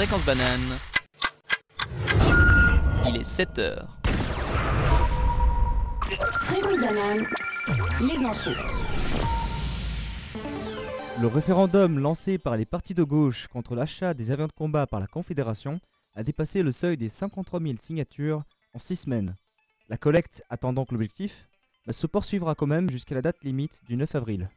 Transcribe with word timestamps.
Fréquence 0.00 0.24
banane. 0.24 0.78
Il 3.06 3.18
est 3.18 3.22
7 3.22 3.58
heures. 3.58 3.98
Fréquence 6.00 6.80
banane, 6.80 7.26
les 8.00 8.24
infos. 8.24 8.50
Le 11.20 11.26
référendum 11.26 11.98
lancé 11.98 12.38
par 12.38 12.56
les 12.56 12.64
partis 12.64 12.94
de 12.94 13.02
gauche 13.02 13.46
contre 13.48 13.74
l'achat 13.74 14.14
des 14.14 14.30
avions 14.30 14.46
de 14.46 14.52
combat 14.52 14.86
par 14.86 15.00
la 15.00 15.06
Confédération 15.06 15.80
a 16.16 16.22
dépassé 16.22 16.62
le 16.62 16.72
seuil 16.72 16.96
des 16.96 17.10
53 17.10 17.60
000 17.60 17.74
signatures 17.78 18.42
en 18.72 18.78
6 18.78 18.96
semaines. 18.96 19.34
La 19.90 19.98
collecte 19.98 20.42
atteint 20.48 20.72
donc 20.72 20.92
l'objectif, 20.92 21.46
mais 21.86 21.92
se 21.92 22.06
poursuivra 22.06 22.54
quand 22.54 22.66
même 22.66 22.88
jusqu'à 22.88 23.16
la 23.16 23.20
date 23.20 23.44
limite 23.44 23.82
du 23.86 23.98
9 23.98 24.14
avril. 24.14 24.48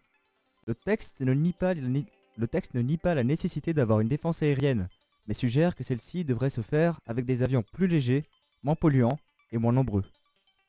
Le 0.67 0.73
texte 0.73 1.19
ne 1.19 1.33
nie 1.33 1.51
pas, 1.51 1.73
le 1.73 2.47
texte 2.47 2.75
ne 2.75 2.81
nie 2.81 2.97
pas 2.97 3.13
la 3.13 3.25
nécessité 3.25 3.73
d'avoir 3.73 3.99
une 3.99 4.07
défense 4.07 4.41
aérienne, 4.41 4.87
mais 5.27 5.33
suggère 5.33 5.75
que 5.75 5.83
celle-ci 5.83 6.25
devrait 6.25 6.49
se 6.49 6.61
faire 6.61 6.99
avec 7.05 7.25
des 7.25 7.43
avions 7.43 7.63
plus 7.63 7.87
légers, 7.87 8.25
moins 8.63 8.75
polluants 8.75 9.19
et 9.51 9.57
moins 9.57 9.73
nombreux. 9.73 10.03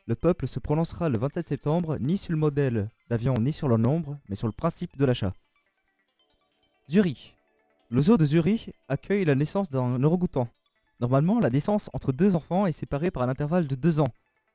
Le 0.06 0.14
peuple 0.14 0.46
se 0.46 0.58
prononcera 0.58 1.08
le 1.08 1.18
27 1.18 1.46
septembre 1.46 1.96
ni 1.98 2.18
sur 2.18 2.32
le 2.32 2.38
modèle 2.38 2.90
d'avion 3.08 3.34
ni 3.34 3.52
sur 3.52 3.68
leur 3.68 3.78
nombre, 3.78 4.18
mais 4.28 4.36
sur 4.36 4.46
le 4.46 4.52
principe 4.52 4.96
de 4.98 5.04
l'achat. 5.04 5.32
Zurich. 6.90 7.34
Le 7.88 8.02
zoo 8.02 8.16
de 8.16 8.26
Zurich 8.26 8.70
accueille 8.88 9.24
la 9.24 9.34
naissance 9.34 9.70
d'un 9.70 10.02
orang-outan. 10.02 10.48
Normalement, 11.00 11.40
la 11.40 11.48
naissance 11.48 11.88
entre 11.92 12.12
deux 12.12 12.36
enfants 12.36 12.66
est 12.66 12.72
séparée 12.72 13.10
par 13.10 13.22
un 13.22 13.28
intervalle 13.28 13.66
de 13.66 13.74
deux 13.74 14.00
ans. 14.00 14.12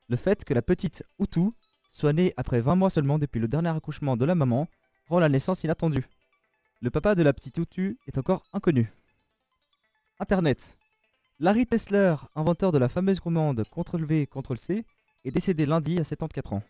Le 0.07 0.16
fait 0.16 0.45
que 0.45 0.54
la 0.54 0.62
petite 0.62 1.04
Outou 1.18 1.54
soit 1.91 2.13
née 2.13 2.34
après 2.38 2.62
20 2.62 2.76
mois 2.76 2.90
seulement 2.90 3.18
depuis 3.18 3.40
le 3.40 3.48
dernier 3.48 3.70
accouchement 3.70 4.18
de 4.18 4.26
la 4.26 4.35
maman 4.35 4.68
rend 5.07 5.20
la 5.20 5.29
naissance 5.29 5.63
inattendue. 5.63 6.05
Le 6.81 6.91
papa 6.91 7.16
de 7.16 7.23
la 7.23 7.34
petite 7.34 7.57
Outou 7.57 7.98
est 8.07 8.18
encore 8.18 8.43
inconnu. 8.54 8.91
Internet. 10.22 10.78
Larry 11.40 11.66
Tesler, 11.66 12.16
inventeur 12.35 12.74
de 12.74 12.77
la 12.77 12.90
fameuse 12.90 13.21
commande 13.21 13.63
CTRL-V, 13.63 14.27
CTRL-C, 14.27 14.84
est 15.24 15.32
décédé 15.32 15.66
lundi 15.66 15.98
à 15.98 16.04
74 16.04 16.57
ans. 16.57 16.63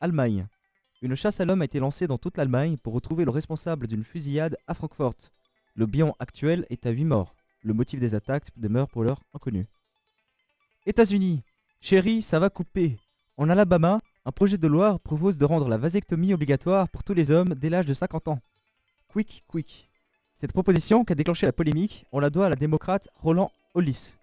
Allemagne. 0.00 0.46
Une 1.02 1.16
chasse 1.16 1.40
à 1.40 1.44
l'homme 1.44 1.60
a 1.60 1.66
été 1.66 1.80
lancée 1.80 2.06
dans 2.06 2.16
toute 2.16 2.38
l'Allemagne 2.38 2.78
pour 2.78 2.94
retrouver 2.94 3.26
le 3.26 3.30
responsable 3.30 3.86
d'une 3.86 4.04
fusillade 4.04 4.56
à 4.66 4.72
Francfort. 4.72 5.16
Le 5.74 5.84
bilan 5.84 6.16
actuel 6.18 6.64
est 6.70 6.86
à 6.86 6.90
8 6.90 7.04
morts. 7.04 7.34
Le 7.62 7.74
motif 7.74 8.00
des 8.00 8.14
attaques 8.14 8.48
demeure 8.56 8.88
pour 8.88 9.04
l'heure 9.04 9.20
inconnu. 9.34 9.66
États-Unis. 10.86 11.42
Chérie, 11.82 12.22
ça 12.22 12.38
va 12.38 12.48
couper. 12.48 12.96
En 13.36 13.50
Alabama, 13.50 14.00
un 14.24 14.32
projet 14.32 14.56
de 14.56 14.66
loi 14.66 14.98
propose 14.98 15.36
de 15.36 15.44
rendre 15.44 15.68
la 15.68 15.76
vasectomie 15.76 16.32
obligatoire 16.32 16.88
pour 16.88 17.04
tous 17.04 17.12
les 17.12 17.30
hommes 17.30 17.54
dès 17.54 17.68
l'âge 17.68 17.84
de 17.84 17.92
50 17.92 18.28
ans. 18.28 18.40
Quick, 19.08 19.44
quick. 19.46 19.90
Cette 20.36 20.52
proposition 20.52 21.04
qui 21.04 21.12
a 21.12 21.16
déclenché 21.16 21.46
la 21.46 21.52
polémique, 21.52 22.06
on 22.12 22.18
la 22.18 22.30
doit 22.30 22.46
à 22.46 22.48
la 22.48 22.56
démocrate 22.56 23.08
Roland 23.16 23.50
Hollis. 23.74 24.16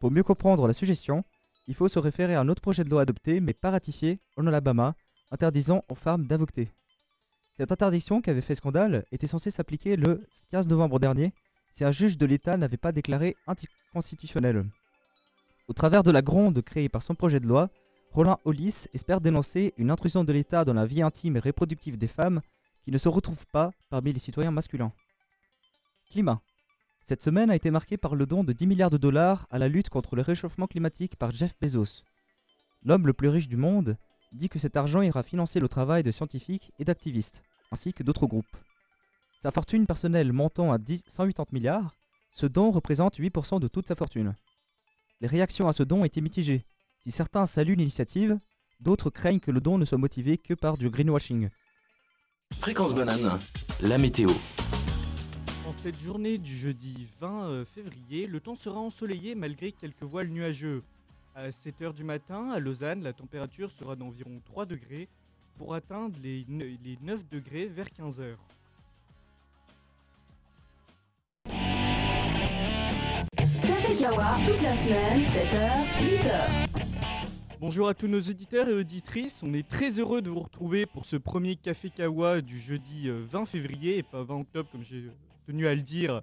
Pour 0.00 0.10
mieux 0.10 0.24
comprendre 0.24 0.66
la 0.66 0.72
suggestion, 0.72 1.24
il 1.68 1.74
faut 1.74 1.88
se 1.88 2.00
référer 2.00 2.34
à 2.34 2.40
un 2.40 2.48
autre 2.48 2.60
projet 2.60 2.82
de 2.82 2.90
loi 2.90 3.02
adopté 3.02 3.40
mais 3.40 3.54
pas 3.54 3.70
ratifié 3.70 4.20
en 4.36 4.46
Alabama 4.46 4.94
interdisant 5.30 5.84
aux 5.88 5.94
femmes 5.94 6.26
d'avorter. 6.26 6.72
Cette 7.56 7.70
interdiction 7.70 8.20
qui 8.20 8.30
avait 8.30 8.40
fait 8.40 8.56
scandale 8.56 9.04
était 9.12 9.26
censée 9.26 9.50
s'appliquer 9.50 9.96
le 9.96 10.26
15 10.50 10.68
novembre 10.68 10.98
dernier 10.98 11.32
si 11.70 11.84
un 11.84 11.92
juge 11.92 12.18
de 12.18 12.26
l'État 12.26 12.56
n'avait 12.56 12.76
pas 12.76 12.92
déclaré 12.92 13.36
anticonstitutionnel. 13.46 14.66
Au 15.68 15.72
travers 15.72 16.02
de 16.02 16.10
la 16.10 16.22
gronde 16.22 16.60
créée 16.62 16.88
par 16.88 17.02
son 17.02 17.14
projet 17.14 17.40
de 17.40 17.46
loi, 17.46 17.70
Roland 18.10 18.40
Hollis 18.44 18.86
espère 18.92 19.20
dénoncer 19.20 19.72
une 19.78 19.90
intrusion 19.90 20.24
de 20.24 20.32
l'État 20.32 20.64
dans 20.64 20.74
la 20.74 20.84
vie 20.84 21.02
intime 21.02 21.36
et 21.36 21.40
reproductive 21.40 21.96
des 21.96 22.08
femmes 22.08 22.42
qui 22.84 22.90
ne 22.90 22.98
se 22.98 23.08
retrouvent 23.08 23.46
pas 23.52 23.70
parmi 23.88 24.12
les 24.12 24.18
citoyens 24.18 24.50
masculins. 24.50 24.92
Cette 27.04 27.22
semaine 27.22 27.50
a 27.50 27.56
été 27.56 27.70
marquée 27.70 27.96
par 27.96 28.14
le 28.14 28.26
don 28.26 28.44
de 28.44 28.52
10 28.52 28.66
milliards 28.66 28.90
de 28.90 28.96
dollars 28.96 29.46
à 29.50 29.58
la 29.58 29.68
lutte 29.68 29.88
contre 29.88 30.16
le 30.16 30.22
réchauffement 30.22 30.66
climatique 30.66 31.16
par 31.16 31.32
Jeff 31.32 31.54
Bezos. 31.60 32.04
L'homme 32.84 33.06
le 33.06 33.12
plus 33.12 33.28
riche 33.28 33.48
du 33.48 33.56
monde 33.56 33.96
dit 34.32 34.48
que 34.48 34.58
cet 34.58 34.76
argent 34.76 35.02
ira 35.02 35.22
financer 35.22 35.60
le 35.60 35.68
travail 35.68 36.02
de 36.02 36.10
scientifiques 36.10 36.72
et 36.78 36.84
d'activistes, 36.84 37.42
ainsi 37.70 37.92
que 37.92 38.02
d'autres 38.02 38.26
groupes. 38.26 38.56
Sa 39.42 39.50
fortune 39.50 39.86
personnelle 39.86 40.32
montant 40.32 40.72
à 40.72 40.78
10 40.78 41.04
180 41.08 41.46
milliards, 41.52 41.96
ce 42.32 42.46
don 42.46 42.70
représente 42.70 43.18
8% 43.18 43.60
de 43.60 43.68
toute 43.68 43.88
sa 43.88 43.94
fortune. 43.94 44.34
Les 45.20 45.28
réactions 45.28 45.68
à 45.68 45.72
ce 45.72 45.82
don 45.82 46.04
étaient 46.04 46.20
mitigées. 46.20 46.64
Si 47.02 47.10
certains 47.10 47.46
saluent 47.46 47.76
l'initiative, 47.76 48.38
d'autres 48.80 49.10
craignent 49.10 49.40
que 49.40 49.50
le 49.50 49.60
don 49.60 49.78
ne 49.78 49.84
soit 49.84 49.98
motivé 49.98 50.38
que 50.38 50.54
par 50.54 50.78
du 50.78 50.88
greenwashing. 50.88 51.50
Fréquence 52.54 52.94
banane, 52.94 53.38
la 53.80 53.98
météo. 53.98 54.30
Cette 55.82 55.98
journée 55.98 56.38
du 56.38 56.56
jeudi 56.56 57.08
20 57.20 57.44
euh, 57.48 57.64
février, 57.64 58.28
le 58.28 58.38
temps 58.38 58.54
sera 58.54 58.78
ensoleillé 58.78 59.34
malgré 59.34 59.72
quelques 59.72 60.04
voiles 60.04 60.28
nuageux. 60.28 60.84
À 61.34 61.48
7h 61.48 61.92
du 61.92 62.04
matin, 62.04 62.50
à 62.50 62.60
Lausanne, 62.60 63.02
la 63.02 63.12
température 63.12 63.68
sera 63.68 63.96
d'environ 63.96 64.40
3 64.44 64.64
degrés 64.66 65.08
pour 65.58 65.74
atteindre 65.74 66.16
les, 66.22 66.44
ne- 66.48 66.64
les 66.84 66.98
9 67.02 67.28
degrés 67.28 67.66
vers 67.66 67.86
15h. 67.88 68.36
Café 73.36 73.94
Kawa, 74.00 74.36
toute 74.46 74.62
la 74.62 74.74
semaine, 74.74 75.20
7h, 75.22 75.70
8h. 76.00 76.68
Bonjour 77.60 77.88
à 77.88 77.94
tous 77.94 78.08
nos 78.08 78.20
auditeurs 78.20 78.68
et 78.68 78.72
auditrices, 78.72 79.42
on 79.42 79.52
est 79.54 79.68
très 79.68 79.98
heureux 79.98 80.20
de 80.22 80.30
vous 80.30 80.40
retrouver 80.40 80.86
pour 80.86 81.04
ce 81.04 81.16
premier 81.16 81.56
Café 81.56 81.90
Kawa 81.90 82.40
du 82.40 82.58
jeudi 82.58 83.08
euh, 83.08 83.24
20 83.28 83.44
février 83.46 83.98
et 83.98 84.02
pas 84.02 84.22
20 84.22 84.40
octobre 84.40 84.68
comme 84.72 84.82
j'ai 84.84 85.04
tenu 85.46 85.66
à 85.66 85.74
le 85.74 85.82
dire 85.82 86.22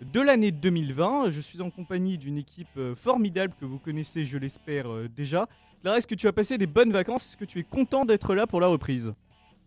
de 0.00 0.20
l'année 0.20 0.52
2020. 0.52 1.30
Je 1.30 1.40
suis 1.40 1.60
en 1.60 1.70
compagnie 1.70 2.18
d'une 2.18 2.38
équipe 2.38 2.68
euh, 2.76 2.94
formidable 2.94 3.54
que 3.60 3.64
vous 3.64 3.78
connaissez 3.78 4.24
je 4.24 4.38
l'espère 4.38 4.90
euh, 4.90 5.08
déjà. 5.08 5.48
Clara, 5.82 5.98
est-ce 5.98 6.06
que 6.06 6.14
tu 6.14 6.26
as 6.26 6.32
passé 6.32 6.58
des 6.58 6.66
bonnes 6.66 6.92
vacances? 6.92 7.26
Est-ce 7.26 7.36
que 7.36 7.44
tu 7.44 7.60
es 7.60 7.62
content 7.62 8.04
d'être 8.04 8.34
là 8.34 8.46
pour 8.46 8.60
la 8.60 8.66
reprise? 8.66 9.12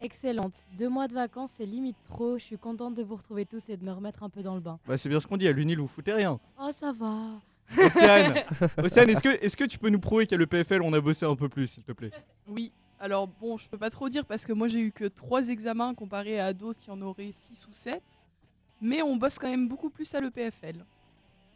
Excellente. 0.02 0.54
Deux 0.78 0.90
mois 0.90 1.08
de 1.08 1.14
vacances, 1.14 1.54
c'est 1.58 1.66
limite 1.66 1.98
trop. 2.04 2.38
Je 2.38 2.44
suis 2.44 2.58
contente 2.58 2.96
de 2.96 3.04
vous 3.04 3.16
retrouver 3.16 3.46
tous 3.46 3.70
et 3.70 3.78
de 3.78 3.86
me 3.86 3.92
remettre 3.92 4.24
un 4.24 4.30
peu 4.30 4.42
dans 4.42 4.56
le 4.56 4.62
bain. 4.62 4.80
Bah 4.88 4.98
c'est 4.98 5.10
bien 5.10 5.20
ce 5.20 5.28
qu'on 5.28 5.38
dit, 5.38 5.48
à 5.48 5.52
l'UNIL 5.52 5.80
vous 5.80 5.88
foutez 5.88 6.12
rien. 6.12 6.40
Oh, 6.60 6.72
ça 6.72 6.92
va. 6.92 7.40
Océane, 7.78 8.44
Océane 8.84 9.10
est-ce 9.10 9.22
que, 9.22 9.30
est 9.30 9.56
que 9.56 9.64
tu 9.64 9.78
peux 9.78 9.90
nous 9.90 10.00
prouver 10.00 10.26
qu'à 10.26 10.36
l'EPFL 10.36 10.82
on 10.82 10.92
a 10.92 11.00
bossé 11.00 11.26
un 11.26 11.36
peu 11.36 11.48
plus 11.48 11.68
s'il 11.68 11.84
te 11.84 11.92
plaît? 11.92 12.12
Oui, 12.48 12.74
alors 13.00 13.28
bon, 13.28 13.58
je 13.58 13.70
peux 13.70 13.78
pas 13.78 13.90
trop 13.90 14.10
dire 14.10 14.26
parce 14.26 14.46
que 14.46 14.54
moi 14.54 14.68
j'ai 14.68 14.82
eu 14.82 14.92
que 14.92 15.06
3 15.06 15.50
examens 15.50 15.94
comparé 15.94 16.40
à 16.40 16.52
d'autres 16.52 16.80
qui 16.80 16.92
en 16.92 17.02
auraient 17.02 17.32
6 17.32 17.68
ou 17.68 17.74
7. 17.74 18.02
Mais 18.82 19.02
on 19.02 19.16
bosse 19.16 19.38
quand 19.40 19.50
même 19.50 19.68
beaucoup 19.68 19.90
plus 19.90 20.14
à 20.16 20.20
l'EPFL. 20.22 20.84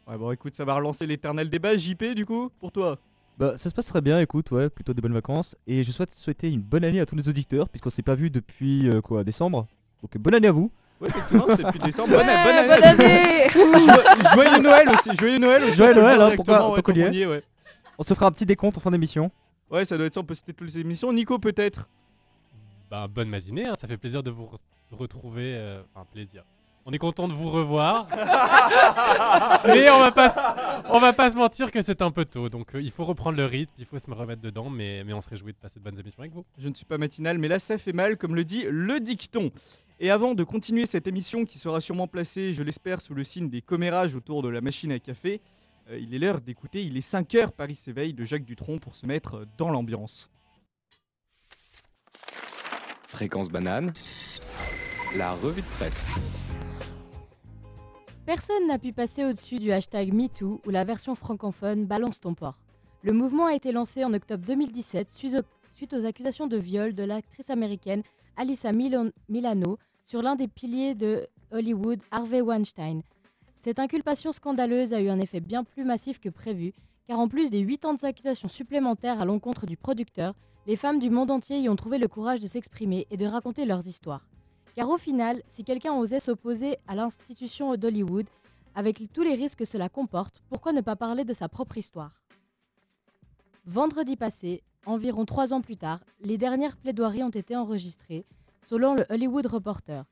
Ouais 0.08 0.16
bon 0.16 0.30
écoute, 0.30 0.54
ça 0.54 0.64
va 0.64 0.74
relancer 0.74 1.06
l'éternel 1.06 1.50
débat. 1.50 1.76
JP 1.76 2.14
du 2.14 2.24
coup, 2.24 2.50
pour 2.60 2.70
toi 2.70 2.98
Bah, 3.38 3.56
ça 3.58 3.68
se 3.68 3.74
passe 3.74 3.86
très 3.86 4.00
bien, 4.00 4.20
écoute, 4.20 4.50
ouais, 4.52 4.68
plutôt 4.68 4.94
des 4.94 5.00
bonnes 5.02 5.12
vacances. 5.12 5.56
Et 5.66 5.82
je 5.82 5.90
souhaite 5.90 6.12
souhaiter 6.14 6.48
une 6.48 6.60
bonne 6.62 6.84
année 6.84 7.00
à 7.00 7.06
tous 7.06 7.16
les 7.16 7.28
auditeurs, 7.28 7.68
puisqu'on 7.68 7.90
s'est 7.90 8.02
pas 8.02 8.14
vu 8.14 8.30
depuis 8.30 8.88
euh, 8.88 9.00
quoi, 9.00 9.24
décembre. 9.24 9.66
Donc 10.02 10.16
bonne 10.18 10.34
année 10.34 10.48
à 10.48 10.52
vous. 10.52 10.70
Ouais, 11.00 11.08
effectivement, 11.08 11.44
c'était 11.48 11.64
depuis 11.64 11.78
décembre. 11.80 12.12
Ouais, 12.16 12.24
Bonne, 12.24 12.26
bonne 12.26 12.68
bonne 12.68 12.84
année. 12.84 13.04
année 13.04 13.48
Jo- 13.52 14.32
Joyeux 14.34 14.62
Noël 14.62 14.88
aussi, 14.90 15.16
joyeux 15.16 15.38
Noël 15.38 15.62
aussi. 15.64 15.72
Joyeux 15.74 15.92
on 15.96 16.00
Noël, 16.00 16.20
hein, 16.22 16.32
pourquoi- 16.36 16.70
ouais, 16.70 17.12
y 17.12 17.22
est. 17.22 17.26
ouais. 17.26 17.42
On 17.98 18.02
se 18.02 18.14
fera 18.14 18.26
un 18.26 18.32
petit 18.32 18.46
décompte 18.46 18.78
en 18.78 18.80
fin 18.80 18.90
d'émission. 18.90 19.30
Ouais, 19.70 19.84
ça 19.84 19.96
doit 19.96 20.06
être 20.06 20.14
ça, 20.14 20.20
on 20.20 20.24
peut 20.24 20.34
citer 20.34 20.52
toutes 20.54 20.68
les 20.68 20.78
émissions. 20.78 21.12
Nico 21.12 21.38
peut-être 21.38 21.88
Bah, 22.90 23.08
bonne 23.08 23.28
matinée, 23.28 23.66
hein, 23.66 23.74
ça 23.74 23.88
fait 23.88 23.96
plaisir 23.96 24.22
de 24.22 24.30
vous 24.30 24.44
re- 24.44 24.58
retrouver. 24.96 25.54
euh, 25.56 25.82
Enfin, 25.94 26.06
plaisir. 26.12 26.44
On 26.88 26.92
est 26.92 26.98
content 26.98 27.26
de 27.26 27.32
vous 27.32 27.50
revoir. 27.50 28.06
mais 29.66 29.90
on 29.90 29.98
va 29.98 30.12
pas, 30.12 30.84
on 30.88 31.00
va 31.00 31.12
pas 31.12 31.30
se 31.30 31.36
mentir 31.36 31.72
que 31.72 31.82
c'est 31.82 32.00
un 32.00 32.12
peu 32.12 32.24
tôt. 32.24 32.48
Donc 32.48 32.76
euh, 32.76 32.80
il 32.80 32.92
faut 32.92 33.04
reprendre 33.04 33.36
le 33.36 33.44
rythme, 33.44 33.74
il 33.76 33.84
faut 33.84 33.98
se 33.98 34.08
remettre 34.08 34.40
dedans. 34.40 34.70
Mais, 34.70 35.02
mais 35.02 35.12
on 35.12 35.20
se 35.20 35.28
réjouit 35.28 35.52
de 35.52 35.58
passer 35.58 35.80
de 35.80 35.84
bonnes 35.84 35.98
émissions 35.98 36.20
avec 36.20 36.32
vous. 36.32 36.44
Je 36.56 36.68
ne 36.68 36.74
suis 36.74 36.84
pas 36.84 36.96
matinal, 36.96 37.38
mais 37.38 37.48
là 37.48 37.58
ça 37.58 37.76
fait 37.76 37.92
mal, 37.92 38.16
comme 38.16 38.36
le 38.36 38.44
dit 38.44 38.66
le 38.70 39.00
dicton. 39.00 39.50
Et 39.98 40.12
avant 40.12 40.34
de 40.34 40.44
continuer 40.44 40.86
cette 40.86 41.08
émission 41.08 41.44
qui 41.44 41.58
sera 41.58 41.80
sûrement 41.80 42.06
placée, 42.06 42.54
je 42.54 42.62
l'espère, 42.62 43.00
sous 43.00 43.14
le 43.14 43.24
signe 43.24 43.50
des 43.50 43.62
commérages 43.62 44.14
autour 44.14 44.42
de 44.42 44.48
la 44.48 44.60
machine 44.60 44.92
à 44.92 45.00
café, 45.00 45.40
euh, 45.90 45.98
il 45.98 46.14
est 46.14 46.20
l'heure 46.20 46.40
d'écouter 46.40 46.84
Il 46.84 46.96
est 46.96 47.00
5 47.00 47.34
heures, 47.34 47.52
Paris 47.52 47.74
s'éveille 47.74 48.14
de 48.14 48.24
Jacques 48.24 48.44
Dutronc 48.44 48.78
pour 48.78 48.94
se 48.94 49.06
mettre 49.06 49.44
dans 49.58 49.70
l'ambiance. 49.70 50.30
Fréquence 53.08 53.48
banane, 53.48 53.92
la 55.16 55.32
revue 55.32 55.62
de 55.62 55.66
presse. 55.78 56.10
Personne 58.26 58.66
n'a 58.66 58.80
pu 58.80 58.92
passer 58.92 59.24
au-dessus 59.24 59.60
du 59.60 59.70
hashtag 59.70 60.12
MeToo 60.12 60.60
ou 60.66 60.70
la 60.70 60.82
version 60.82 61.14
francophone 61.14 61.86
Balance 61.86 62.18
ton 62.18 62.34
porc. 62.34 62.58
Le 63.02 63.12
mouvement 63.12 63.46
a 63.46 63.54
été 63.54 63.70
lancé 63.70 64.04
en 64.04 64.12
octobre 64.12 64.44
2017 64.44 65.12
suite 65.12 65.92
aux, 65.92 66.04
accusations 66.04 66.48
de 66.48 66.56
viol 66.56 66.92
de 66.92 67.04
l'actrice 67.04 67.50
américaine 67.50 68.02
Alyssa 68.36 68.72
Milano 68.72 69.78
sur 70.04 70.22
l'un 70.22 70.34
des 70.34 70.48
piliers 70.48 70.96
de 70.96 71.28
Hollywood, 71.52 72.00
Harvey 72.10 72.40
Weinstein. 72.40 73.02
Cette 73.58 73.78
inculpation 73.78 74.32
scandaleuse 74.32 74.92
a 74.92 75.00
eu 75.00 75.08
un 75.08 75.20
effet 75.20 75.38
bien 75.38 75.62
plus 75.62 75.84
massif 75.84 76.18
que 76.18 76.28
prévu, 76.28 76.72
car 77.06 77.20
en 77.20 77.28
plus 77.28 77.48
des 77.48 77.64
80 77.64 78.08
accusations 78.08 78.48
supplémentaires 78.48 79.20
à 79.20 79.24
l'encontre 79.24 79.66
du 79.66 79.76
producteur, 79.76 80.34
les 80.66 80.74
femmes 80.74 80.98
du 80.98 81.10
monde 81.10 81.30
entier 81.30 81.60
y 81.60 81.68
ont 81.68 81.76
trouvé 81.76 81.98
le 81.98 82.08
courage 82.08 82.40
de 82.40 82.48
s'exprimer 82.48 83.06
et 83.12 83.16
de 83.16 83.26
raconter 83.26 83.66
leurs 83.66 83.86
histoires. 83.86 84.26
Car 84.76 84.88
au 84.90 84.98
final, 84.98 85.42
si 85.48 85.64
quelqu'un 85.64 85.94
osait 85.94 86.20
s'opposer 86.20 86.76
à 86.86 86.94
l'institution 86.94 87.74
d'Hollywood, 87.76 88.26
Avec 88.78 89.10
tous 89.14 89.22
les 89.22 89.34
risques 89.34 89.60
que 89.60 89.64
cela 89.64 89.88
comporte, 89.88 90.42
pourquoi 90.50 90.74
ne 90.74 90.82
pas 90.82 90.96
parler 90.96 91.24
de 91.24 91.32
sa 91.32 91.48
propre 91.48 91.78
histoire? 91.78 92.20
Vendredi 93.64 94.16
passé, 94.16 94.62
environ 94.84 95.24
trois 95.24 95.54
ans 95.54 95.62
plus 95.62 95.78
tard, 95.78 96.00
les 96.20 96.36
dernières 96.36 96.76
plaidoiries 96.76 97.22
ont 97.22 97.30
été 97.30 97.56
enregistrées, 97.56 98.26
selon 98.64 98.94
le 98.94 99.06
Hollywood 99.08 99.46
Reporter. 99.46 100.04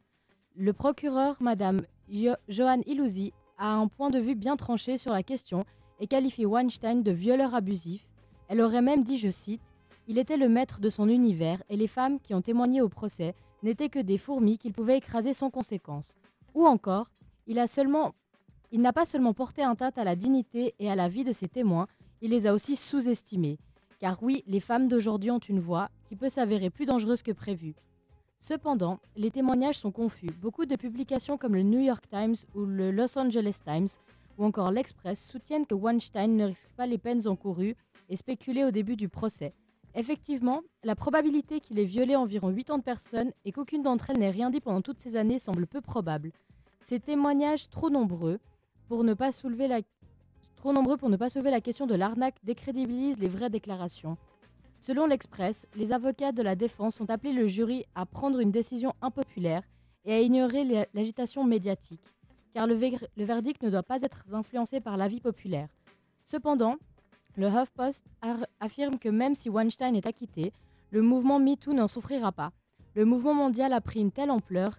Le 0.56 0.72
procureur, 0.72 1.36
Madame 1.42 1.82
Jo- 2.08 2.36
Joanne 2.48 2.82
Illusi, 2.86 3.34
a 3.58 3.68
un 3.74 3.86
point 3.86 4.08
de 4.08 4.18
vue 4.18 4.34
bien 4.34 4.56
tranché 4.56 4.96
sur 4.96 5.12
la 5.12 5.22
question 5.22 5.66
et 6.00 6.06
qualifie 6.06 6.46
Weinstein 6.46 7.02
de 7.02 7.10
violeur 7.10 7.54
abusif. 7.54 8.08
Elle 8.48 8.62
aurait 8.62 8.80
même 8.80 9.04
dit, 9.04 9.18
je 9.18 9.28
cite, 9.28 9.60
Il 10.08 10.16
était 10.16 10.38
le 10.38 10.48
maître 10.48 10.80
de 10.80 10.88
son 10.88 11.10
univers 11.10 11.62
et 11.68 11.76
les 11.76 11.86
femmes 11.86 12.18
qui 12.18 12.32
ont 12.32 12.40
témoigné 12.42 12.80
au 12.80 12.88
procès 12.88 13.34
n'étaient 13.64 13.88
que 13.88 13.98
des 13.98 14.18
fourmis 14.18 14.58
qu'il 14.58 14.72
pouvait 14.72 14.98
écraser 14.98 15.32
sans 15.32 15.50
conséquence. 15.50 16.14
Ou 16.54 16.66
encore, 16.66 17.10
il 17.46 17.56
n'a 17.56 18.92
pas 18.92 19.04
seulement 19.06 19.34
porté 19.34 19.62
atteinte 19.62 19.98
à 19.98 20.04
la 20.04 20.14
dignité 20.14 20.74
et 20.78 20.90
à 20.90 20.94
la 20.94 21.08
vie 21.08 21.24
de 21.24 21.32
ses 21.32 21.48
témoins, 21.48 21.88
il 22.20 22.30
les 22.30 22.46
a 22.46 22.54
aussi 22.54 22.76
sous-estimés. 22.76 23.58
Car 23.98 24.22
oui, 24.22 24.44
les 24.46 24.60
femmes 24.60 24.88
d'aujourd'hui 24.88 25.30
ont 25.30 25.38
une 25.38 25.60
voix 25.60 25.90
qui 26.08 26.14
peut 26.14 26.28
s'avérer 26.28 26.70
plus 26.70 26.86
dangereuse 26.86 27.22
que 27.22 27.32
prévu. 27.32 27.74
Cependant, 28.38 29.00
les 29.16 29.30
témoignages 29.30 29.78
sont 29.78 29.92
confus. 29.92 30.30
Beaucoup 30.42 30.66
de 30.66 30.76
publications 30.76 31.38
comme 31.38 31.54
le 31.54 31.62
New 31.62 31.80
York 31.80 32.04
Times 32.10 32.36
ou 32.54 32.66
le 32.66 32.90
Los 32.90 33.18
Angeles 33.18 33.60
Times 33.64 33.88
ou 34.36 34.44
encore 34.44 34.70
l'Express 34.70 35.24
soutiennent 35.26 35.66
que 35.66 35.74
Weinstein 35.74 36.36
ne 36.36 36.44
risque 36.44 36.68
pas 36.76 36.86
les 36.86 36.98
peines 36.98 37.26
encourues 37.26 37.76
et 38.10 38.16
spéculé 38.16 38.64
au 38.64 38.70
début 38.70 38.96
du 38.96 39.08
procès. 39.08 39.54
Effectivement, 39.96 40.62
la 40.82 40.96
probabilité 40.96 41.60
qu'il 41.60 41.78
ait 41.78 41.84
violé 41.84 42.16
environ 42.16 42.52
80 42.52 42.80
personnes 42.80 43.32
et 43.44 43.52
qu'aucune 43.52 43.82
d'entre 43.82 44.10
elles 44.10 44.18
n'ait 44.18 44.30
rien 44.30 44.50
dit 44.50 44.60
pendant 44.60 44.82
toutes 44.82 44.98
ces 44.98 45.14
années 45.14 45.38
semble 45.38 45.68
peu 45.68 45.80
probable. 45.80 46.32
Ces 46.82 46.98
témoignages 46.98 47.70
trop 47.70 47.90
nombreux 47.90 48.40
pour 48.88 49.04
ne 49.04 49.14
pas 49.14 49.30
soulever 49.30 49.68
la 49.68 49.82
question 51.60 51.86
de 51.86 51.94
l'arnaque 51.94 52.34
décrédibilisent 52.42 53.18
les 53.18 53.28
vraies 53.28 53.50
déclarations. 53.50 54.16
Selon 54.80 55.06
l'Express, 55.06 55.66
les 55.76 55.92
avocats 55.92 56.32
de 56.32 56.42
la 56.42 56.56
défense 56.56 57.00
ont 57.00 57.08
appelé 57.08 57.32
le 57.32 57.46
jury 57.46 57.86
à 57.94 58.04
prendre 58.04 58.40
une 58.40 58.50
décision 58.50 58.94
impopulaire 59.00 59.62
et 60.04 60.12
à 60.12 60.20
ignorer 60.20 60.88
l'agitation 60.92 61.44
médiatique, 61.44 62.12
car 62.52 62.66
le, 62.66 62.74
le 62.74 63.24
verdict 63.24 63.62
ne 63.62 63.70
doit 63.70 63.84
pas 63.84 64.02
être 64.02 64.24
influencé 64.32 64.80
par 64.80 64.96
l'avis 64.96 65.20
populaire. 65.20 65.68
Cependant, 66.24 66.76
le 67.36 67.48
HuffPost 67.48 68.04
affirme 68.60 68.98
que 68.98 69.08
même 69.08 69.34
si 69.34 69.48
Weinstein 69.48 69.96
est 69.96 70.06
acquitté, 70.06 70.52
le 70.90 71.02
mouvement 71.02 71.38
MeToo 71.38 71.72
n'en 71.72 71.88
souffrira 71.88 72.32
pas. 72.32 72.52
Le 72.94 73.04
mouvement 73.04 73.34
mondial 73.34 73.72
a 73.72 73.80
pris 73.80 74.00
une 74.00 74.12
telle 74.12 74.30
ampleur 74.30 74.78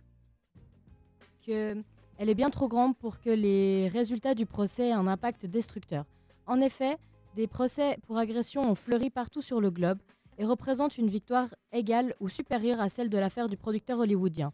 que 1.45 1.75
elle 2.17 2.29
est 2.29 2.35
bien 2.35 2.49
trop 2.49 2.69
grande 2.69 2.95
pour 2.95 3.19
que 3.19 3.29
les 3.29 3.89
résultats 3.89 4.35
du 4.35 4.45
procès 4.45 4.87
aient 4.87 4.93
un 4.93 5.07
impact 5.07 5.45
destructeur. 5.45 6.05
En 6.47 6.61
effet, 6.61 6.97
des 7.35 7.47
procès 7.47 7.97
pour 8.07 8.17
agression 8.17 8.61
ont 8.61 8.75
fleuri 8.75 9.09
partout 9.09 9.41
sur 9.41 9.59
le 9.59 9.69
globe 9.69 9.99
et 10.37 10.45
représentent 10.45 10.97
une 10.97 11.09
victoire 11.09 11.53
égale 11.73 12.15
ou 12.21 12.29
supérieure 12.29 12.79
à 12.79 12.87
celle 12.87 13.09
de 13.09 13.17
l'affaire 13.17 13.49
du 13.49 13.57
producteur 13.57 13.99
hollywoodien. 13.99 14.53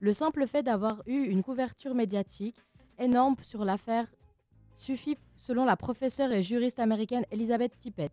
Le 0.00 0.12
simple 0.12 0.46
fait 0.46 0.62
d'avoir 0.62 1.02
eu 1.06 1.24
une 1.24 1.42
couverture 1.42 1.94
médiatique 1.94 2.56
énorme 2.98 3.36
sur 3.40 3.64
l'affaire 3.64 4.06
suffit 4.74 5.16
selon 5.38 5.64
la 5.64 5.76
professeure 5.76 6.32
et 6.32 6.42
juriste 6.42 6.78
américaine 6.78 7.24
Elizabeth 7.30 7.76
Tippett. 7.78 8.12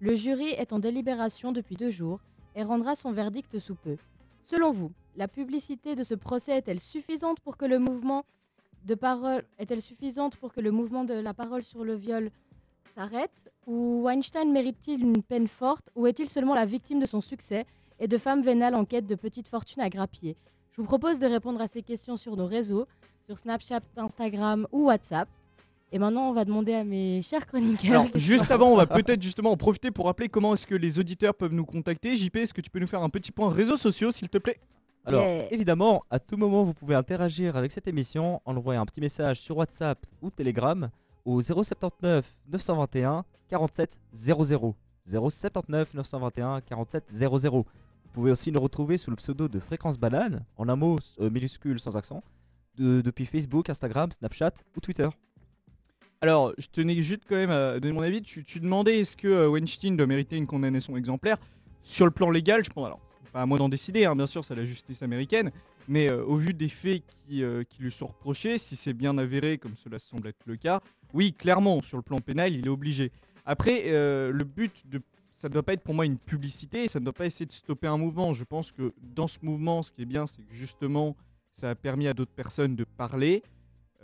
Le 0.00 0.14
jury 0.14 0.48
est 0.48 0.72
en 0.72 0.78
délibération 0.78 1.52
depuis 1.52 1.76
deux 1.76 1.90
jours 1.90 2.20
et 2.54 2.62
rendra 2.62 2.94
son 2.94 3.12
verdict 3.12 3.58
sous 3.58 3.74
peu. 3.74 3.96
Selon 4.42 4.70
vous, 4.70 4.92
la 5.16 5.28
publicité 5.28 5.94
de 5.94 6.02
ce 6.02 6.14
procès 6.14 6.58
est-elle 6.58 6.80
suffisante 6.80 7.40
pour 7.40 7.56
que 7.56 7.64
le 7.64 7.78
mouvement 7.78 8.24
de 8.84 8.94
la 11.14 11.34
parole 11.34 11.62
sur 11.62 11.84
le 11.84 11.94
viol 11.94 12.30
s'arrête? 12.94 13.50
Ou 13.66 14.02
Weinstein 14.02 14.52
mérite-t-il 14.52 15.02
une 15.02 15.22
peine 15.22 15.48
forte? 15.48 15.88
Ou 15.94 16.06
est-il 16.06 16.28
seulement 16.28 16.54
la 16.54 16.66
victime 16.66 17.00
de 17.00 17.06
son 17.06 17.20
succès 17.20 17.66
et 17.98 18.08
de 18.08 18.18
femmes 18.18 18.42
vénales 18.42 18.74
en 18.74 18.84
quête 18.84 19.06
de 19.06 19.14
petites 19.14 19.48
fortunes 19.48 19.82
à 19.82 19.88
grappiller? 19.88 20.36
Je 20.72 20.80
vous 20.80 20.86
propose 20.86 21.18
de 21.18 21.26
répondre 21.26 21.60
à 21.60 21.66
ces 21.66 21.82
questions 21.82 22.16
sur 22.16 22.36
nos 22.36 22.46
réseaux, 22.46 22.86
sur 23.24 23.38
Snapchat, 23.38 23.80
Instagram 23.96 24.66
ou 24.72 24.84
WhatsApp. 24.84 25.28
Et 25.92 25.98
maintenant, 25.98 26.28
on 26.28 26.32
va 26.32 26.44
demander 26.44 26.74
à 26.74 26.84
mes 26.84 27.22
chers 27.22 27.46
chroniqueurs. 27.46 28.02
Alors, 28.02 28.08
juste 28.16 28.50
avant, 28.50 28.72
on 28.72 28.76
va 28.76 28.86
peut-être 28.86 29.22
justement 29.22 29.52
en 29.52 29.56
profiter 29.56 29.90
pour 29.90 30.06
rappeler 30.06 30.28
comment 30.28 30.52
est-ce 30.54 30.66
que 30.66 30.74
les 30.74 30.98
auditeurs 30.98 31.34
peuvent 31.34 31.52
nous 31.54 31.64
contacter. 31.64 32.16
JP, 32.16 32.36
est-ce 32.36 32.52
que 32.54 32.60
tu 32.60 32.70
peux 32.70 32.80
nous 32.80 32.86
faire 32.88 33.02
un 33.02 33.08
petit 33.08 33.30
point 33.32 33.48
réseaux 33.50 33.76
sociaux, 33.76 34.10
s'il 34.10 34.28
te 34.28 34.38
plaît? 34.38 34.58
Alors, 35.04 35.22
Yeah. 35.22 35.52
évidemment, 35.52 36.02
à 36.10 36.18
tout 36.18 36.36
moment, 36.36 36.64
vous 36.64 36.74
pouvez 36.74 36.96
interagir 36.96 37.54
avec 37.56 37.70
cette 37.70 37.86
émission 37.86 38.42
en 38.44 38.56
envoyant 38.56 38.82
un 38.82 38.86
petit 38.86 39.00
message 39.00 39.38
sur 39.40 39.56
WhatsApp 39.58 40.04
ou 40.20 40.30
Telegram 40.30 40.90
au 41.24 41.40
079 41.40 42.36
921 42.50 43.24
47 43.48 44.00
00. 44.12 44.74
079 45.06 45.94
921 45.94 46.60
47 46.62 47.04
00. 47.12 47.50
Vous 47.58 47.64
pouvez 48.12 48.32
aussi 48.32 48.50
nous 48.50 48.60
retrouver 48.60 48.96
sous 48.96 49.10
le 49.10 49.16
pseudo 49.16 49.46
de 49.46 49.60
Fréquence 49.60 49.98
Banane, 49.98 50.44
en 50.56 50.68
un 50.68 50.74
mot 50.76 50.96
euh, 51.20 51.30
minuscule 51.30 51.78
sans 51.78 51.96
accent, 51.96 52.24
de- 52.76 53.00
depuis 53.02 53.26
Facebook, 53.26 53.70
Instagram, 53.70 54.10
Snapchat 54.10 54.52
ou 54.76 54.80
Twitter. 54.80 55.08
Alors, 56.22 56.54
je 56.56 56.66
tenais 56.68 57.00
juste 57.02 57.22
quand 57.28 57.36
même 57.36 57.50
à 57.50 57.78
donner 57.78 57.92
mon 57.92 58.02
avis. 58.02 58.22
Tu, 58.22 58.42
demandais 58.60 59.00
est-ce 59.00 59.16
que 59.16 59.28
euh, 59.28 59.48
Weinstein 59.48 59.96
doit 59.96 60.06
mériter 60.06 60.36
une 60.36 60.46
condamnation 60.46 60.96
exemplaire? 60.96 61.36
Sur 61.82 62.06
le 62.06 62.10
plan 62.10 62.30
légal, 62.30 62.64
je 62.64 62.70
pense. 62.70 62.86
Alors, 62.86 63.00
pas 63.32 63.42
à 63.42 63.46
moi 63.46 63.58
d'en 63.58 63.68
décider, 63.68 64.06
hein, 64.06 64.16
bien 64.16 64.26
sûr, 64.26 64.44
c'est 64.44 64.54
la 64.54 64.64
justice 64.64 65.02
américaine. 65.02 65.50
Mais 65.88 66.10
euh, 66.10 66.24
au 66.24 66.36
vu 66.36 66.54
des 66.54 66.70
faits 66.70 67.02
qui, 67.06 67.44
euh, 67.44 67.64
qui 67.64 67.82
lui 67.82 67.90
sont 67.90 68.06
reprochés, 68.06 68.56
si 68.56 68.76
c'est 68.76 68.94
bien 68.94 69.18
avéré, 69.18 69.58
comme 69.58 69.76
cela 69.76 69.98
semble 69.98 70.28
être 70.28 70.42
le 70.46 70.56
cas, 70.56 70.80
oui, 71.12 71.34
clairement, 71.34 71.82
sur 71.82 71.98
le 71.98 72.02
plan 72.02 72.18
pénal, 72.18 72.54
il 72.54 72.66
est 72.66 72.70
obligé. 72.70 73.12
Après, 73.44 73.84
le 73.86 74.44
but 74.44 74.88
de. 74.88 75.00
Ça 75.32 75.48
ne 75.48 75.52
doit 75.52 75.62
pas 75.62 75.74
être 75.74 75.82
pour 75.82 75.94
moi 75.94 76.06
une 76.06 76.16
publicité, 76.16 76.88
ça 76.88 76.98
ne 76.98 77.04
doit 77.04 77.12
pas 77.12 77.26
essayer 77.26 77.44
de 77.44 77.52
stopper 77.52 77.86
un 77.86 77.98
mouvement. 77.98 78.32
Je 78.32 78.42
pense 78.42 78.72
que 78.72 78.94
dans 79.02 79.26
ce 79.26 79.38
mouvement, 79.42 79.82
ce 79.82 79.92
qui 79.92 80.02
est 80.02 80.06
bien, 80.06 80.26
c'est 80.26 80.42
que 80.42 80.52
justement, 80.52 81.14
ça 81.52 81.70
a 81.70 81.74
permis 81.74 82.08
à 82.08 82.14
d'autres 82.14 82.32
personnes 82.32 82.74
de 82.74 82.84
parler. 82.84 83.42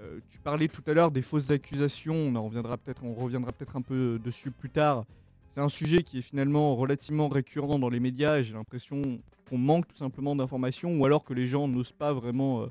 Euh, 0.03 0.19
tu 0.29 0.39
parlais 0.39 0.69
tout 0.69 0.83
à 0.87 0.95
l'heure 0.95 1.11
des 1.11 1.23
fausses 1.23 1.51
accusations, 1.51 2.15
on 2.15 2.35
en 2.35 2.45
reviendra 2.45 2.77
peut-être, 2.77 3.05
on 3.05 3.15
reviendra 3.15 3.53
peut-être 3.53 3.77
un 3.77 3.83
peu 3.83 4.19
dessus 4.23 4.51
plus 4.51 4.71
tard. 4.71 5.05
C'est 5.49 5.61
un 5.61 5.69
sujet 5.69 6.03
qui 6.03 6.19
est 6.19 6.23
finalement 6.23 6.75
relativement 6.75 7.29
récurrent 7.29 7.79
dans 7.79 7.91
les 7.91 8.01
médias 8.01 8.43
j'ai 8.43 8.55
l'impression 8.55 9.21
qu'on 9.49 9.59
manque 9.59 9.87
tout 9.87 9.97
simplement 9.97 10.35
d'informations 10.35 10.99
ou 10.99 11.05
alors 11.05 11.25
que 11.25 11.35
les 11.35 11.47
gens 11.47 11.69
n'osent 11.69 11.93
pas 11.93 12.13
vraiment 12.13 12.63
euh, 12.63 12.67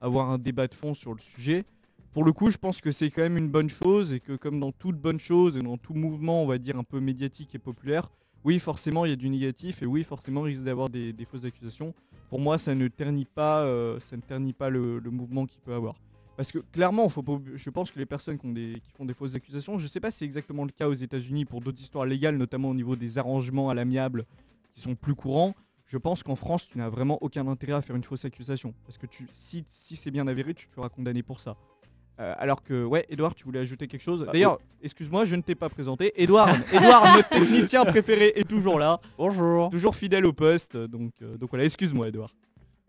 avoir 0.00 0.30
un 0.30 0.38
débat 0.38 0.66
de 0.66 0.74
fond 0.74 0.94
sur 0.94 1.12
le 1.12 1.20
sujet. 1.20 1.64
Pour 2.12 2.24
le 2.24 2.32
coup, 2.32 2.50
je 2.50 2.58
pense 2.58 2.80
que 2.80 2.90
c'est 2.90 3.10
quand 3.10 3.22
même 3.22 3.38
une 3.38 3.48
bonne 3.48 3.68
chose 3.68 4.12
et 4.12 4.20
que 4.20 4.34
comme 4.34 4.58
dans 4.58 4.72
toute 4.72 4.96
bonne 4.96 5.20
chose 5.20 5.56
et 5.56 5.60
dans 5.60 5.76
tout 5.76 5.94
mouvement, 5.94 6.42
on 6.42 6.46
va 6.46 6.58
dire 6.58 6.78
un 6.78 6.84
peu 6.84 7.00
médiatique 7.00 7.54
et 7.54 7.58
populaire, 7.58 8.10
oui, 8.44 8.58
forcément, 8.58 9.04
il 9.04 9.10
y 9.10 9.12
a 9.12 9.16
du 9.16 9.30
négatif 9.30 9.82
et 9.82 9.86
oui, 9.86 10.02
forcément, 10.02 10.46
il 10.46 10.54
risque 10.54 10.64
d'avoir 10.64 10.88
des, 10.88 11.12
des 11.12 11.24
fausses 11.24 11.44
accusations. 11.44 11.94
Pour 12.28 12.40
moi, 12.40 12.58
ça 12.58 12.74
ne 12.74 12.88
ternit 12.88 13.24
pas, 13.24 13.62
euh, 13.62 14.00
ça 14.00 14.16
ne 14.16 14.22
ternit 14.22 14.52
pas 14.52 14.68
le 14.68 15.00
mouvement 15.00 15.46
qu'il 15.46 15.60
peut 15.60 15.74
avoir. 15.74 15.94
Parce 16.42 16.50
que 16.50 16.58
clairement, 16.58 17.08
faut 17.08 17.22
pas 17.22 17.38
je 17.54 17.70
pense 17.70 17.92
que 17.92 18.00
les 18.00 18.04
personnes 18.04 18.36
qui, 18.36 18.46
ont 18.46 18.52
des, 18.52 18.80
qui 18.82 18.90
font 18.90 19.04
des 19.04 19.14
fausses 19.14 19.36
accusations, 19.36 19.78
je 19.78 19.86
sais 19.86 20.00
pas 20.00 20.10
si 20.10 20.18
c'est 20.18 20.24
exactement 20.24 20.64
le 20.64 20.72
cas 20.72 20.88
aux 20.88 20.92
États-Unis 20.92 21.44
pour 21.44 21.60
d'autres 21.60 21.80
histoires 21.80 22.04
légales, 22.04 22.36
notamment 22.36 22.70
au 22.70 22.74
niveau 22.74 22.96
des 22.96 23.16
arrangements 23.16 23.70
à 23.70 23.74
l'amiable 23.74 24.24
qui 24.74 24.82
sont 24.82 24.96
plus 24.96 25.14
courants. 25.14 25.54
Je 25.86 25.98
pense 25.98 26.24
qu'en 26.24 26.34
France, 26.34 26.66
tu 26.66 26.78
n'as 26.78 26.88
vraiment 26.88 27.16
aucun 27.20 27.46
intérêt 27.46 27.74
à 27.74 27.80
faire 27.80 27.94
une 27.94 28.02
fausse 28.02 28.24
accusation. 28.24 28.74
Parce 28.84 28.98
que 28.98 29.06
tu, 29.06 29.28
si, 29.30 29.64
si 29.68 29.94
c'est 29.94 30.10
bien 30.10 30.26
avéré, 30.26 30.52
tu 30.52 30.66
te 30.66 30.72
feras 30.72 30.88
condamner 30.88 31.22
pour 31.22 31.38
ça. 31.38 31.56
Euh, 32.18 32.34
alors 32.36 32.64
que, 32.64 32.84
ouais, 32.84 33.06
Edouard, 33.08 33.36
tu 33.36 33.44
voulais 33.44 33.60
ajouter 33.60 33.86
quelque 33.86 34.02
chose? 34.02 34.26
D'ailleurs, 34.32 34.58
excuse-moi, 34.82 35.24
je 35.26 35.36
ne 35.36 35.42
t'ai 35.42 35.54
pas 35.54 35.68
présenté. 35.68 36.12
Edouard, 36.20 36.56
Edouard, 36.72 37.04
notre 37.16 37.28
technicien 37.28 37.84
préféré, 37.84 38.32
est 38.34 38.48
toujours 38.48 38.80
là. 38.80 39.00
Bonjour. 39.16 39.70
Toujours 39.70 39.94
fidèle 39.94 40.26
au 40.26 40.32
poste. 40.32 40.76
Donc, 40.76 41.12
euh, 41.22 41.36
donc 41.36 41.50
voilà, 41.50 41.64
excuse-moi, 41.66 42.08
Edouard. 42.08 42.34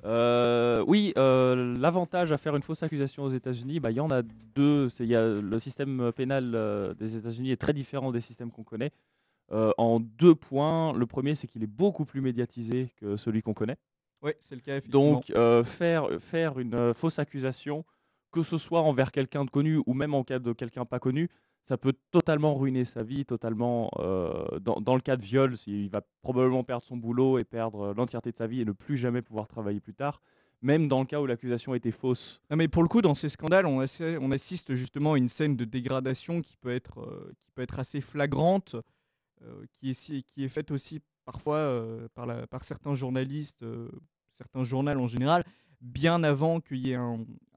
Euh, 0.05 0.83
oui, 0.85 1.13
euh, 1.17 1.77
l'avantage 1.77 2.31
à 2.31 2.37
faire 2.37 2.55
une 2.55 2.61
fausse 2.61 2.83
accusation 2.83 3.23
aux 3.23 3.29
États-Unis, 3.29 3.79
bah, 3.79 3.91
il 3.91 3.97
y 3.97 3.99
en 3.99 4.09
a 4.09 4.21
deux. 4.21 4.89
Y 4.99 5.15
a 5.15 5.27
le 5.27 5.59
système 5.59 6.11
pénal 6.13 6.53
euh, 6.55 6.93
des 6.93 7.15
États-Unis 7.15 7.51
est 7.51 7.61
très 7.61 7.73
différent 7.73 8.11
des 8.11 8.21
systèmes 8.21 8.51
qu'on 8.51 8.63
connaît. 8.63 8.91
En 9.77 9.99
deux 9.99 10.33
points. 10.33 10.93
Le 10.93 11.05
premier, 11.05 11.35
c'est 11.35 11.45
qu'il 11.45 11.61
est 11.61 11.67
beaucoup 11.67 12.05
plus 12.05 12.21
médiatisé 12.21 12.89
que 12.97 13.17
celui 13.17 13.43
qu'on 13.43 13.53
connaît. 13.53 13.77
Ouais, 14.23 14.35
c'est 14.39 14.55
le 14.55 14.61
cas, 14.61 14.77
effectivement. 14.77 15.21
Donc, 15.21 15.65
faire, 15.65 16.07
faire 16.19 16.57
une 16.57 16.91
fausse 16.95 17.19
accusation, 17.19 17.85
que 18.31 18.41
ce 18.41 18.57
soit 18.57 18.81
envers 18.81 19.11
quelqu'un 19.11 19.45
de 19.45 19.51
connu 19.51 19.79
ou 19.85 19.93
même 19.93 20.15
en 20.15 20.23
cas 20.23 20.39
de 20.39 20.53
quelqu'un 20.53 20.85
pas 20.85 20.97
connu, 20.97 21.29
ça 21.65 21.77
peut 21.77 21.93
totalement 22.11 22.55
ruiner 22.55 22.85
sa 22.85 23.03
vie, 23.03 23.25
totalement. 23.25 23.89
euh, 23.99 24.59
dans, 24.59 24.81
dans 24.81 24.95
le 24.95 25.01
cas 25.01 25.15
de 25.15 25.23
viol, 25.23 25.55
il 25.65 25.89
va 25.89 26.01
probablement 26.21 26.63
perdre 26.63 26.83
son 26.83 26.97
boulot 26.97 27.39
et 27.39 27.45
perdre 27.45 27.81
euh, 27.81 27.93
l'entièreté 27.93 28.31
de 28.31 28.37
sa 28.37 28.47
vie 28.47 28.61
et 28.61 28.65
ne 28.65 28.73
plus 28.73 28.97
jamais 28.97 29.21
pouvoir 29.21 29.47
travailler 29.47 29.79
plus 29.79 29.93
tard. 29.93 30.21
Même 30.61 30.87
dans 30.87 30.99
le 30.99 31.05
cas 31.05 31.19
où 31.21 31.25
l'accusation 31.25 31.73
était 31.73 31.91
fausse. 31.91 32.41
Non 32.49 32.57
mais 32.57 32.67
pour 32.67 32.83
le 32.83 32.89
coup, 32.89 33.01
dans 33.01 33.15
ces 33.15 33.29
scandales, 33.29 33.65
on, 33.65 33.81
assi- 33.81 34.17
on 34.19 34.31
assiste 34.31 34.75
justement 34.75 35.13
à 35.13 35.17
une 35.17 35.27
scène 35.27 35.55
de 35.55 35.65
dégradation 35.65 36.41
qui 36.41 36.55
peut 36.57 36.73
être, 36.73 36.99
euh, 36.99 37.31
qui 37.41 37.51
peut 37.51 37.61
être 37.61 37.79
assez 37.79 38.01
flagrante, 38.01 38.75
qui, 39.73 39.89
est, 39.89 40.23
qui 40.23 40.43
est 40.45 40.49
faite 40.49 40.71
aussi 40.71 41.01
parfois 41.25 41.83
par, 42.15 42.27
certains 42.61 42.93
journalistes, 42.93 43.65
certains 44.31 44.63
journaux 44.63 44.91
en 44.91 45.07
général, 45.07 45.43
bien 45.81 46.23
avant 46.23 46.61
qu'il 46.61 46.87
y 46.87 46.91
ait 46.91 46.99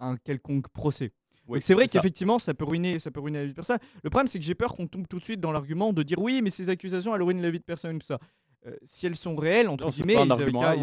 un 0.01 0.17
quelconque 0.17 0.67
procès. 0.69 1.13
C'est 1.61 1.75
vrai 1.75 1.87
ça. 1.87 1.99
qu'effectivement, 1.99 2.39
ça 2.39 2.55
peut 2.55 2.65
ruiner, 2.65 2.99
ça 2.99 3.11
peut 3.11 3.21
ruiner 3.21 3.39
la 3.39 3.45
vie 3.45 3.51
de 3.51 3.55
personne. 3.55 3.79
Le 4.03 4.11
problème, 4.11 4.27
c'est 4.27 4.39
que 4.39 4.45
j'ai 4.45 4.55
peur 4.55 4.75
qu'on 4.75 4.87
tombe 4.87 5.07
tout 5.09 5.19
de 5.19 5.25
suite 5.25 5.41
dans 5.41 5.53
l'argument 5.53 5.93
de 5.93 6.03
dire 6.03 6.19
oui, 6.19 6.41
mais 6.43 6.51
ces 6.51 6.69
accusations, 6.69 7.15
elles 7.15 7.23
ruinent 7.23 7.43
la 7.43 7.51
vie 7.51 7.59
de 7.61 7.65
personne, 7.65 7.99
tout 7.99 8.07
ça. 8.07 8.19
Euh, 8.67 8.75
si 8.83 9.07
elles 9.07 9.15
sont 9.17 9.37
réelles, 9.37 9.69
entre 9.69 9.85
Non, 9.85 9.91
guillemets, 10.03 10.15
ils 10.25 10.29
avaient 10.43 10.51
qu'à- 10.61 10.75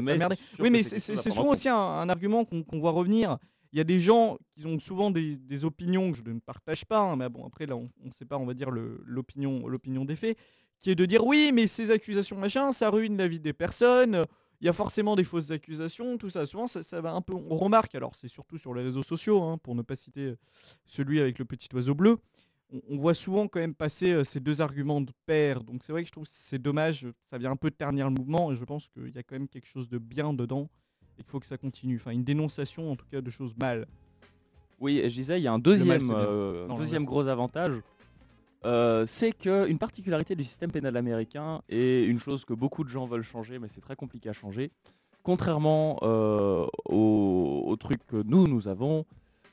mais- 0.00 0.18
Oui, 0.58 0.70
mais 0.70 0.82
c'est 0.82 1.14
souvent 1.30 1.48
en 1.48 1.52
aussi 1.52 1.68
un, 1.68 1.76
un 1.76 2.08
argument 2.08 2.44
qu'on 2.44 2.78
voit 2.80 2.90
revenir. 2.90 3.38
Il 3.72 3.78
y 3.78 3.80
a 3.80 3.84
des 3.84 4.00
gens 4.00 4.36
qui 4.56 4.66
ont 4.66 4.80
souvent 4.80 5.12
des, 5.12 5.36
des 5.36 5.64
opinions 5.64 6.10
que 6.10 6.18
je 6.18 6.24
ne 6.24 6.40
partage 6.40 6.84
pas, 6.84 6.98
hein, 6.98 7.14
mais 7.14 7.28
bon, 7.28 7.46
après, 7.46 7.66
là, 7.66 7.76
on 7.76 7.88
ne 8.04 8.10
sait 8.10 8.24
pas, 8.24 8.36
on 8.36 8.44
va 8.44 8.54
dire, 8.54 8.70
l'opinion 8.72 10.04
des 10.04 10.16
faits, 10.16 10.36
qui 10.80 10.90
est 10.90 10.94
de 10.94 11.04
dire 11.04 11.24
oui, 11.24 11.52
mais 11.54 11.66
ces 11.66 11.90
accusations, 11.90 12.36
machin, 12.36 12.72
ça 12.72 12.90
ruine 12.90 13.16
la 13.16 13.28
vie 13.28 13.38
des 13.40 13.52
personnes. 13.52 14.24
Il 14.60 14.66
y 14.66 14.68
a 14.68 14.72
forcément 14.74 15.16
des 15.16 15.24
fausses 15.24 15.50
accusations, 15.50 16.18
tout 16.18 16.28
ça. 16.28 16.44
Souvent, 16.44 16.66
ça, 16.66 16.82
ça 16.82 17.00
va 17.00 17.12
un 17.12 17.22
peu. 17.22 17.32
On 17.34 17.56
remarque, 17.56 17.94
alors 17.94 18.14
c'est 18.14 18.28
surtout 18.28 18.58
sur 18.58 18.74
les 18.74 18.82
réseaux 18.82 19.02
sociaux, 19.02 19.42
hein, 19.42 19.58
pour 19.58 19.74
ne 19.74 19.82
pas 19.82 19.96
citer 19.96 20.20
euh, 20.20 20.38
celui 20.86 21.18
avec 21.20 21.38
le 21.38 21.44
petit 21.46 21.68
oiseau 21.74 21.94
bleu. 21.94 22.18
On, 22.72 22.80
on 22.90 22.96
voit 22.98 23.14
souvent 23.14 23.48
quand 23.48 23.60
même 23.60 23.74
passer 23.74 24.10
euh, 24.12 24.22
ces 24.22 24.38
deux 24.38 24.60
arguments 24.60 25.00
de 25.00 25.12
pair. 25.24 25.64
Donc 25.64 25.82
c'est 25.82 25.92
vrai 25.92 26.02
que 26.02 26.08
je 26.08 26.12
trouve 26.12 26.24
que 26.24 26.30
c'est 26.32 26.58
dommage. 26.60 27.06
Ça 27.24 27.38
vient 27.38 27.52
un 27.52 27.56
peu 27.56 27.70
ternir 27.70 28.06
le 28.06 28.14
mouvement 28.14 28.52
et 28.52 28.54
je 28.54 28.64
pense 28.64 28.88
qu'il 28.88 29.10
y 29.14 29.18
a 29.18 29.22
quand 29.22 29.34
même 29.34 29.48
quelque 29.48 29.66
chose 29.66 29.88
de 29.88 29.96
bien 29.98 30.34
dedans 30.34 30.68
et 31.18 31.22
qu'il 31.22 31.30
faut 31.30 31.40
que 31.40 31.46
ça 31.46 31.56
continue. 31.56 31.96
Enfin, 31.96 32.10
une 32.10 32.24
dénonciation 32.24 32.92
en 32.92 32.96
tout 32.96 33.06
cas 33.10 33.22
de 33.22 33.30
choses 33.30 33.54
mal. 33.58 33.86
Oui, 34.78 35.00
je 35.04 35.08
disais, 35.14 35.38
il 35.38 35.42
y 35.42 35.46
a 35.46 35.52
un 35.52 35.58
deuxième, 35.58 36.10
euh, 36.10 36.66
Non, 36.66 36.78
deuxième 36.78 37.04
gros 37.04 37.26
avantage. 37.26 37.80
Euh, 38.66 39.06
c'est 39.06 39.32
qu'une 39.32 39.78
particularité 39.78 40.36
du 40.36 40.44
système 40.44 40.70
pénal 40.70 40.96
américain 40.96 41.62
et 41.68 42.04
une 42.04 42.18
chose 42.18 42.44
que 42.44 42.52
beaucoup 42.52 42.84
de 42.84 42.90
gens 42.90 43.06
veulent 43.06 43.22
changer, 43.22 43.58
mais 43.58 43.68
c'est 43.68 43.80
très 43.80 43.96
compliqué 43.96 44.28
à 44.28 44.32
changer. 44.32 44.70
Contrairement 45.22 45.98
euh, 46.02 46.66
au, 46.86 47.76
truc 47.78 48.06
que 48.06 48.22
nous, 48.22 48.46
nous 48.46 48.68
avons, 48.68 49.04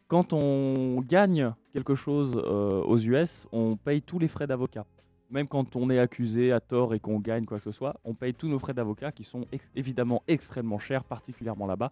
quand 0.07 0.33
on 0.33 1.01
gagne 1.01 1.53
quelque 1.73 1.95
chose 1.95 2.41
euh, 2.45 2.81
aux 2.83 2.97
US, 2.97 3.47
on 3.51 3.77
paye 3.77 4.01
tous 4.01 4.19
les 4.19 4.27
frais 4.27 4.47
d'avocat. 4.47 4.85
Même 5.29 5.47
quand 5.47 5.75
on 5.75 5.89
est 5.89 5.99
accusé 5.99 6.51
à 6.53 6.59
tort 6.59 6.93
et 6.93 6.99
qu'on 6.99 7.19
gagne 7.19 7.45
quoi 7.45 7.57
que 7.57 7.65
ce 7.65 7.71
soit, 7.71 7.99
on 8.05 8.13
paye 8.13 8.33
tous 8.33 8.47
nos 8.47 8.59
frais 8.59 8.73
d'avocat 8.73 9.11
qui 9.11 9.25
sont 9.25 9.45
évidemment 9.75 10.23
extrêmement 10.27 10.79
chers, 10.79 11.03
particulièrement 11.03 11.67
là-bas. 11.67 11.91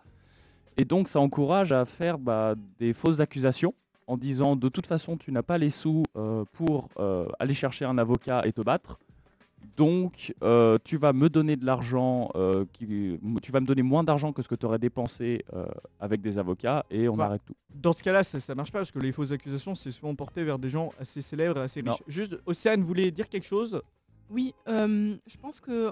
Et 0.78 0.86
donc 0.86 1.08
ça 1.08 1.20
encourage 1.20 1.72
à 1.72 1.86
faire 1.86 2.18
bah, 2.18 2.56
des 2.80 2.94
fausses 2.94 3.20
accusations 3.20 3.74
en 4.08 4.18
disant 4.18 4.56
de 4.56 4.70
toute 4.70 4.88
façon 4.88 5.18
tu 5.18 5.32
n'as 5.32 5.44
pas 5.44 5.58
les 5.58 5.70
sous 5.70 6.04
euh, 6.16 6.46
pour 6.54 6.90
euh, 7.00 7.28
aller 7.40 7.54
chercher 7.54 7.86
un 7.86 7.98
avocat 7.98 8.42
et 8.46 8.54
te 8.54 8.62
battre. 8.62 9.00
Donc 9.78 10.34
euh, 10.44 10.78
tu 10.84 10.96
vas 10.98 11.12
me 11.12 11.28
donner 11.30 11.56
de 11.56 11.66
l'argent, 11.66 12.30
euh, 12.36 12.66
qui- 12.72 13.20
tu 13.42 13.52
vas 13.52 13.60
me 13.60 13.66
donner 13.66 13.82
moins 13.82 14.04
d'argent 14.04 14.32
que 14.32 14.42
ce 14.42 14.48
que 14.48 14.56
tu 14.56 14.66
aurais 14.66 14.80
dépensé 14.80 15.44
euh, 15.54 15.66
avec 16.00 16.22
des 16.22 16.38
avocats 16.38 16.86
et 16.92 17.10
on 17.10 17.18
Bah, 17.18 17.26
arrête 17.26 17.42
tout. 17.46 17.56
Dans 17.74 17.92
ce 17.92 18.04
cas-là, 18.04 18.24
ça, 18.24 18.40
ça 18.40 18.54
marche 18.56 18.72
pas 18.72 18.80
parce 18.80 18.92
que 18.92 19.00
les 19.00 19.12
fausses 19.12 19.32
accusations, 19.32 19.76
c'est 19.76 19.92
souvent 19.92 20.16
porté 20.16 20.44
vers 20.44 20.60
des 20.60 20.70
gens 20.70 20.92
assez 21.00 21.22
célèbres 21.22 21.58
et 21.60 21.64
assez 21.64 21.82
Non. 21.82 21.92
riches. 21.94 22.04
Juste, 22.08 22.38
Océane 22.46 22.84
voulait 22.84 23.12
dire 23.12 23.28
quelque 23.28 23.46
chose? 23.48 23.82
Oui, 24.30 24.54
euh, 24.68 25.16
je 25.28 25.38
pense 25.38 25.60
que, 25.60 25.92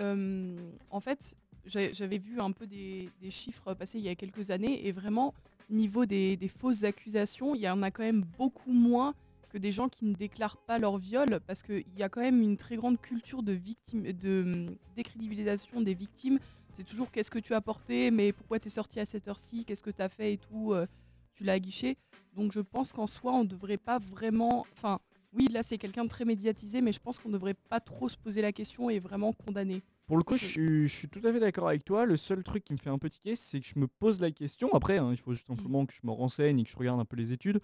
euh, 0.00 0.56
en 0.90 1.00
fait, 1.00 1.34
j'avais 1.66 2.18
vu 2.18 2.40
un 2.40 2.52
peu 2.52 2.66
des, 2.66 3.08
des 3.20 3.30
chiffres 3.30 3.74
passer 3.74 3.98
il 3.98 4.04
y 4.04 4.08
a 4.08 4.14
quelques 4.16 4.50
années 4.50 4.86
et 4.86 4.92
vraiment, 4.92 5.34
niveau 5.70 6.06
des, 6.06 6.38
fausses 6.48 6.84
accusations, 6.84 7.54
il 7.54 7.60
y 7.60 7.68
en 7.68 7.82
a 7.82 7.90
quand 7.90 8.02
même 8.02 8.24
beaucoup 8.38 8.72
moins 8.72 9.14
que 9.50 9.58
des 9.58 9.72
gens 9.72 9.88
qui 9.88 10.04
ne 10.04 10.14
déclarent 10.14 10.58
pas 10.58 10.78
leur 10.78 10.98
viol 10.98 11.40
parce 11.46 11.62
qu'il 11.62 11.84
y 11.96 12.02
a 12.02 12.08
quand 12.08 12.20
même 12.20 12.42
une 12.42 12.56
très 12.56 12.76
grande 12.76 13.00
culture 13.00 13.42
de, 13.42 13.52
victime, 13.52 14.12
de 14.12 14.42
hum, 14.42 14.76
décrédibilisation 14.96 15.80
des 15.80 15.94
victimes. 15.94 16.38
C'est 16.74 16.84
toujours 16.84 17.10
qu'est-ce 17.10 17.30
que 17.30 17.38
tu 17.38 17.54
as 17.54 17.60
porté, 17.60 18.10
mais 18.10 18.32
pourquoi 18.32 18.58
tu 18.58 18.68
es 18.68 18.70
sorti 18.70 19.00
à 19.00 19.04
cette 19.04 19.26
heure-ci, 19.26 19.64
qu'est-ce 19.64 19.82
que 19.82 19.90
tu 19.90 20.02
as 20.02 20.08
fait 20.08 20.34
et 20.34 20.38
tout, 20.38 20.72
euh, 20.72 20.86
tu 21.34 21.44
l'as 21.44 21.54
aguiché. 21.54 21.96
Donc 22.36 22.52
je 22.52 22.60
pense 22.60 22.92
qu'en 22.92 23.06
soi, 23.06 23.32
on 23.32 23.44
ne 23.44 23.48
devrait 23.48 23.78
pas 23.78 23.98
vraiment. 23.98 24.66
Enfin, 24.72 24.98
oui, 25.32 25.48
là 25.50 25.62
c'est 25.62 25.78
quelqu'un 25.78 26.04
de 26.04 26.08
très 26.08 26.24
médiatisé, 26.24 26.80
mais 26.80 26.92
je 26.92 27.00
pense 27.00 27.18
qu'on 27.18 27.28
ne 27.28 27.34
devrait 27.34 27.54
pas 27.54 27.80
trop 27.80 28.08
se 28.08 28.16
poser 28.16 28.42
la 28.42 28.52
question 28.52 28.90
et 28.90 28.98
vraiment 28.98 29.32
condamner. 29.32 29.82
Pour 30.08 30.16
le 30.16 30.22
coup, 30.24 30.34
Je- 30.36 30.40
je 30.46 30.46
suis, 30.50 30.88
je 30.88 30.92
suis 30.96 31.08
tout 31.08 31.20
à 31.22 31.32
fait 31.32 31.38
d'accord 31.38 31.68
avec 31.68 31.84
toi. 31.84 32.04
Le 32.06 32.16
seul 32.16 32.42
truc 32.42 32.64
qui 32.64 32.72
me 32.72 32.78
fait 32.78 32.90
un 32.90 32.98
peu 32.98 33.08
tiquer, 33.10 33.36
c'est 33.36 33.60
que 33.60 33.66
je 33.66 33.78
me 33.78 33.86
pose 33.86 34.20
la 34.20 34.30
question. 34.30 34.70
Après, 34.72 34.98
hein, 34.98 35.10
il 35.12 35.18
faut 35.18 35.34
juste 35.34 35.46
simplement 35.46 35.84
que 35.86 35.92
je 35.92 36.00
me 36.02 36.10
renseigne 36.10 36.58
et 36.58 36.64
que 36.64 36.70
je 36.70 36.76
regarde 36.76 36.98
un 36.98 37.04
peu 37.04 37.16
les 37.16 37.32
études 37.32 37.60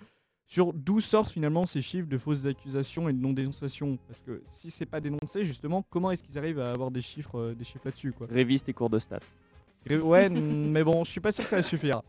sur 0.47 0.75
d'où 0.75 1.01
sortent 1.01 1.31
finalement 1.33 1.65
ces 1.65 1.81
chiffres 1.81 2.07
de 2.07 2.19
fausses 2.19 2.45
accusations 2.45 3.09
et 3.09 3.15
de 3.15 3.19
non-dénonciation. 3.19 3.99
Parce 4.07 4.21
que 4.21 4.43
si 4.47 4.71
c'est 4.71 4.85
pas 4.85 5.01
dénoncé, 5.01 5.43
justement, 5.43 5.83
comment 5.89 6.11
est-ce 6.11 6.23
qu'ils 6.23 6.37
arrivent 6.37 6.61
à 6.61 6.71
avoir 6.71 6.91
des 6.91 7.01
chiffres, 7.01 7.39
euh, 7.39 7.55
des 7.55 7.65
chiffres 7.65 7.87
là-dessus 7.87 8.13
quoi? 8.13 8.27
Révise 8.31 8.63
tes 8.63 8.75
cours 8.75 8.91
de 8.91 8.99
stats. 8.99 9.21
Ré- 9.87 9.99
Ouais, 9.99 10.29
mais 10.29 10.85
bon, 10.85 11.03
je 11.03 11.11
suis 11.11 11.21
pas 11.21 11.33
sûr 11.33 11.45
que 11.45 11.51
ça 11.51 11.57
va 11.57 11.63
suffire. 11.63 12.03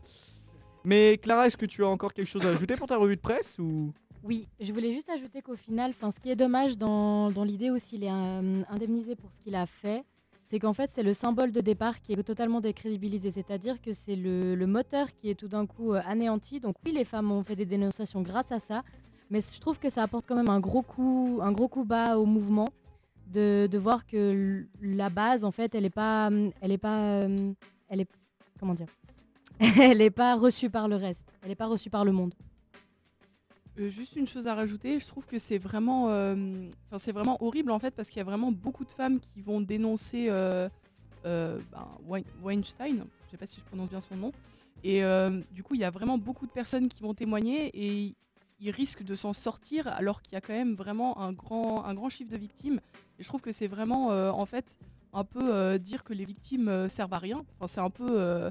Mais 0.84 1.16
Clara, 1.16 1.46
est-ce 1.46 1.56
que 1.56 1.66
tu 1.66 1.82
as 1.82 1.88
encore 1.88 2.12
quelque 2.12 2.28
chose 2.28 2.44
à 2.44 2.50
ajouter 2.50 2.76
pour 2.76 2.86
ta 2.86 2.98
revue 2.98 3.16
de 3.16 3.20
presse 3.22 3.58
ou? 3.58 3.90
Oui, 4.22 4.46
je 4.60 4.72
voulais 4.72 4.92
juste 4.92 5.08
ajouter 5.08 5.40
qu'au 5.40 5.56
final, 5.56 5.92
'fin, 5.94 6.10
ce 6.10 6.20
qui 6.20 6.30
est 6.30 6.36
dommage 6.36 6.76
dans, 6.76 7.30
dans 7.30 7.44
l'idée 7.44 7.70
où 7.70 7.78
s'il 7.78 8.04
est 8.04 8.10
euh, 8.12 8.62
indemnisé 8.68 9.16
pour 9.16 9.32
ce 9.32 9.40
qu'il 9.40 9.54
a 9.54 9.64
fait, 9.66 10.04
c'est 10.46 10.58
qu'en 10.60 10.72
fait 10.72 10.88
c'est 10.88 11.02
le 11.02 11.12
symbole 11.12 11.52
de 11.52 11.60
départ 11.60 12.00
qui 12.00 12.12
est 12.12 12.22
totalement 12.22 12.60
décrédibilisé. 12.60 13.30
C'est-à-dire 13.30 13.80
que 13.82 13.92
c'est 13.92 14.16
le, 14.16 14.64
moteur 14.66 15.08
qui 15.12 15.28
est 15.28 15.34
tout 15.34 15.48
d'un 15.48 15.66
coup 15.66 15.92
euh, 15.92 16.00
anéanti. 16.06 16.60
Donc 16.60 16.76
oui, 16.84 16.92
les 16.92 17.04
femmes 17.04 17.30
ont 17.30 17.42
fait 17.42 17.56
des 17.56 17.66
dénonciations 17.66 18.22
grâce 18.22 18.52
à 18.52 18.60
ça, 18.60 18.82
mais 19.30 19.40
je 19.40 19.60
trouve 19.60 19.78
que 19.78 19.90
ça 19.90 20.02
apporte 20.02 20.26
quand 20.26 20.36
même 20.36 20.48
un 20.48 20.60
gros 20.60 20.82
coup, 20.82 21.40
un 21.42 21.52
gros 21.52 21.68
coup 21.68 21.84
bas 21.84 22.16
au 22.16 22.24
mouvement 22.24 22.68
de, 23.32 23.68
de 23.70 23.78
voir 23.78 24.06
que 24.06 24.64
la 24.80 25.10
base, 25.10 25.44
en 25.44 25.50
fait, 25.50 25.74
elle 25.74 25.90
pas, 25.90 26.30
elle 26.60 26.72
est 26.72 26.78
pas, 26.78 26.98
euh, 27.00 27.52
elle 27.88 28.00
est, 28.00 28.08
comment 28.58 28.74
dire, 28.74 28.88
elle 29.80 30.00
est 30.00 30.10
pas 30.10 30.36
reçue 30.36 30.70
par 30.70 30.86
le 30.86 30.96
reste. 30.96 31.28
Elle 31.42 31.50
est 31.50 31.56
pas 31.56 31.66
reçue 31.66 31.90
par 31.90 32.04
le 32.04 32.12
monde. 32.12 32.34
Euh, 33.78 33.90
juste 33.90 34.16
une 34.16 34.26
chose 34.26 34.46
à 34.46 34.54
rajouter, 34.54 34.98
je 34.98 35.06
trouve 35.06 35.26
que 35.26 35.38
c'est 35.38 35.58
vraiment, 35.58 36.08
euh, 36.08 36.34
c'est 36.96 37.12
vraiment 37.12 37.36
horrible 37.42 37.70
en 37.70 37.78
fait 37.78 37.90
parce 37.94 38.08
qu'il 38.08 38.18
y 38.18 38.20
a 38.20 38.24
vraiment 38.24 38.50
beaucoup 38.50 38.84
de 38.84 38.90
femmes 38.92 39.20
qui 39.20 39.42
vont 39.42 39.60
dénoncer 39.60 40.28
euh, 40.30 40.68
ben, 41.24 41.88
Wein- 42.08 42.24
Weinstein, 42.42 43.04
je 43.26 43.30
sais 43.30 43.36
pas 43.36 43.46
si 43.46 43.60
je 43.60 43.64
prononce 43.66 43.90
bien 43.90 44.00
son 44.00 44.16
nom, 44.16 44.32
et 44.82 45.02
du 45.50 45.62
coup 45.62 45.74
il 45.74 45.80
y 45.80 45.84
a 45.84 45.90
vraiment 45.90 46.16
beaucoup 46.16 46.46
de 46.46 46.52
personnes 46.52 46.88
qui 46.88 47.02
vont 47.02 47.12
témoigner 47.12 47.70
et 47.74 48.14
ils 48.60 48.70
risquent 48.70 49.02
de 49.02 49.14
s'en 49.14 49.34
sortir 49.34 49.88
alors 49.88 50.22
qu'il 50.22 50.32
y 50.32 50.36
a 50.36 50.40
quand 50.40 50.54
même 50.54 50.74
vraiment 50.74 51.18
un 51.20 51.32
grand, 51.32 51.84
un 51.84 51.92
grand 51.92 52.08
chiffre 52.08 52.30
de 52.30 52.38
victimes. 52.38 52.80
Et 53.18 53.22
je 53.22 53.28
trouve 53.28 53.42
que 53.42 53.52
c'est 53.52 53.66
vraiment 53.66 54.08
en 54.08 54.46
fait 54.46 54.78
un 55.12 55.24
peu 55.24 55.78
dire 55.78 56.02
que 56.04 56.14
les 56.14 56.24
victimes 56.24 56.88
servent 56.88 57.12
à 57.14 57.18
rien. 57.18 57.44
Enfin 57.56 57.66
c'est 57.66 57.80
un 57.80 57.90
peu, 57.90 58.50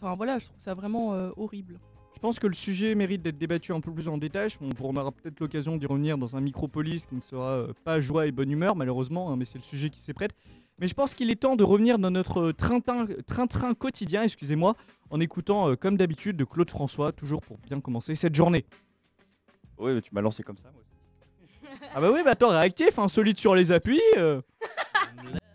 enfin 0.00 0.16
voilà, 0.16 0.38
je 0.38 0.46
trouve 0.46 0.60
ça 0.60 0.74
vraiment 0.74 1.10
horrible. 1.36 1.78
Je 2.18 2.20
pense 2.20 2.40
que 2.40 2.48
le 2.48 2.54
sujet 2.54 2.96
mérite 2.96 3.22
d'être 3.22 3.38
débattu 3.38 3.72
un 3.72 3.80
peu 3.80 3.92
plus 3.92 4.08
en 4.08 4.18
détail. 4.18 4.48
On, 4.60 4.70
on 4.82 4.96
aura 4.96 5.12
peut-être 5.12 5.38
l'occasion 5.38 5.76
d'y 5.76 5.86
revenir 5.86 6.18
dans 6.18 6.34
un 6.34 6.40
micropolis 6.40 7.06
qui 7.06 7.14
ne 7.14 7.20
sera 7.20 7.50
euh, 7.50 7.72
pas 7.84 8.00
joie 8.00 8.26
et 8.26 8.32
bonne 8.32 8.50
humeur, 8.50 8.74
malheureusement, 8.74 9.30
hein, 9.30 9.36
mais 9.36 9.44
c'est 9.44 9.58
le 9.58 9.62
sujet 9.62 9.88
qui 9.88 10.00
s'y 10.00 10.12
prête. 10.12 10.32
Mais 10.80 10.88
je 10.88 10.94
pense 10.94 11.14
qu'il 11.14 11.30
est 11.30 11.36
temps 11.36 11.54
de 11.54 11.62
revenir 11.62 11.96
dans 11.96 12.10
notre 12.10 12.50
train-train 12.50 13.74
quotidien, 13.74 14.24
excusez-moi, 14.24 14.74
en 15.10 15.20
écoutant, 15.20 15.68
euh, 15.70 15.76
comme 15.76 15.96
d'habitude, 15.96 16.36
de 16.36 16.42
Claude 16.42 16.70
François, 16.70 17.12
toujours 17.12 17.40
pour 17.40 17.56
bien 17.58 17.80
commencer 17.80 18.16
cette 18.16 18.34
journée. 18.34 18.64
Oui, 19.78 19.92
mais 19.94 20.02
tu 20.02 20.10
m'as 20.12 20.20
lancé 20.20 20.42
comme 20.42 20.56
ça. 20.56 20.72
Moi. 20.72 20.82
aussi. 20.82 21.82
Ah 21.94 22.00
bah 22.00 22.10
oui, 22.12 22.22
bah 22.24 22.34
toi, 22.34 22.58
réactif, 22.58 22.98
hein, 22.98 23.06
solide 23.06 23.38
sur 23.38 23.54
les 23.54 23.70
appuis. 23.70 24.02
euh. 24.16 24.40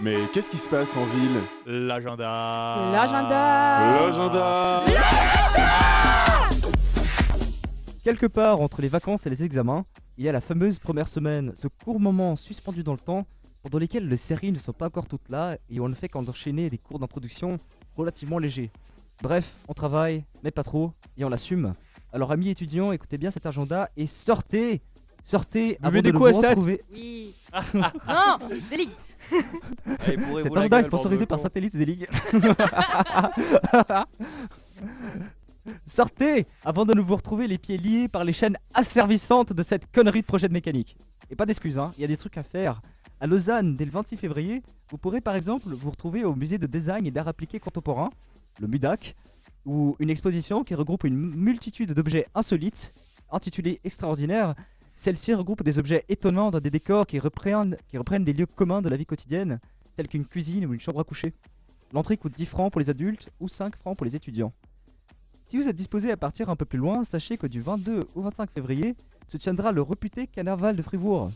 Mais 0.00 0.14
qu'est-ce 0.32 0.48
qui 0.48 0.58
se 0.58 0.68
passe 0.68 0.96
en 0.96 1.04
ville? 1.04 1.40
L'agenda. 1.66 2.90
L'agenda 2.92 3.94
L'agenda 3.98 4.84
Quelque 8.04 8.26
part 8.26 8.60
entre 8.60 8.80
les 8.80 8.88
vacances 8.88 9.26
et 9.26 9.30
les 9.30 9.42
examens, 9.42 9.84
il 10.16 10.24
y 10.24 10.28
a 10.28 10.32
la 10.32 10.40
fameuse 10.40 10.78
première 10.78 11.08
semaine, 11.08 11.50
ce 11.56 11.66
court 11.66 11.98
moment 11.98 12.36
suspendu 12.36 12.84
dans 12.84 12.92
le 12.92 13.00
temps 13.00 13.26
pendant 13.62 13.78
lesquels 13.78 14.08
les 14.08 14.16
séries 14.16 14.52
ne 14.52 14.58
sont 14.60 14.72
pas 14.72 14.86
encore 14.86 15.06
toutes 15.08 15.28
là 15.30 15.56
et 15.68 15.80
on 15.80 15.88
ne 15.88 15.94
fait 15.94 16.08
qu'enchaîner 16.08 16.70
des 16.70 16.78
cours 16.78 17.00
d'introduction 17.00 17.56
relativement 17.96 18.38
légers. 18.38 18.70
Bref, 19.20 19.56
on 19.66 19.74
travaille, 19.74 20.24
mais 20.44 20.52
pas 20.52 20.62
trop, 20.62 20.92
et 21.16 21.24
on 21.24 21.28
l'assume. 21.28 21.72
Alors 22.12 22.30
amis 22.30 22.50
étudiants, 22.50 22.92
écoutez 22.92 23.18
bien 23.18 23.32
cet 23.32 23.46
agenda 23.46 23.90
et 23.96 24.06
sortez 24.06 24.80
Sortez 25.24 25.74
Buvez 25.74 25.78
avant 25.82 26.00
des 26.00 26.12
de 26.12 26.16
coups 26.16 26.28
à 26.28 26.32
nous 26.32 26.40
Sat. 26.40 26.48
retrouver. 26.50 26.80
Oui. 26.92 27.34
non, 27.74 28.38
Zelig. 28.70 28.88
Cet 30.40 30.56
agenda 30.56 30.80
est 30.80 30.84
sponsorisé 30.84 31.26
par 31.26 31.38
de 31.38 31.42
Satellite 31.42 31.72
Zelig. 31.72 32.06
Sortez 35.84 36.46
avant 36.64 36.84
de 36.84 36.94
nous 36.94 37.04
vous 37.04 37.16
retrouver 37.16 37.46
les 37.46 37.58
pieds 37.58 37.76
liés 37.76 38.08
par 38.08 38.24
les 38.24 38.32
chaînes 38.32 38.56
asservissantes 38.74 39.52
de 39.52 39.62
cette 39.62 39.90
connerie 39.92 40.22
de 40.22 40.26
projet 40.26 40.48
de 40.48 40.52
mécanique. 40.52 40.96
Et 41.30 41.36
pas 41.36 41.44
d'excuses, 41.46 41.78
hein, 41.78 41.90
il 41.98 42.00
y 42.00 42.04
a 42.04 42.08
des 42.08 42.16
trucs 42.16 42.38
à 42.38 42.42
faire. 42.42 42.80
À 43.20 43.26
Lausanne, 43.26 43.74
dès 43.74 43.84
le 43.84 43.90
26 43.90 44.16
février, 44.16 44.62
vous 44.90 44.98
pourrez 44.98 45.20
par 45.20 45.34
exemple 45.34 45.68
vous 45.68 45.90
retrouver 45.90 46.24
au 46.24 46.34
musée 46.34 46.58
de 46.58 46.66
design 46.66 47.06
et 47.06 47.10
d'art 47.10 47.28
appliqué 47.28 47.58
contemporain, 47.58 48.10
le 48.60 48.68
MUDAC, 48.68 49.16
où 49.66 49.96
une 49.98 50.08
exposition 50.10 50.64
qui 50.64 50.74
regroupe 50.74 51.04
une 51.04 51.16
multitude 51.16 51.92
d'objets 51.92 52.26
insolites, 52.34 52.94
intitulée 53.30 53.80
Extraordinaire. 53.84 54.54
Celle-ci 55.00 55.32
regroupe 55.32 55.62
des 55.62 55.78
objets 55.78 56.04
étonnants 56.08 56.50
dans 56.50 56.58
des 56.58 56.72
décors 56.72 57.06
qui 57.06 57.20
reprennent, 57.20 57.76
qui 57.86 57.96
reprennent 57.98 58.24
des 58.24 58.32
lieux 58.32 58.46
communs 58.46 58.82
de 58.82 58.88
la 58.88 58.96
vie 58.96 59.06
quotidienne, 59.06 59.60
tels 59.94 60.08
qu'une 60.08 60.26
cuisine 60.26 60.66
ou 60.66 60.74
une 60.74 60.80
chambre 60.80 60.98
à 60.98 61.04
coucher. 61.04 61.34
L'entrée 61.92 62.16
coûte 62.16 62.32
10 62.34 62.46
francs 62.46 62.72
pour 62.72 62.80
les 62.80 62.90
adultes 62.90 63.30
ou 63.38 63.46
5 63.46 63.76
francs 63.76 63.96
pour 63.96 64.04
les 64.04 64.16
étudiants. 64.16 64.52
Si 65.44 65.56
vous 65.56 65.68
êtes 65.68 65.76
disposé 65.76 66.10
à 66.10 66.16
partir 66.16 66.50
un 66.50 66.56
peu 66.56 66.64
plus 66.64 66.80
loin, 66.80 67.04
sachez 67.04 67.38
que 67.38 67.46
du 67.46 67.60
22 67.60 68.08
au 68.16 68.22
25 68.22 68.50
février 68.50 68.96
se 69.28 69.36
tiendra 69.36 69.70
le 69.70 69.82
réputé 69.82 70.26
carnaval 70.26 70.74
de 70.74 70.82
Fribourg. 70.82 71.28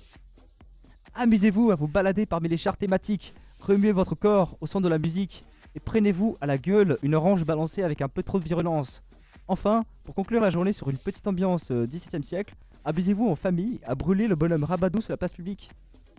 Amusez-vous 1.15 1.71
à 1.71 1.77
vous 1.77 1.87
balader 1.87 2.27
parmi 2.27 2.49
les 2.49 2.57
chars 2.57 2.77
thématiques, 2.77 3.33
remuez 3.61 3.93
votre 3.93 4.17
corps 4.17 4.57
au 4.61 4.67
son 4.67 4.81
de 4.81 4.89
la 4.89 4.99
musique 4.99 5.45
et 5.77 5.81
prenez-vous 5.81 6.37
à 6.41 6.47
la 6.47 6.59
gueule 6.59 6.99
une 7.05 7.15
orange 7.15 7.45
balancée 7.45 7.85
avec 7.85 8.03
un 8.03 8.09
peu 8.09 8.25
trop 8.25 8.41
de 8.41 8.45
virulence. 8.45 9.05
Enfin, 9.47 9.85
pour 10.03 10.17
conclure 10.17 10.41
la 10.41 10.51
journée 10.51 10.73
sur 10.73 10.91
une 10.91 10.99
petite 10.99 11.29
ambiance 11.29 11.71
euh, 11.71 11.87
17e 11.87 12.25
siècle, 12.25 12.57
amusez-vous 12.85 13.29
en 13.29 13.37
famille 13.37 13.81
à 13.85 13.95
brûler 13.95 14.29
le 14.29 14.35
bonhomme 14.35 14.65
Rabadou 14.65 15.01
sur 15.01 15.13
la 15.13 15.17
place 15.17 15.33
publique. 15.33 15.71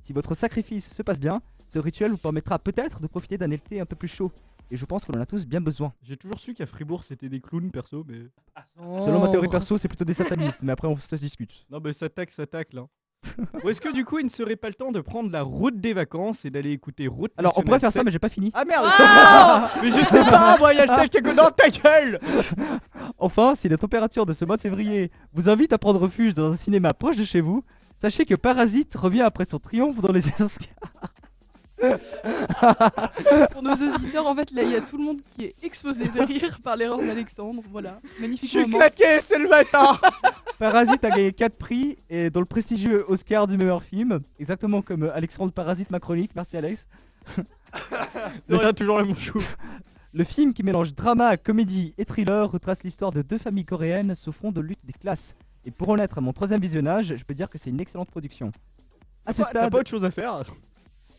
Si 0.01 0.13
votre 0.13 0.35
sacrifice 0.35 0.93
se 0.93 1.01
passe 1.01 1.19
bien, 1.19 1.41
ce 1.69 1.79
rituel 1.79 2.11
vous 2.11 2.17
permettra 2.17 2.59
peut-être 2.59 3.01
de 3.01 3.07
profiter 3.07 3.37
d'un 3.37 3.51
été 3.51 3.79
un 3.79 3.85
peu 3.85 3.95
plus 3.95 4.07
chaud. 4.09 4.31
Et 4.69 4.77
je 4.77 4.85
pense 4.85 5.05
qu'on 5.05 5.13
en 5.13 5.21
a 5.21 5.25
tous 5.25 5.45
bien 5.45 5.61
besoin. 5.61 5.93
J'ai 6.01 6.17
toujours 6.17 6.39
su 6.39 6.53
qu'à 6.53 6.65
Fribourg 6.65 7.03
c'était 7.03 7.29
des 7.29 7.39
clowns 7.39 7.71
perso, 7.71 8.03
mais. 8.07 8.27
Selon 9.01 9.19
ma 9.19 9.29
théorie 9.29 9.47
perso, 9.47 9.77
c'est 9.77 9.87
plutôt 9.87 10.05
des 10.05 10.13
satanistes, 10.13 10.63
mais 10.63 10.71
après 10.71 10.87
on, 10.87 10.97
ça 10.97 11.15
se 11.15 11.21
discute. 11.21 11.65
Non, 11.69 11.79
mais 11.83 11.93
ça 11.93 12.09
tacle, 12.09 12.33
ça 12.33 12.47
tacle. 12.47 12.79
Hein. 12.79 12.89
Ou 13.63 13.69
est-ce 13.69 13.81
que 13.81 13.91
du 13.91 14.05
coup 14.05 14.19
il 14.19 14.25
ne 14.25 14.29
serait 14.29 14.55
pas 14.55 14.67
le 14.67 14.73
temps 14.73 14.91
de 14.91 14.99
prendre 15.01 15.31
la 15.31 15.41
route 15.41 15.79
des 15.79 15.93
vacances 15.93 16.45
et 16.45 16.49
d'aller 16.49 16.71
écouter 16.71 17.07
Route 17.07 17.31
Alors 17.37 17.53
on 17.57 17.61
pourrait 17.61 17.79
faire 17.79 17.91
ça, 17.91 18.03
mais 18.03 18.11
j'ai 18.11 18.19
pas 18.19 18.29
fini. 18.29 18.51
Ah 18.53 18.65
merde 18.65 18.85
Mais 19.81 19.91
je 19.91 20.03
sais 20.05 20.23
pas, 20.23 20.57
moi, 20.57 20.73
il 20.73 20.77
y 20.77 20.79
a 20.79 20.85
le 20.85 20.87
tac 21.09 21.15
à 21.15 21.33
dans 21.33 21.51
ta 21.51 21.69
gueule 21.69 22.19
Enfin, 23.17 23.55
si 23.55 23.69
la 23.69 23.77
température 23.77 24.25
de 24.25 24.33
ce 24.33 24.45
mois 24.45 24.57
de 24.57 24.61
février 24.61 25.11
vous 25.33 25.49
invite 25.49 25.73
à 25.73 25.77
prendre 25.77 25.99
refuge 25.99 26.33
dans 26.33 26.51
un 26.51 26.55
cinéma 26.55 26.93
proche 26.93 27.17
de 27.17 27.23
chez 27.23 27.41
vous, 27.41 27.63
sachez 27.97 28.25
que 28.25 28.35
Parasite 28.35 28.95
revient 28.95 29.21
après 29.21 29.45
son 29.45 29.59
triomphe 29.59 29.99
dans 30.01 30.11
les 30.11 30.27
Oscars. 30.41 30.67
Pour 33.51 33.61
nos 33.63 33.73
auditeurs, 33.73 34.25
en 34.25 34.35
fait, 34.35 34.51
là, 34.51 34.63
il 34.63 34.71
y 34.71 34.75
a 34.75 34.81
tout 34.81 34.97
le 34.97 35.03
monde 35.03 35.19
qui 35.35 35.45
est 35.45 35.55
explosé 35.63 36.07
de 36.07 36.21
rire 36.21 36.59
par 36.63 36.75
l'erreur 36.75 36.99
d'Alexandre. 36.99 37.61
Voilà, 37.71 37.99
Je 38.17 38.21
magnifique 38.21 38.49
suis 38.49 38.59
moment. 38.61 38.77
claqué, 38.77 39.19
c'est 39.21 39.37
le 39.39 39.49
matin 39.49 39.97
Parasite 40.59 41.03
a 41.03 41.09
gagné 41.09 41.33
4 41.33 41.55
prix 41.57 41.97
et 42.09 42.29
dans 42.29 42.39
le 42.39 42.45
prestigieux 42.45 43.03
Oscar 43.09 43.47
du 43.47 43.57
meilleur 43.57 43.83
film, 43.83 44.19
exactement 44.39 44.81
comme 44.81 45.11
Alexandre 45.13 45.51
Parasite 45.51 45.89
ma 45.91 45.99
chronique, 45.99 46.31
merci 46.35 46.55
Alex. 46.57 46.87
De 48.47 48.55
rien, 48.55 48.71
toujours 48.73 48.99
le 49.01 49.13
chou. 49.15 49.41
Le 50.15 50.23
film 50.23 50.53
qui 50.53 50.61
mélange 50.61 50.93
drama, 50.93 51.37
comédie 51.37 51.95
et 51.97 52.05
thriller 52.05 52.47
retrace 52.51 52.83
l'histoire 52.83 53.11
de 53.11 53.23
deux 53.23 53.39
familles 53.39 53.65
coréennes 53.65 54.13
souffrant 54.13 54.51
de 54.51 54.61
lutte 54.61 54.85
des 54.85 54.93
classes. 54.93 55.33
Et 55.65 55.71
pour 55.71 55.89
en 55.89 55.97
être 55.97 56.19
à 56.19 56.21
mon 56.21 56.33
troisième 56.33 56.61
visionnage, 56.61 57.15
je 57.15 57.23
peux 57.23 57.33
dire 57.33 57.49
que 57.49 57.57
c'est 57.57 57.71
une 57.71 57.81
excellente 57.81 58.11
production. 58.11 58.51
À 59.25 59.33
ce 59.33 59.41
T'as 59.41 59.49
stade, 59.49 59.71
pas 59.71 59.79
autre 59.79 59.89
chose 59.89 60.05
à 60.05 60.11
faire 60.11 60.43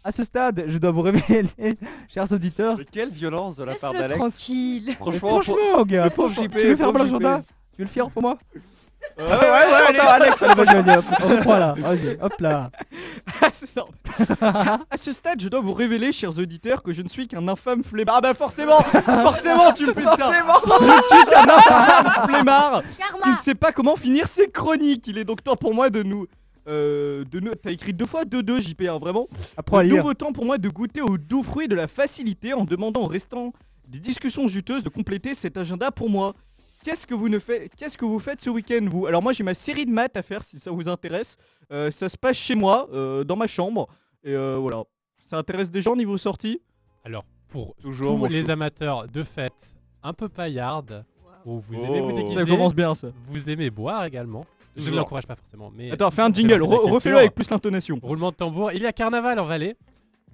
à 0.05 0.13
ce 0.13 0.23
stade, 0.23 0.65
je 0.69 0.79
dois 0.79 0.91
vous 0.91 1.01
révéler, 1.03 1.49
chers 2.09 2.31
auditeurs, 2.31 2.77
Mais 2.79 2.85
quelle 2.85 3.09
violence 3.11 3.57
de 3.57 3.65
la 3.65 3.75
part 3.75 3.93
d'Alex. 3.95 4.19
tranquille. 4.19 4.93
Franchement, 4.97 5.19
pour- 5.19 5.43
franchement, 5.45 5.83
gars, 5.85 6.11
pauvre 6.15 6.35
JP, 6.35 6.51
tu 6.53 6.67
veux 6.69 6.77
faire 6.77 6.93
pauvre 6.93 6.99
mon 7.01 7.07
JP. 7.07 7.15
agenda 7.15 7.43
Tu 7.73 7.79
veux 7.79 7.85
le 7.85 7.91
faire 7.91 8.11
pour 8.11 8.23
moi 8.23 8.39
Ouais, 9.19 9.23
ouais, 9.25 9.31
ouais, 9.31 9.87
allez 9.89 9.99
Alex, 9.99 10.41
vas-y, 10.43 10.83
vas-y, 10.83 10.97
hop, 10.97 11.05
on 11.23 11.29
reprend 11.29 11.59
là, 11.59 11.75
vas-y, 11.77 12.19
hop 12.21 12.41
là. 12.41 12.71
Ah. 14.41 14.79
À 14.91 14.97
ce 14.97 15.13
stade, 15.13 15.41
je 15.41 15.49
dois 15.49 15.61
vous 15.61 15.73
révéler, 15.75 16.13
chers 16.13 16.37
auditeurs, 16.39 16.83
que 16.83 16.93
je 16.93 17.03
ne 17.03 17.09
suis 17.09 17.27
qu'un 17.29 17.47
infâme 17.49 17.83
flemmard. 17.83 18.17
Ah 18.17 18.21
bah 18.21 18.35
forcément 18.35 18.81
Forcément, 18.81 19.73
tu 19.73 19.87
me 19.87 19.93
fais 19.93 20.03
ça 20.05 20.17
Je 20.17 20.87
ne 20.87 21.03
suis 21.03 21.27
qu'un 21.31 21.49
infâme 21.49 22.29
flemmard 22.29 22.83
qui 23.23 23.31
ne 23.31 23.37
sait 23.37 23.55
pas 23.55 23.73
comment 23.73 23.97
finir 23.97 24.27
ses 24.27 24.49
chroniques. 24.49 25.07
Il 25.07 25.19
est 25.19 25.25
donc 25.25 25.43
temps 25.43 25.57
pour 25.57 25.75
moi 25.75 25.91
de 25.91 26.03
nous... 26.03 26.27
Euh, 26.66 27.25
de. 27.25 27.40
T'as 27.54 27.71
écrit 27.73 27.92
deux 27.92 28.06
fois 28.06 28.25
2-2 28.25 28.61
JP, 28.61 28.83
hein, 28.88 28.99
vraiment 28.99 29.26
à 29.73 29.83
lire. 29.83 29.97
nouveau 29.97 30.14
temps 30.14 30.33
pour 30.33 30.44
moi 30.47 30.56
de 30.59 30.68
goûter 30.68 31.02
aux 31.02 31.18
doux 31.18 31.42
fruits 31.42 31.68
de 31.68 31.75
la 31.75 31.87
facilité 31.88 32.54
en 32.54 32.64
demandant 32.64 33.02
aux 33.02 33.06
restants 33.06 33.52
des 33.88 33.99
discussions 33.99 34.47
juteuses 34.47 34.83
de 34.83 34.88
compléter 34.88 35.35
cet 35.35 35.56
agenda 35.56 35.90
pour 35.90 36.09
moi. 36.09 36.33
Qu'est-ce 36.83 37.06
que 37.06 37.14
vous 37.14 37.28
ne 37.28 37.38
faites 37.38 37.75
Qu'est-ce 37.76 37.97
que 37.99 38.04
vous 38.04 38.18
faites 38.18 38.40
ce 38.40 38.50
week-end 38.50 38.87
vous? 38.90 39.06
Alors 39.06 39.23
moi 39.23 39.33
j'ai 39.33 39.42
ma 39.44 39.55
série 39.55 39.85
de 39.87 39.90
maths 39.90 40.16
à 40.16 40.22
faire 40.22 40.42
si 40.42 40.59
ça 40.59 40.70
vous 40.70 40.88
intéresse. 40.88 41.37
Euh, 41.72 41.90
ça 41.90 42.09
se 42.09 42.16
passe 42.16 42.37
chez 42.37 42.55
moi, 42.55 42.88
euh, 42.92 43.24
dans 43.24 43.37
ma 43.37 43.46
chambre. 43.46 43.88
Et 44.22 44.33
euh, 44.35 44.57
voilà. 44.59 44.85
Ça 45.18 45.38
intéresse 45.38 45.70
des 45.70 45.81
gens 45.81 45.96
niveau 45.96 46.16
sortie? 46.18 46.61
Alors, 47.05 47.24
pour 47.48 47.74
Toujours, 47.77 48.18
tous 48.18 48.27
les 48.27 48.44
chou. 48.44 48.50
amateurs 48.50 49.07
de 49.09 49.22
fêtes 49.22 49.74
un 50.03 50.12
peu 50.12 50.29
paillardes, 50.29 51.05
où 51.46 51.61
vous 51.61 51.74
aimez 51.85 52.00
vous 52.00 52.11
Oh. 52.11 52.16
déguiser, 52.16 52.35
Ça 52.35 52.44
commence 52.44 52.74
bien 52.74 52.94
ça. 52.94 53.09
vous 53.29 53.48
aimez 53.50 53.70
boire 53.70 54.05
également. 54.05 54.44
Je 54.77 54.91
ne 54.91 54.97
l'encourage 54.97 55.27
pas 55.27 55.37
forcément, 55.37 55.71
mais 55.75 55.91
Attends, 55.91 56.11
fais 56.11 56.23
un 56.23 56.33
jingle, 56.33 56.63
re- 56.63 56.91
refais-le 56.91 57.19
avec 57.19 57.35
plus 57.35 57.49
l'intonation. 57.51 57.99
Roulement 58.03 58.31
de 58.31 58.37
tambour. 58.37 58.73
Il 58.73 58.83
y 58.83 58.87
a 58.87 58.93
carnaval 58.93 59.39
en 59.39 59.45
Valais, 59.47 59.77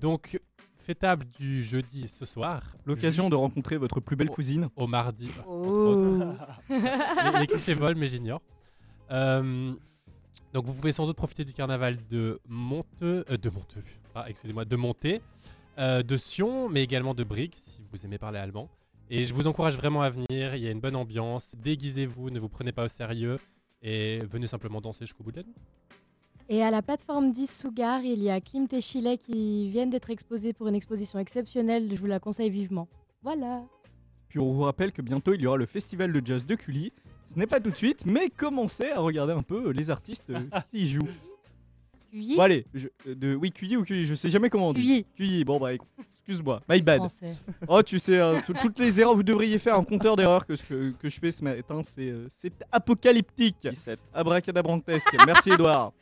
donc 0.01 0.41
fêtable 0.79 1.27
du 1.39 1.63
jeudi 1.63 2.09
ce 2.09 2.25
soir. 2.25 2.63
L'occasion 2.87 3.29
de 3.29 3.35
rencontrer 3.35 3.77
votre 3.77 4.01
plus 4.01 4.17
belle 4.17 4.31
cousine. 4.31 4.69
mardi. 4.89 5.29
entre 5.47 5.47
Oh. 5.49 6.19
les, 6.71 7.41
les 7.41 7.47
clichés 7.47 7.75
volent, 7.75 7.99
mais 7.99 8.09
j'ignore. 8.09 8.41
Euh, 9.11 9.73
donc 10.53 10.65
vous 10.65 10.73
pouvez 10.73 10.93
sans 10.93 11.07
doute 11.07 11.17
profiter 11.17 11.45
du 11.45 11.53
carnaval 11.53 11.99
de 12.11 12.41
Monteux, 12.49 13.25
euh, 13.31 13.37
de 13.37 13.51
Monteux, 13.51 13.85
ah, 14.15 14.25
excusez-moi, 14.29 14.65
de 14.65 14.77
Monté, 14.77 15.21
euh, 15.79 16.03
de 16.03 16.17
Sion, 16.17 16.69
mais 16.69 16.83
également 16.83 17.15
de 17.15 17.25
Brigue, 17.25 17.55
si 17.55 17.85
vous 17.93 18.05
aimez 18.05 18.19
parler 18.19 18.39
allemand. 18.39 18.69
Et 19.11 19.25
je 19.27 19.35
vous 19.35 19.47
encourage 19.47 19.77
vraiment 19.77 20.03
à 20.03 20.11
venir, 20.11 20.55
il 20.55 20.63
y 20.63 20.69
a 20.69 20.71
une 20.71 20.81
bonne 20.81 20.95
ambiance, 20.97 21.51
déguisez-vous, 21.57 22.31
ne 22.31 22.39
vous 22.41 22.49
prenez 22.49 22.71
pas 22.73 22.85
au 22.85 22.89
sérieux, 22.89 23.39
et 23.83 24.19
venez 24.31 24.47
simplement 24.47 24.81
danser 24.81 25.05
jusqu'au 25.07 25.23
bout 25.25 25.33
de 25.33 25.39
la 25.39 25.43
nuit. 25.45 25.55
Et 26.49 26.63
à 26.63 26.71
la 26.71 26.83
plateforme 26.83 27.31
10 27.33 27.61
Sougar, 27.61 28.03
il 28.03 28.23
y 28.23 28.29
a 28.31 28.41
Kim 28.41 28.67
Téchilet 28.67 29.19
qui 29.19 29.71
viennent 29.71 29.91
d'être 29.91 30.11
exposés 30.11 30.53
pour 30.53 30.67
une 30.69 30.75
exposition 30.75 31.19
exceptionnelle. 31.21 31.89
Je 31.95 32.01
vous 32.01 32.07
la 32.07 32.19
conseille 32.19 32.51
vivement. 32.51 32.89
Voilà. 33.23 33.63
Puis 34.29 34.39
on 34.41 34.53
vous 34.53 34.63
rappelle 34.63 34.91
que 34.93 35.03
bientôt 35.03 35.33
il 35.35 35.41
y 35.43 35.47
aura 35.47 35.57
le 35.57 35.67
festival 35.67 36.13
de 36.13 36.25
jazz 36.27 36.45
de 36.45 36.55
Cully. 36.57 36.93
Ce 37.33 37.39
n'est 37.39 37.47
pas 37.47 37.61
tout 37.61 37.71
de 37.71 37.77
suite, 37.77 38.05
mais 38.07 38.29
commencez 38.31 38.91
à 38.91 38.99
regarder 38.99 39.33
un 39.33 39.43
peu 39.45 39.71
les 39.71 39.91
artistes 39.91 40.31
euh, 40.31 40.41
qui 40.73 40.89
jouent. 40.89 41.07
Cuyi. 42.11 42.35
Bon 42.37 42.43
allez, 42.43 42.67
je- 42.75 42.89
euh, 43.07 43.15
de, 43.15 43.35
oui 43.37 43.53
Cuyi 43.53 43.77
ou 43.77 43.85
Cuyi, 43.85 44.05
je 44.05 44.17
sais 44.17 44.31
jamais 44.31 44.51
comment 44.51 44.71
on 44.71 44.73
dit. 44.73 44.83
Cuyi. 44.83 45.05
Cuyi, 45.15 45.45
bon 45.45 45.61
bah 45.61 45.73
écoute, 45.75 45.89
excuse-moi, 46.31 46.61
my 46.69 46.81
bad. 46.81 46.99
Français. 46.99 47.35
Oh 47.67 47.83
tu 47.83 47.99
sais, 47.99 48.21
hein, 48.21 48.39
tout- 48.47 48.55
toutes 48.61 48.79
les 48.79 49.01
erreurs, 49.01 49.15
vous 49.17 49.23
devriez 49.23 49.59
faire 49.59 49.75
un 49.75 49.83
compteur 49.85 50.15
d'erreurs 50.17 50.47
que, 50.47 50.55
ce 50.57 50.63
que, 50.63 50.93
que 50.93 51.09
je 51.09 51.19
fais 51.19 51.31
ce 51.31 51.43
matin, 51.43 51.81
c'est 51.83 52.11
euh, 52.11 52.27
c'est 52.31 52.53
apocalyptique. 52.71 53.57
17. 53.69 53.99
Abracadabrantesque, 54.15 55.17
merci 55.27 55.51
Edouard. 55.51 55.93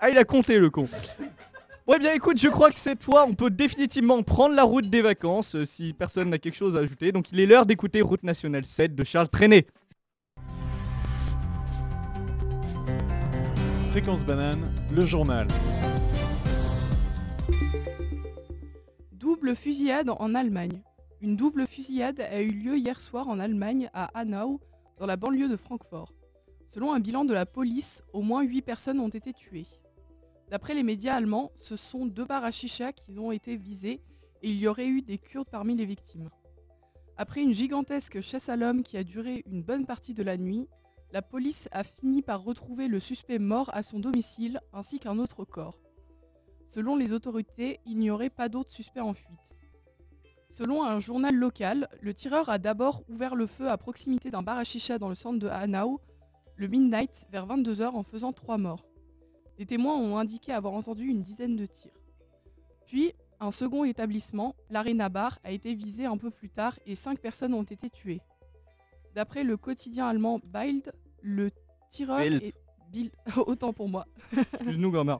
Ah 0.00 0.10
il 0.10 0.16
a 0.18 0.24
compté 0.24 0.58
le 0.58 0.70
con. 0.70 0.88
Ouais 1.86 1.98
bien 1.98 2.12
écoute, 2.14 2.38
je 2.38 2.48
crois 2.48 2.70
que 2.70 2.76
cette 2.76 3.02
fois 3.02 3.24
on 3.28 3.34
peut 3.34 3.50
définitivement 3.50 4.22
prendre 4.22 4.54
la 4.54 4.62
route 4.62 4.88
des 4.88 5.02
vacances 5.02 5.56
euh, 5.56 5.64
si 5.64 5.92
personne 5.92 6.30
n'a 6.30 6.38
quelque 6.38 6.54
chose 6.56 6.76
à 6.76 6.80
ajouter. 6.80 7.10
Donc 7.10 7.32
il 7.32 7.40
est 7.40 7.46
l'heure 7.46 7.66
d'écouter 7.66 8.00
Route 8.00 8.22
nationale 8.22 8.64
7 8.64 8.94
de 8.94 9.02
Charles 9.04 9.28
Trenet. 9.28 9.66
Fréquence 13.90 14.24
banane, 14.24 14.62
le 14.94 15.04
journal. 15.04 15.46
Double 19.42 19.56
fusillade 19.56 20.08
en 20.08 20.36
Allemagne. 20.36 20.84
Une 21.20 21.34
double 21.34 21.66
fusillade 21.66 22.20
a 22.20 22.40
eu 22.42 22.52
lieu 22.52 22.78
hier 22.78 23.00
soir 23.00 23.26
en 23.26 23.40
Allemagne, 23.40 23.90
à 23.92 24.04
Hanau, 24.16 24.60
dans 25.00 25.06
la 25.06 25.16
banlieue 25.16 25.48
de 25.48 25.56
Francfort. 25.56 26.14
Selon 26.68 26.92
un 26.92 27.00
bilan 27.00 27.24
de 27.24 27.34
la 27.34 27.44
police, 27.44 28.04
au 28.12 28.22
moins 28.22 28.44
8 28.44 28.62
personnes 28.62 29.00
ont 29.00 29.08
été 29.08 29.32
tuées. 29.32 29.66
D'après 30.48 30.74
les 30.74 30.84
médias 30.84 31.16
allemands, 31.16 31.50
ce 31.56 31.74
sont 31.74 32.06
deux 32.06 32.24
bars 32.24 32.48
qui 32.50 33.18
ont 33.18 33.32
été 33.32 33.56
visés 33.56 34.00
et 34.42 34.50
il 34.50 34.58
y 34.58 34.68
aurait 34.68 34.86
eu 34.86 35.02
des 35.02 35.18
Kurdes 35.18 35.50
parmi 35.50 35.74
les 35.74 35.86
victimes. 35.86 36.30
Après 37.16 37.42
une 37.42 37.52
gigantesque 37.52 38.20
chasse 38.20 38.48
à 38.48 38.54
l'homme 38.54 38.84
qui 38.84 38.96
a 38.96 39.02
duré 39.02 39.42
une 39.50 39.64
bonne 39.64 39.86
partie 39.86 40.14
de 40.14 40.22
la 40.22 40.36
nuit, 40.36 40.68
la 41.10 41.20
police 41.20 41.68
a 41.72 41.82
fini 41.82 42.22
par 42.22 42.44
retrouver 42.44 42.86
le 42.86 43.00
suspect 43.00 43.40
mort 43.40 43.70
à 43.74 43.82
son 43.82 43.98
domicile 43.98 44.60
ainsi 44.72 45.00
qu'un 45.00 45.18
autre 45.18 45.44
corps. 45.44 45.80
Selon 46.72 46.96
les 46.96 47.12
autorités, 47.12 47.80
il 47.84 47.98
n'y 47.98 48.10
aurait 48.10 48.30
pas 48.30 48.48
d'autres 48.48 48.70
suspects 48.70 49.02
en 49.02 49.12
fuite. 49.12 49.52
Selon 50.48 50.82
un 50.82 51.00
journal 51.00 51.34
local, 51.34 51.86
le 52.00 52.14
tireur 52.14 52.48
a 52.48 52.56
d'abord 52.56 53.02
ouvert 53.10 53.34
le 53.34 53.46
feu 53.46 53.68
à 53.68 53.76
proximité 53.76 54.30
d'un 54.30 54.40
bar 54.40 54.56
à 54.56 54.64
chicha 54.64 54.96
dans 54.98 55.10
le 55.10 55.14
centre 55.14 55.38
de 55.38 55.48
Hanau, 55.48 56.00
le 56.56 56.68
midnight, 56.68 57.26
vers 57.30 57.46
22h 57.46 57.88
en 57.88 58.02
faisant 58.02 58.32
trois 58.32 58.56
morts. 58.56 58.86
Des 59.58 59.66
témoins 59.66 59.98
ont 59.98 60.16
indiqué 60.16 60.50
avoir 60.50 60.72
entendu 60.72 61.08
une 61.08 61.20
dizaine 61.20 61.56
de 61.56 61.66
tirs. 61.66 61.92
Puis, 62.86 63.12
un 63.38 63.50
second 63.50 63.84
établissement, 63.84 64.56
l'Arena 64.70 65.10
Bar, 65.10 65.40
a 65.44 65.50
été 65.50 65.74
visé 65.74 66.06
un 66.06 66.16
peu 66.16 66.30
plus 66.30 66.48
tard 66.48 66.78
et 66.86 66.94
cinq 66.94 67.18
personnes 67.18 67.52
ont 67.52 67.64
été 67.64 67.90
tuées. 67.90 68.22
D'après 69.14 69.44
le 69.44 69.58
quotidien 69.58 70.08
allemand 70.08 70.40
Bild, 70.42 70.90
le 71.20 71.50
tireur 71.90 72.20
Bild. 72.20 72.42
est... 72.42 72.54
Bild, 72.90 73.12
autant 73.36 73.74
pour 73.74 73.90
moi. 73.90 74.06
Excuse-nous 74.54 74.90
grand-mère. 74.90 75.18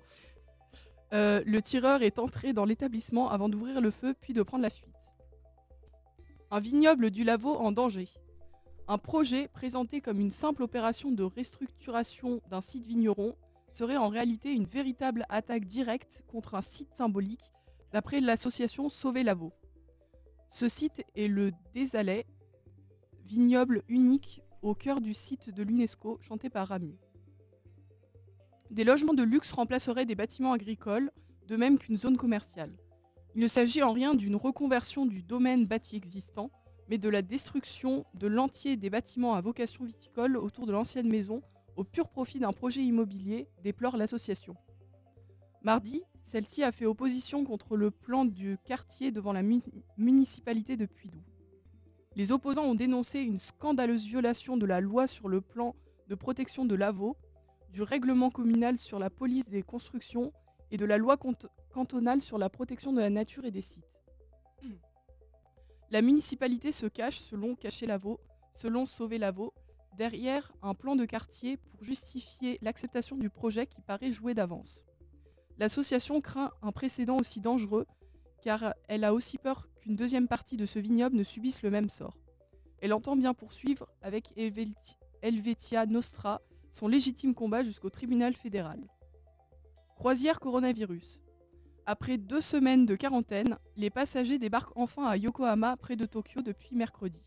Euh, 1.13 1.43
le 1.45 1.61
tireur 1.61 2.03
est 2.03 2.19
entré 2.19 2.53
dans 2.53 2.65
l'établissement 2.65 3.31
avant 3.31 3.49
d'ouvrir 3.49 3.81
le 3.81 3.91
feu 3.91 4.15
puis 4.19 4.33
de 4.33 4.43
prendre 4.43 4.63
la 4.63 4.71
fuite. 4.71 4.89
Un 6.51 6.61
vignoble 6.61 7.11
du 7.11 7.25
Lavaux 7.25 7.57
en 7.57 7.73
danger. 7.73 8.09
Un 8.89 8.99
projet 8.99 9.49
présenté 9.49 10.01
comme 10.01 10.21
une 10.21 10.31
simple 10.31 10.63
opération 10.63 11.11
de 11.11 11.23
restructuration 11.23 12.41
d'un 12.51 12.61
site 12.61 12.87
vigneron 12.87 13.37
serait 13.71 13.97
en 13.97 14.09
réalité 14.09 14.53
une 14.53 14.65
véritable 14.65 15.25
attaque 15.29 15.67
directe 15.67 16.25
contre 16.29 16.55
un 16.55 16.63
site 16.63 16.95
symbolique 16.95 17.53
d'après 17.93 18.21
l'association 18.21 18.89
Sauver 18.89 19.23
Lavaux. 19.23 19.53
Ce 20.49 20.69
site 20.69 21.03
est 21.15 21.29
le 21.29 21.53
Désalais, 21.75 22.27
vignoble 23.25 23.83
unique 23.89 24.43
au 24.63 24.75
cœur 24.75 25.01
du 25.01 25.15
site 25.15 25.51
de 25.51 25.63
l'UNESCO, 25.63 26.19
chanté 26.21 26.51
par 26.51 26.69
Ramu. 26.69 26.97
Des 28.73 28.85
logements 28.85 29.13
de 29.13 29.23
luxe 29.23 29.53
remplaceraient 29.53 30.07
des 30.07 30.15
bâtiments 30.15 30.55
agricoles, 30.55 31.11
de 31.47 31.57
même 31.57 31.79
qu'une 31.79 31.99
zone 31.99 32.17
commerciale. 32.17 32.73
Il 33.35 33.43
ne 33.43 33.47
s'agit 33.47 33.83
en 33.83 33.93
rien 33.93 34.15
d'une 34.15 34.35
reconversion 34.35 35.05
du 35.05 35.23
domaine 35.23 35.67
bâti 35.67 35.95
existant, 35.95 36.51
mais 36.89 36.97
de 36.97 37.11
la 37.11 37.21
destruction 37.21 38.07
de 38.15 38.27
l'entier 38.27 38.79
des 38.79 38.89
bâtiments 38.89 39.35
à 39.35 39.43
vocation 39.43 39.85
viticole 39.85 40.39
autour 40.39 40.67
de 40.67 40.73
l'ancienne 40.73 41.07
maison 41.07 41.43
au 41.77 41.85
pur 41.85 42.09
profit 42.09 42.39
d'un 42.39 42.55
projet 42.55 42.83
immobilier, 42.83 43.47
déplore 43.63 43.99
l'association. 43.99 44.57
Mardi, 45.63 46.03
celle-ci 46.23 46.63
a 46.63 46.73
fait 46.73 46.87
opposition 46.87 47.45
contre 47.45 47.77
le 47.77 47.91
plan 47.91 48.25
du 48.25 48.57
quartier 48.65 49.11
devant 49.11 49.35
la 49.35 49.43
mu- 49.43 49.61
municipalité 49.99 50.79
de 50.79 50.87
Puydou. 50.87 51.21
Les 52.17 52.33
opposants 52.33 52.65
ont 52.65 52.75
dénoncé 52.75 53.21
une 53.21 53.39
scandaleuse 53.39 54.07
violation 54.07 54.57
de 54.57 54.65
la 54.65 54.81
loi 54.81 55.07
sur 55.07 55.29
le 55.29 55.43
plan 55.43 55.75
de 56.09 56.15
protection 56.15 56.65
de 56.65 56.75
l'AVO, 56.75 57.19
du 57.73 57.83
règlement 57.83 58.31
communal 58.31 58.77
sur 58.77 58.99
la 58.99 59.11
police 59.11 59.49
des 59.49 59.63
constructions 59.63 60.33
et 60.71 60.77
de 60.77 60.85
la 60.85 60.99
loi 60.99 61.17
cantonale 61.73 62.23
sur 62.23 62.39
la 62.39 62.49
protection 62.49 62.93
de 62.93 63.01
la 63.01 63.11
nature 63.11 63.45
et 63.45 63.51
des 63.51 63.63
sites. 63.63 63.89
La 65.91 66.03
municipalité 66.03 66.73
se 66.73 66.87
cache, 66.87 67.19
selon 67.19 67.55
Cacher 67.55 67.87
Lavaux, 67.87 68.21
selon 68.55 68.87
Sauver 68.87 69.19
Lavaux, 69.19 69.53
derrière 69.97 70.53
un 70.63 70.75
plan 70.75 70.97
de 70.97 71.05
quartier 71.05 71.59
pour 71.59 71.83
justifier 71.85 72.59
l'acceptation 72.63 73.17
du 73.17 73.29
projet 73.29 73.67
qui 73.67 73.83
paraît 73.83 74.13
joué 74.13 74.33
d'avance. 74.33 74.85
L'association 75.59 76.21
craint 76.23 76.51
un 76.63 76.73
précédent 76.73 77.19
aussi 77.19 77.41
dangereux 77.41 77.87
car 78.43 78.75
elle 78.89 79.05
a 79.05 79.13
aussi 79.13 79.39
peur 79.39 79.69
qu'une 79.81 79.97
deuxième 79.97 80.29
partie 80.29 80.57
de 80.57 80.67
ce 80.67 80.79
vignoble 80.79 81.17
ne 81.17 81.23
subisse 81.23 81.63
le 81.63 81.71
même 81.71 81.91
sort. 81.91 82.17
Elle 82.81 82.95
entend 82.95 83.15
bien 83.15 83.35
poursuivre 83.35 83.87
avec 84.01 84.35
Helveti- 84.37 84.97
Helvetia 85.21 85.87
Nostra 85.87 86.41
son 86.73 86.89
légitime 86.89 87.35
combat 87.35 87.63
jusqu'au 87.63 87.91
tribunal 87.91 88.35
fédéral. 88.35 88.81
Croisière 89.95 90.41
coronavirus. 90.41 91.21
Après 91.85 92.17
deux 92.17 92.41
semaines 92.41 92.87
de 92.87 92.97
quarantaine, 92.97 93.59
les 93.77 93.91
passagers 93.91 94.39
débarquent 94.39 94.77
enfin 94.77 95.05
à 95.07 95.17
Yokohama, 95.17 95.77
près 95.77 95.97
de 95.97 96.07
Tokyo, 96.07 96.41
depuis 96.41 96.75
mercredi. 96.75 97.21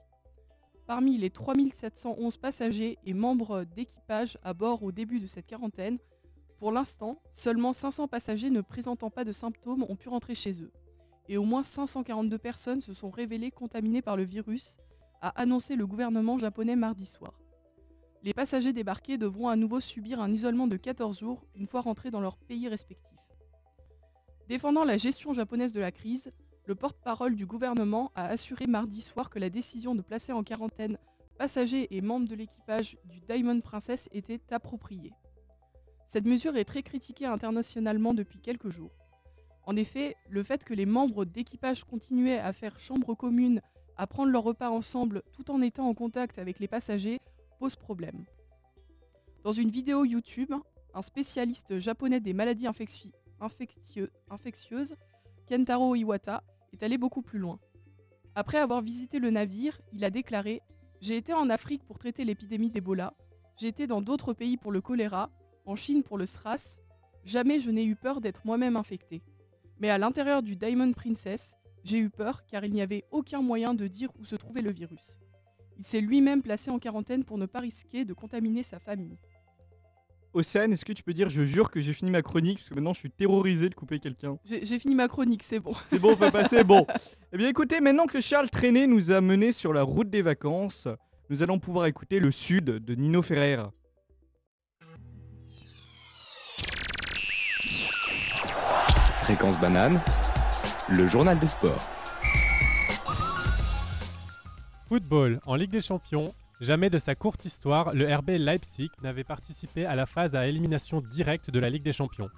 Parmi 0.88 1.18
les 1.18 1.30
3711 1.30 2.38
passagers 2.38 2.98
et 3.06 3.14
membres 3.14 3.64
d'équipage 3.76 4.38
à 4.44 4.54
bord 4.54 4.84
au 4.84 4.92
début 4.92 5.20
de 5.20 5.28
cette 5.28 5.48
quarantaine, 5.48 6.00
pour 6.58 6.72
l'instant, 6.72 7.22
seulement 7.32 7.74
500 7.74 8.08
passagers 8.08 8.50
ne 8.50 8.62
présentant 8.62 9.10
pas 9.10 9.24
de 9.24 9.32
symptômes 9.32 9.86
ont 9.88 9.96
pu 9.96 10.10
rentrer 10.10 10.36
chez 10.36 10.62
eux. 10.62 10.72
Et 11.28 11.38
au 11.38 11.44
moins 11.44 11.64
542 11.64 12.38
personnes 12.38 12.82
se 12.82 12.94
sont 12.94 13.10
révélées 13.10 13.52
contaminées 13.52 14.02
par 14.02 14.16
le 14.16 14.24
virus, 14.24 14.78
a 15.22 15.30
annoncé 15.30 15.76
le 15.76 15.86
gouvernement 15.86 16.38
japonais 16.38 16.76
mardi 16.76 17.06
soir. 17.06 17.34
Les 18.26 18.34
passagers 18.34 18.74
débarqués 18.74 19.20
devront 19.20 19.50
à 19.50 19.56
nouveau 19.56 19.80
subir 19.80 20.20
un 20.20 20.32
isolement 20.32 20.66
de 20.66 20.78
14 20.78 21.20
jours 21.20 21.46
une 21.56 21.68
fois 21.68 21.82
rentrés 21.82 22.10
dans 22.10 22.22
leur 22.22 22.38
pays 22.38 22.68
respectif. 22.68 23.20
Défendant 24.50 24.84
la 24.84 24.98
gestion 24.98 25.32
japonaise 25.32 25.74
de 25.74 25.80
la 25.80 25.92
crise, 25.92 26.32
le 26.66 26.74
porte-parole 26.74 27.36
du 27.36 27.46
gouvernement 27.46 28.12
a 28.16 28.26
assuré 28.26 28.66
mardi 28.66 29.02
soir 29.02 29.30
que 29.30 29.38
la 29.38 29.52
décision 29.52 29.94
de 29.94 30.02
placer 30.02 30.34
en 30.34 30.42
quarantaine 30.42 30.98
passagers 31.38 31.96
et 31.96 32.02
membres 32.02 32.28
de 32.28 32.34
l'équipage 32.34 32.98
du 33.06 33.20
Diamond 33.20 33.62
Princess 33.62 34.10
était 34.12 34.42
appropriée. 34.52 35.14
Cette 36.08 36.26
mesure 36.26 36.58
est 36.58 36.66
très 36.66 36.82
critiquée 36.82 37.28
internationalement 37.28 38.16
depuis 38.16 38.40
quelques 38.40 38.70
jours. 38.72 38.98
En 39.68 39.76
effet, 39.76 40.16
le 40.32 40.42
fait 40.42 40.64
que 40.64 40.74
les 40.74 40.88
membres 40.88 41.26
d'équipage 41.26 41.84
continuaient 41.84 42.40
à 42.40 42.54
faire 42.54 42.80
chambre 42.80 43.14
commune, 43.14 43.62
à 43.98 44.08
prendre 44.08 44.32
leur 44.32 44.44
repas 44.44 44.70
ensemble 44.72 45.22
tout 45.32 45.52
en 45.52 45.62
étant 45.62 45.88
en 45.88 45.94
contact 45.94 46.40
avec 46.40 46.58
les 46.58 46.68
passagers, 46.68 47.20
problème. 47.74 48.26
Dans 49.44 49.52
une 49.52 49.72
vidéo 49.72 50.06
YouTube, 50.06 50.54
un 50.94 51.02
spécialiste 51.02 51.80
japonais 51.80 52.20
des 52.20 52.34
maladies 52.34 52.68
infectieuses, 52.68 54.96
Kentaro 55.50 55.96
Iwata, 55.96 56.44
est 56.74 56.84
allé 56.84 56.98
beaucoup 56.98 57.24
plus 57.24 57.40
loin. 57.40 57.60
Après 58.36 58.60
avoir 58.60 58.82
visité 58.82 59.18
le 59.18 59.32
navire, 59.32 59.82
il 59.94 60.04
a 60.04 60.10
déclaré 60.10 60.62
J'ai 61.02 61.18
été 61.18 61.34
en 61.34 61.50
Afrique 61.50 61.84
pour 61.84 61.98
traiter 61.98 62.26
l'épidémie 62.26 62.70
d'Ebola, 62.70 63.14
j'ai 63.58 63.68
été 63.68 63.88
dans 63.88 64.02
d'autres 64.02 64.34
pays 64.34 64.58
pour 64.58 64.72
le 64.72 64.82
choléra, 64.82 65.30
en 65.66 65.76
Chine 65.76 66.04
pour 66.04 66.18
le 66.18 66.26
SRAS, 66.26 66.80
jamais 67.24 67.60
je 67.60 67.72
n'ai 67.72 67.86
eu 67.86 67.96
peur 67.96 68.22
d'être 68.22 68.46
moi-même 68.46 68.76
infecté. 68.76 69.24
Mais 69.80 69.90
à 69.90 69.98
l'intérieur 69.98 70.44
du 70.44 70.56
Diamond 70.56 70.92
Princess, 70.92 71.56
j'ai 71.84 72.00
eu 72.00 72.10
peur 72.10 72.46
car 72.48 72.66
il 72.66 72.74
n'y 72.74 72.82
avait 72.82 73.06
aucun 73.12 73.42
moyen 73.42 73.74
de 73.74 73.88
dire 73.88 74.10
où 74.20 74.26
se 74.26 74.36
trouvait 74.36 74.62
le 74.62 74.72
virus. 74.72 75.20
Il 75.78 75.84
s'est 75.84 76.02
lui-même 76.02 76.42
placé 76.42 76.72
en 76.72 76.80
quarantaine 76.80 77.24
pour 77.24 77.38
ne 77.38 77.46
pas 77.46 77.60
risquer 77.60 78.06
de 78.06 78.14
contaminer 78.14 78.64
sa 78.64 78.80
famille. 78.80 79.18
Océane, 80.34 80.74
est-ce 80.74 80.84
que 80.84 80.92
tu 80.92 81.02
peux 81.02 81.14
dire 81.14 81.30
je 81.30 81.44
jure 81.44 81.72
que 81.72 81.80
j'ai 81.80 81.94
fini 81.94 82.12
ma 82.12 82.22
chronique 82.22 82.58
parce 82.58 82.70
que 82.70 82.76
maintenant 82.76 82.94
je 82.94 83.00
suis 83.00 83.10
terrorisé 83.12 83.70
de 83.70 83.76
couper 83.76 84.00
quelqu'un 84.00 84.38
J'ai 84.44 84.80
fini 84.80 84.94
ma 84.94 85.08
chronique, 85.08 85.44
c'est 85.44 85.60
bon. 85.60 85.74
C'est 85.86 85.98
bon, 85.98 86.12
on 86.12 86.18
peut 86.18 86.32
passer. 86.32 86.64
Bon. 86.64 86.86
Eh 87.34 87.38
bien 87.38 87.50
écoutez, 87.50 87.82
maintenant 87.82 88.06
que 88.06 88.22
Charles 88.22 88.50
Trenet 88.50 88.88
nous 88.88 89.12
a 89.12 89.20
menés 89.20 89.52
sur 89.52 89.74
la 89.74 89.84
route 89.84 90.10
des 90.10 90.22
vacances, 90.22 90.88
nous 91.30 91.44
allons 91.44 91.60
pouvoir 91.60 91.86
écouter 91.86 92.22
le 92.22 92.32
sud 92.32 92.64
de 92.64 92.96
Nino 92.96 93.22
Ferrer. 93.22 93.62
Fréquence 99.24 99.60
banane, 99.60 100.00
le 100.88 101.08
journal 101.08 101.38
des 101.40 101.48
sports. 101.48 101.95
Football, 104.88 105.40
en 105.48 105.56
Ligue 105.56 105.72
des 105.72 105.82
Champions, 105.82 106.32
jamais 106.62 106.92
de 106.92 107.00
sa 107.00 107.16
courte 107.16 107.44
histoire, 107.44 107.96
le 107.96 108.06
RB 108.16 108.38
Leipzig 108.38 108.92
n'avait 109.02 109.24
participé 109.24 109.84
à 109.84 109.96
la 109.96 110.06
phase 110.06 110.36
à 110.36 110.46
élimination 110.46 111.02
directe 111.02 111.50
de 111.50 111.58
la 111.58 111.72
Ligue 111.72 111.82
des 111.82 111.92
Champions. 111.92 112.30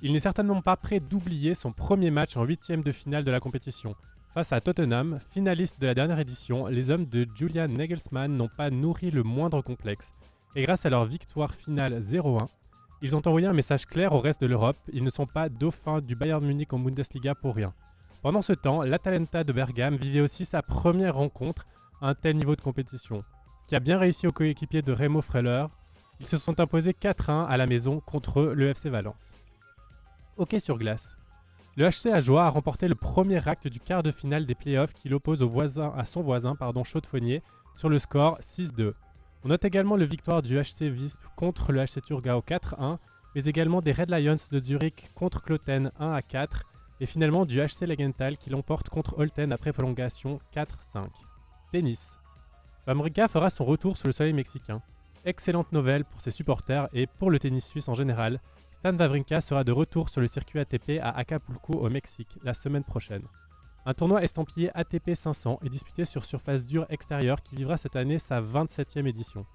Il 0.00 0.14
n'est 0.14 0.20
certainement 0.20 0.62
pas 0.62 0.78
prêt 0.78 1.00
d'oublier 1.00 1.54
son 1.54 1.70
premier 1.70 2.10
match 2.10 2.34
en 2.38 2.44
huitième 2.44 2.82
de 2.82 2.92
finale 2.92 3.24
de 3.24 3.30
la 3.30 3.40
compétition. 3.40 3.94
Face 4.32 4.54
à 4.54 4.62
Tottenham, 4.62 5.18
finaliste 5.32 5.78
de 5.82 5.86
la 5.86 5.92
dernière 5.92 6.18
édition, 6.18 6.66
les 6.66 6.88
hommes 6.88 7.04
de 7.04 7.28
Julian 7.34 7.68
Nagelsmann 7.68 8.34
n'ont 8.34 8.48
pas 8.48 8.70
nourri 8.70 9.10
le 9.10 9.22
moindre 9.22 9.60
complexe. 9.60 10.14
Et 10.56 10.62
grâce 10.62 10.86
à 10.86 10.90
leur 10.90 11.04
victoire 11.04 11.54
finale 11.54 12.00
0-1, 12.00 12.48
ils 13.02 13.14
ont 13.14 13.22
envoyé 13.26 13.46
un 13.46 13.52
message 13.52 13.84
clair 13.84 14.14
au 14.14 14.20
reste 14.20 14.40
de 14.40 14.46
l'Europe, 14.46 14.78
ils 14.94 15.04
ne 15.04 15.10
sont 15.10 15.26
pas 15.26 15.50
dauphins 15.50 16.00
du 16.00 16.16
Bayern 16.16 16.42
Munich 16.42 16.72
en 16.72 16.78
Bundesliga 16.78 17.34
pour 17.34 17.54
rien. 17.54 17.74
Pendant 18.22 18.40
ce 18.40 18.54
temps, 18.54 18.82
l'Atalanta 18.82 19.44
de 19.44 19.52
Bergame 19.52 19.96
vivait 19.96 20.20
aussi 20.20 20.46
sa 20.46 20.62
première 20.62 21.16
rencontre 21.16 21.66
un 22.02 22.14
tel 22.14 22.36
niveau 22.36 22.56
de 22.56 22.60
compétition. 22.60 23.24
Ce 23.62 23.66
qui 23.66 23.76
a 23.76 23.80
bien 23.80 23.98
réussi 23.98 24.26
aux 24.26 24.32
coéquipiers 24.32 24.82
de 24.82 24.92
Remo 24.92 25.22
Freuler, 25.22 25.66
ils 26.20 26.26
se 26.26 26.36
sont 26.36 26.60
imposés 26.60 26.92
4-1 26.92 27.46
à 27.46 27.56
la 27.56 27.66
maison 27.66 28.00
contre 28.00 28.42
le 28.42 28.68
FC 28.68 28.90
Valence. 28.90 29.32
Hockey 30.36 30.60
sur 30.60 30.78
glace. 30.78 31.16
Le 31.76 31.88
HC 31.88 32.12
Ajoie 32.12 32.44
a 32.44 32.50
remporté 32.50 32.86
le 32.86 32.94
premier 32.94 33.48
acte 33.48 33.66
du 33.66 33.80
quart 33.80 34.02
de 34.02 34.10
finale 34.10 34.44
des 34.44 34.54
playoffs 34.54 34.92
qui 34.92 35.08
l'oppose 35.08 35.40
au 35.40 35.48
voisin, 35.48 35.92
à 35.96 36.04
son 36.04 36.22
voisin 36.22 36.54
pardon, 36.54 36.84
Chaudefonnier 36.84 37.42
sur 37.74 37.88
le 37.88 37.98
score 37.98 38.38
6-2. 38.40 38.92
On 39.44 39.48
note 39.48 39.64
également 39.64 39.96
le 39.96 40.04
victoire 40.04 40.42
du 40.42 40.60
HC 40.60 40.82
Visp 40.82 41.20
contre 41.36 41.72
le 41.72 41.84
HC 41.84 42.02
Thurgau 42.04 42.40
4-1, 42.40 42.98
mais 43.34 43.44
également 43.44 43.80
des 43.80 43.92
Red 43.92 44.10
Lions 44.10 44.36
de 44.50 44.62
Zurich 44.62 45.10
contre 45.14 45.42
Cloten 45.42 45.90
1 45.98 46.12
à 46.12 46.20
4, 46.22 46.64
et 47.00 47.06
finalement 47.06 47.46
du 47.46 47.58
HC 47.58 47.86
Legenthal 47.86 48.36
qui 48.36 48.50
l'emporte 48.50 48.88
contre 48.88 49.18
Holten 49.18 49.50
après 49.52 49.72
prolongation 49.72 50.40
4-5. 50.54 51.08
Tennis. 51.72 52.18
Wawrinka 52.86 53.28
fera 53.28 53.48
son 53.48 53.64
retour 53.64 53.96
sur 53.96 54.06
le 54.06 54.12
soleil 54.12 54.34
mexicain. 54.34 54.82
Excellente 55.24 55.72
nouvelle 55.72 56.04
pour 56.04 56.20
ses 56.20 56.30
supporters 56.30 56.86
et 56.92 57.06
pour 57.06 57.30
le 57.30 57.38
tennis 57.38 57.64
suisse 57.64 57.88
en 57.88 57.94
général. 57.94 58.40
Stan 58.72 58.94
Wawrinka 58.94 59.40
sera 59.40 59.64
de 59.64 59.72
retour 59.72 60.10
sur 60.10 60.20
le 60.20 60.26
circuit 60.26 60.58
ATP 60.58 61.00
à 61.00 61.16
Acapulco 61.16 61.72
au 61.72 61.88
Mexique 61.88 62.36
la 62.42 62.52
semaine 62.52 62.84
prochaine. 62.84 63.22
Un 63.86 63.94
tournoi 63.94 64.22
estampillé 64.22 64.70
ATP 64.74 65.14
500 65.14 65.60
est 65.64 65.70
disputé 65.70 66.04
sur 66.04 66.26
surface 66.26 66.62
dure 66.62 66.84
extérieure 66.90 67.42
qui 67.42 67.56
vivra 67.56 67.78
cette 67.78 67.96
année 67.96 68.18
sa 68.18 68.42
27e 68.42 69.06
édition. 69.06 69.46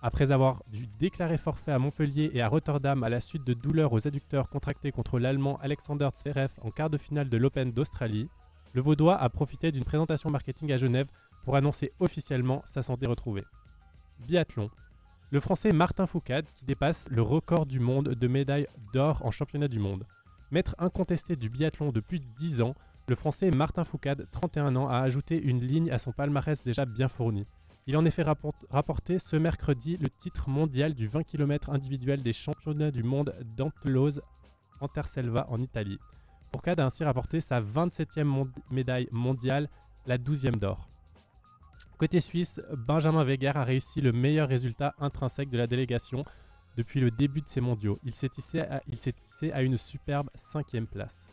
Après 0.00 0.30
avoir 0.30 0.62
dû 0.68 0.86
déclarer 1.00 1.38
forfait 1.38 1.72
à 1.72 1.80
Montpellier 1.80 2.30
et 2.34 2.40
à 2.40 2.46
Rotterdam 2.46 3.02
à 3.02 3.08
la 3.08 3.18
suite 3.18 3.42
de 3.42 3.52
douleurs 3.52 3.92
aux 3.92 4.06
adducteurs 4.06 4.48
contractés 4.48 4.92
contre 4.92 5.18
l'Allemand 5.18 5.58
Alexander 5.60 6.08
Zverev 6.14 6.52
en 6.62 6.70
quart 6.70 6.88
de 6.88 6.98
finale 6.98 7.28
de 7.28 7.36
l'Open 7.36 7.72
d'Australie, 7.72 8.28
le 8.74 8.82
Vaudois 8.82 9.16
a 9.16 9.28
profité 9.28 9.72
d'une 9.72 9.84
présentation 9.84 10.30
marketing 10.30 10.72
à 10.72 10.76
Genève 10.76 11.08
pour 11.48 11.56
annoncer 11.56 11.92
officiellement 11.98 12.60
sa 12.66 12.82
santé 12.82 13.06
retrouvée. 13.06 13.42
Biathlon. 14.18 14.68
Le 15.30 15.40
Français 15.40 15.72
Martin 15.72 16.04
Foucade 16.04 16.44
qui 16.54 16.66
dépasse 16.66 17.08
le 17.10 17.22
record 17.22 17.64
du 17.64 17.80
monde 17.80 18.08
de 18.10 18.28
médailles 18.28 18.66
d'or 18.92 19.24
en 19.24 19.30
championnat 19.30 19.68
du 19.68 19.78
monde. 19.78 20.04
Maître 20.50 20.74
incontesté 20.78 21.36
du 21.36 21.48
biathlon 21.48 21.90
depuis 21.90 22.20
10 22.20 22.60
ans, 22.60 22.74
le 23.06 23.14
Français 23.14 23.50
Martin 23.50 23.84
Foucade, 23.84 24.26
31 24.30 24.76
ans, 24.76 24.88
a 24.90 24.98
ajouté 24.98 25.40
une 25.42 25.62
ligne 25.62 25.90
à 25.90 25.96
son 25.96 26.12
palmarès 26.12 26.62
déjà 26.62 26.84
bien 26.84 27.08
fourni. 27.08 27.46
Il 27.86 27.96
en 27.96 28.04
est 28.04 28.10
fait 28.10 28.24
rapport- 28.24 28.52
rapporter 28.68 29.18
ce 29.18 29.34
mercredi 29.36 29.96
le 29.96 30.10
titre 30.10 30.50
mondial 30.50 30.92
du 30.92 31.08
20 31.08 31.22
km 31.22 31.70
individuel 31.70 32.22
des 32.22 32.34
championnats 32.34 32.90
du 32.90 33.02
monde 33.04 33.34
d'Antelose 33.56 34.20
Anterselva 34.82 35.46
en 35.48 35.62
Italie. 35.62 35.98
Fourcade 36.52 36.80
a 36.80 36.84
ainsi 36.84 37.04
rapporté 37.04 37.40
sa 37.40 37.62
27e 37.62 38.24
mon- 38.28 38.50
médaille 38.70 39.08
mondiale, 39.12 39.70
la 40.04 40.18
12e 40.18 40.56
d'or. 40.56 40.90
Côté 41.98 42.20
suisse, 42.20 42.60
Benjamin 42.76 43.24
Weger 43.24 43.56
a 43.56 43.64
réussi 43.64 44.00
le 44.00 44.12
meilleur 44.12 44.48
résultat 44.48 44.94
intrinsèque 45.00 45.50
de 45.50 45.58
la 45.58 45.66
délégation 45.66 46.24
depuis 46.76 47.00
le 47.00 47.10
début 47.10 47.40
de 47.40 47.48
ces 47.48 47.60
mondiaux. 47.60 47.98
Il 48.04 48.14
s'est 48.14 48.30
hissé, 48.38 48.60
à- 48.60 49.62
une 49.62 49.76
superbe 49.76 50.30
cinquième 50.36 50.86
place. 50.86 51.26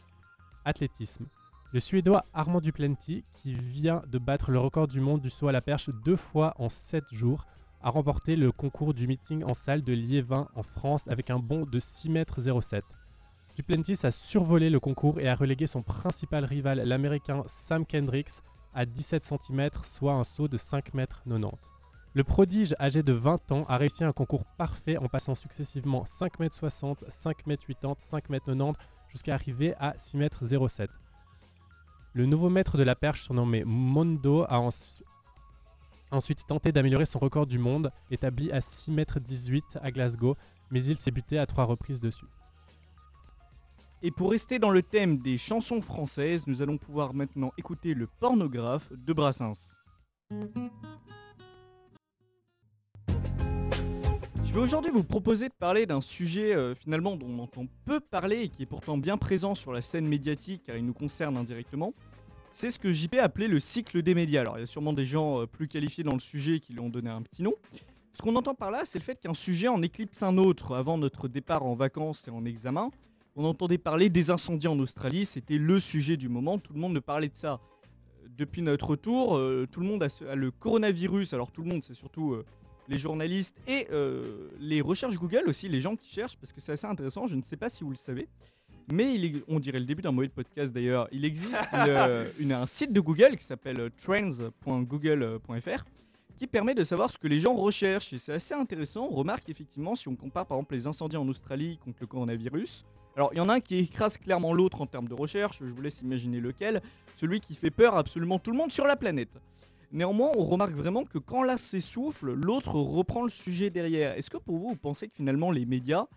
Athlétisme. 0.65 1.27
Le 1.71 1.79
Suédois 1.79 2.25
Armand 2.33 2.61
Duplanty, 2.61 3.23
qui 3.33 3.53
vient 3.53 4.01
de 4.07 4.17
battre 4.17 4.49
le 4.49 4.59
record 4.59 4.87
du 4.87 5.01
monde 5.01 5.21
du 5.21 5.29
saut 5.29 5.47
à 5.47 5.51
la 5.51 5.61
perche 5.61 5.89
deux 6.03 6.15
fois 6.15 6.55
en 6.57 6.69
sept 6.69 7.03
jours, 7.11 7.45
a 7.83 7.91
remporté 7.91 8.35
le 8.35 8.51
concours 8.51 8.95
du 8.95 9.05
meeting 9.05 9.43
en 9.43 9.53
salle 9.53 9.83
de 9.83 9.93
Liévin 9.93 10.47
en 10.55 10.63
France 10.63 11.07
avec 11.07 11.29
un 11.29 11.37
bond 11.37 11.65
de 11.65 11.79
6,07 11.79 12.77
m. 12.77 12.81
Duplantis 13.55 13.99
a 14.03 14.09
survolé 14.11 14.71
le 14.71 14.79
concours 14.79 15.19
et 15.19 15.27
a 15.27 15.35
relégué 15.35 15.67
son 15.67 15.83
principal 15.83 16.43
rival, 16.43 16.79
l'américain 16.79 17.43
Sam 17.45 17.85
Kendricks, 17.85 18.41
à 18.75 18.85
17 18.85 19.23
cm, 19.23 19.69
soit 19.83 20.13
un 20.13 20.23
saut 20.23 20.47
de 20.47 20.57
5,90 20.57 21.01
m. 21.31 21.49
Le 22.13 22.23
prodige 22.23 22.75
âgé 22.79 23.03
de 23.03 23.11
20 23.13 23.51
ans 23.51 23.65
a 23.67 23.77
réussi 23.77 24.03
un 24.03 24.11
concours 24.11 24.45
parfait 24.57 24.97
en 24.97 25.07
passant 25.07 25.35
successivement 25.35 26.03
5,60 26.03 26.97
m, 27.03 27.05
5,80 27.09 27.67
m, 27.83 27.93
5,90 28.39 28.51
m 28.69 28.73
jusqu'à 29.09 29.33
arriver 29.33 29.73
à 29.79 29.91
6,07 29.91 30.81
m. 30.83 30.87
Le 32.13 32.25
nouveau 32.25 32.49
maître 32.49 32.77
de 32.77 32.83
la 32.83 32.95
perche, 32.95 33.23
surnommé 33.23 33.63
Mondo, 33.65 34.45
a 34.47 34.59
ens- 34.59 35.01
ensuite 36.11 36.45
tenté 36.47 36.71
d'améliorer 36.71 37.05
son 37.05 37.19
record 37.19 37.45
du 37.47 37.59
monde, 37.59 37.91
établi 38.11 38.51
à 38.51 38.59
6,18 38.59 39.55
m 39.75 39.81
à 39.83 39.91
Glasgow, 39.91 40.37
mais 40.71 40.83
il 40.85 40.97
s'est 40.97 41.11
buté 41.11 41.37
à 41.37 41.45
trois 41.45 41.65
reprises 41.65 41.99
dessus. 41.99 42.25
Et 44.07 44.11
pour 44.11 44.29
rester 44.29 44.59
dans 44.59 44.69
le 44.69 44.83
thème 44.83 45.17
des 45.17 45.39
chansons 45.39 45.81
françaises, 45.81 46.45
nous 46.45 46.61
allons 46.61 46.77
pouvoir 46.77 47.15
maintenant 47.15 47.51
écouter 47.57 47.95
le 47.95 48.05
pornographe 48.05 48.87
de 48.93 49.13
Brassens. 49.13 49.73
Je 54.43 54.53
vais 54.53 54.59
aujourd'hui 54.59 54.91
vous 54.91 55.03
proposer 55.03 55.49
de 55.49 55.55
parler 55.55 55.87
d'un 55.87 56.01
sujet 56.01 56.53
euh, 56.53 56.75
finalement 56.75 57.15
dont 57.15 57.25
on 57.27 57.39
entend 57.39 57.65
peu 57.85 57.99
parler 57.99 58.41
et 58.41 58.49
qui 58.49 58.61
est 58.61 58.67
pourtant 58.67 58.99
bien 58.99 59.17
présent 59.17 59.55
sur 59.55 59.73
la 59.73 59.81
scène 59.81 60.07
médiatique 60.07 60.61
car 60.67 60.77
il 60.77 60.85
nous 60.85 60.93
concerne 60.93 61.35
indirectement. 61.35 61.95
C'est 62.53 62.69
ce 62.69 62.77
que 62.77 62.93
JP 62.93 63.15
appelait 63.15 63.47
le 63.47 63.59
cycle 63.59 64.03
des 64.03 64.13
médias. 64.13 64.41
Alors 64.41 64.59
il 64.59 64.59
y 64.59 64.63
a 64.65 64.67
sûrement 64.67 64.93
des 64.93 65.05
gens 65.07 65.41
euh, 65.41 65.47
plus 65.47 65.67
qualifiés 65.67 66.03
dans 66.03 66.13
le 66.13 66.19
sujet 66.19 66.59
qui 66.59 66.73
lui 66.73 66.79
ont 66.79 66.89
donné 66.89 67.09
un 67.09 67.23
petit 67.23 67.41
nom. 67.41 67.55
Ce 68.13 68.21
qu'on 68.21 68.35
entend 68.35 68.53
par 68.53 68.69
là, 68.69 68.83
c'est 68.85 68.99
le 68.99 69.03
fait 69.03 69.19
qu'un 69.19 69.33
sujet 69.33 69.67
en 69.67 69.81
éclipse 69.81 70.21
un 70.21 70.37
autre 70.37 70.75
avant 70.75 70.99
notre 70.99 71.27
départ 71.27 71.63
en 71.65 71.73
vacances 71.73 72.27
et 72.27 72.31
en 72.31 72.45
examen. 72.45 72.91
On 73.35 73.43
entendait 73.45 73.77
parler 73.77 74.09
des 74.09 74.31
incendies 74.31 74.67
en 74.69 74.79
Australie, 74.79 75.25
c'était 75.25 75.57
le 75.57 75.79
sujet 75.79 76.15
du 76.17 76.29
moment, 76.29 76.57
tout 76.57 76.71
le 76.73 76.79
monde 76.79 76.93
ne 76.93 76.99
parlait 76.99 77.27
de 77.27 77.35
ça. 77.35 77.53
Euh, 78.23 78.27
Depuis 78.37 78.61
notre 78.61 78.87
retour, 78.91 79.37
euh, 79.37 79.67
tout 79.69 79.81
le 79.81 79.87
monde 79.87 80.03
a, 80.03 80.09
ce- 80.09 80.23
a 80.25 80.35
le 80.35 80.51
coronavirus, 80.51 81.33
alors 81.33 81.51
tout 81.51 81.61
le 81.61 81.67
monde, 81.69 81.83
c'est 81.83 81.93
surtout 81.95 82.31
euh, 82.33 82.45
les 82.87 82.97
journalistes 82.97 83.59
et 83.67 83.87
euh, 83.91 84.49
les 84.59 84.79
recherches 84.81 85.15
Google 85.15 85.43
aussi, 85.47 85.67
les 85.67 85.81
gens 85.81 85.95
qui 85.97 86.09
cherchent, 86.09 86.37
parce 86.37 86.53
que 86.53 86.61
c'est 86.61 86.71
assez 86.71 86.87
intéressant, 86.87 87.25
je 87.27 87.35
ne 87.35 87.41
sais 87.41 87.57
pas 87.57 87.67
si 87.69 87.83
vous 87.83 87.89
le 87.89 87.95
savez, 87.97 88.27
mais 88.91 89.13
il 89.15 89.25
est- 89.25 89.43
on 89.49 89.59
dirait 89.59 89.79
le 89.79 89.85
début 89.85 90.01
d'un 90.01 90.11
mauvais 90.13 90.29
podcast 90.29 90.71
d'ailleurs, 90.71 91.09
il 91.11 91.25
existe 91.25 91.51
une, 91.73 92.25
une- 92.39 92.51
un 92.53 92.65
site 92.67 92.93
de 92.93 92.99
Google 93.01 93.35
qui 93.35 93.43
s'appelle 93.43 93.89
trends.google.fr 93.97 95.83
qui 96.37 96.47
permet 96.47 96.75
de 96.75 96.83
savoir 96.83 97.09
ce 97.09 97.17
que 97.17 97.27
les 97.27 97.39
gens 97.39 97.53
recherchent, 97.53 98.13
et 98.13 98.17
c'est 98.17 98.33
assez 98.33 98.53
intéressant, 98.53 99.07
on 99.09 99.15
remarque 99.15 99.49
effectivement, 99.49 99.95
si 99.95 100.07
on 100.07 100.15
compare 100.15 100.45
par 100.45 100.57
exemple 100.57 100.75
les 100.75 100.87
incendies 100.87 101.17
en 101.17 101.27
Australie 101.27 101.77
contre 101.83 101.97
le 102.01 102.07
coronavirus, 102.07 102.85
alors, 103.15 103.29
il 103.31 103.37
y 103.37 103.39
en 103.39 103.47
a 103.47 103.53
un 103.53 103.59
qui 103.61 103.77
écrase 103.77 104.17
clairement 104.17 104.53
l'autre 104.53 104.81
en 104.81 104.87
termes 104.87 105.07
de 105.07 105.13
recherche, 105.13 105.59
je 105.61 105.73
vous 105.73 105.81
laisse 105.81 106.01
imaginer 106.01 106.41
lequel, 106.41 106.81
celui 107.15 107.39
qui 107.39 107.55
fait 107.55 107.71
peur 107.71 107.95
à 107.95 107.99
absolument 107.99 108.39
tout 108.39 108.51
le 108.51 108.57
monde 108.57 108.73
sur 108.73 108.85
la 108.85 108.97
planète. 108.97 109.29
Néanmoins, 109.93 110.31
on 110.35 110.43
remarque 110.43 110.73
vraiment 110.73 111.05
que 111.05 111.17
quand 111.17 111.43
l'un 111.43 111.55
s'essouffle, 111.55 112.33
l'autre 112.33 112.75
reprend 112.75 113.23
le 113.23 113.29
sujet 113.29 113.69
derrière. 113.69 114.17
Est-ce 114.17 114.29
que 114.29 114.37
pour 114.37 114.57
vous, 114.57 114.69
vous 114.69 114.75
pensez 114.75 115.07
que 115.07 115.13
finalement 115.15 115.51
les 115.51 115.65
médias 115.65 116.07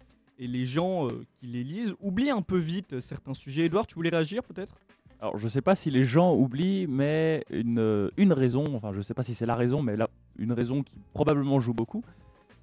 et 0.40 0.48
les 0.48 0.66
gens 0.66 1.06
euh, 1.06 1.24
qui 1.38 1.46
les 1.46 1.62
lisent 1.62 1.94
oublient 2.00 2.30
un 2.30 2.42
peu 2.42 2.58
vite 2.58 2.98
certains 2.98 3.34
sujets? 3.34 3.66
Edouard, 3.66 3.86
tu 3.86 3.94
voulais 3.94 4.10
réagir 4.10 4.42
peut-être? 4.42 4.74
Alors, 5.20 5.36
je 5.36 5.48
sais 5.48 5.62
pas 5.62 5.74
si 5.74 5.90
les 5.90 6.04
gens 6.04 6.34
oublient, 6.34 6.86
mais 6.86 7.44
une, 7.50 8.10
une 8.16 8.32
raison, 8.32 8.64
enfin, 8.74 8.92
je 8.92 9.00
sais 9.00 9.14
pas 9.14 9.22
si 9.24 9.34
c'est 9.34 9.46
la 9.46 9.56
raison, 9.56 9.82
mais 9.82 9.96
là, 9.96 10.08
une 10.38 10.52
raison 10.52 10.82
qui 10.82 10.96
probablement 11.12 11.58
joue 11.58 11.74
beaucoup, 11.74 12.04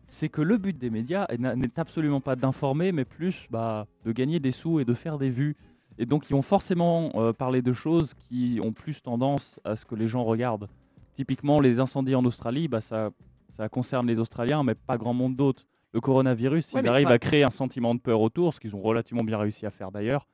c'est 0.07 0.29
que 0.29 0.41
le 0.41 0.57
but 0.57 0.77
des 0.77 0.89
médias 0.89 1.27
n'est 1.37 1.79
absolument 1.79 2.21
pas 2.21 2.35
d'informer, 2.37 2.91
mais 2.93 3.03
plus 3.03 3.47
bah, 3.49 3.87
de 4.05 4.11
gagner 4.13 4.39
des 4.39 4.51
sous 4.51 4.79
et 4.79 4.85
de 4.85 4.93
faire 4.93 5.17
des 5.17 5.29
vues. 5.29 5.55
Et 5.97 6.05
donc, 6.05 6.29
ils 6.29 6.33
vont 6.33 6.41
forcément 6.41 7.11
euh, 7.15 7.33
parler 7.33 7.61
de 7.61 7.73
choses 7.73 8.13
qui 8.13 8.59
ont 8.63 8.71
plus 8.71 9.01
tendance 9.01 9.59
à 9.65 9.75
ce 9.75 9.85
que 9.85 9.95
les 9.95 10.07
gens 10.07 10.23
regardent. 10.23 10.69
Typiquement, 11.13 11.59
les 11.59 11.79
incendies 11.79 12.15
en 12.15 12.23
Australie, 12.25 12.67
bah, 12.67 12.81
ça, 12.81 13.09
ça 13.49 13.67
concerne 13.69 14.07
les 14.07 14.19
Australiens, 14.19 14.63
mais 14.63 14.75
pas 14.75 14.97
grand 14.97 15.13
monde 15.13 15.35
d'autres. 15.35 15.65
Le 15.93 16.01
coronavirus, 16.01 16.73
Ouais, 16.73 16.81
ils 16.83 16.87
arrivent 16.89 17.07
pas- 17.07 17.13
à 17.13 17.19
créer 17.19 17.43
un 17.43 17.49
sentiment 17.49 17.95
de 17.95 17.99
peur 18.01 18.19
autour, 18.21 18.53
ce 18.53 18.59
qu'ils 18.59 18.75
ont 18.75 18.81
relativement 18.81 19.23
bien 19.23 19.37
réussi 19.37 19.65
à 19.65 19.69
faire 19.71 19.91
d'ailleurs. 19.91 20.27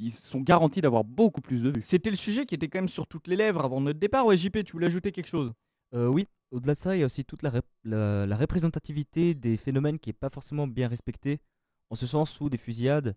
Ils 0.00 0.12
sont 0.12 0.40
garantis 0.40 0.80
d'avoir 0.80 1.02
beaucoup 1.04 1.40
plus 1.40 1.62
de 1.62 1.70
vues. 1.70 1.82
C'était 1.82 2.10
le 2.10 2.16
sujet 2.16 2.46
qui 2.46 2.54
était 2.54 2.68
quand 2.68 2.78
même 2.78 2.88
sur 2.88 3.06
toutes 3.08 3.26
les 3.26 3.34
lèvres 3.36 3.64
avant 3.64 3.80
notre 3.80 3.98
départ. 3.98 4.24
Ouais, 4.26 4.36
JP, 4.36 4.62
tu 4.64 4.72
voulais 4.72 4.86
ajouter 4.86 5.10
quelque 5.12 5.26
chose? 5.26 5.52
Euh, 5.94 6.06
oui, 6.06 6.26
au-delà 6.52 6.74
de 6.74 6.78
ça, 6.78 6.94
il 6.96 7.00
y 7.00 7.02
a 7.02 7.06
aussi 7.06 7.24
toute 7.24 7.42
la, 7.42 7.50
rép- 7.50 7.62
la, 7.84 8.24
la 8.26 8.36
représentativité 8.36 9.34
des 9.34 9.56
phénomènes 9.56 9.98
qui 9.98 10.10
n'est 10.10 10.14
pas 10.14 10.30
forcément 10.30 10.66
bien 10.68 10.86
respectée, 10.88 11.40
en 11.90 11.96
ce 11.96 12.06
sens 12.06 12.40
où 12.40 12.48
des 12.48 12.58
fusillades, 12.58 13.16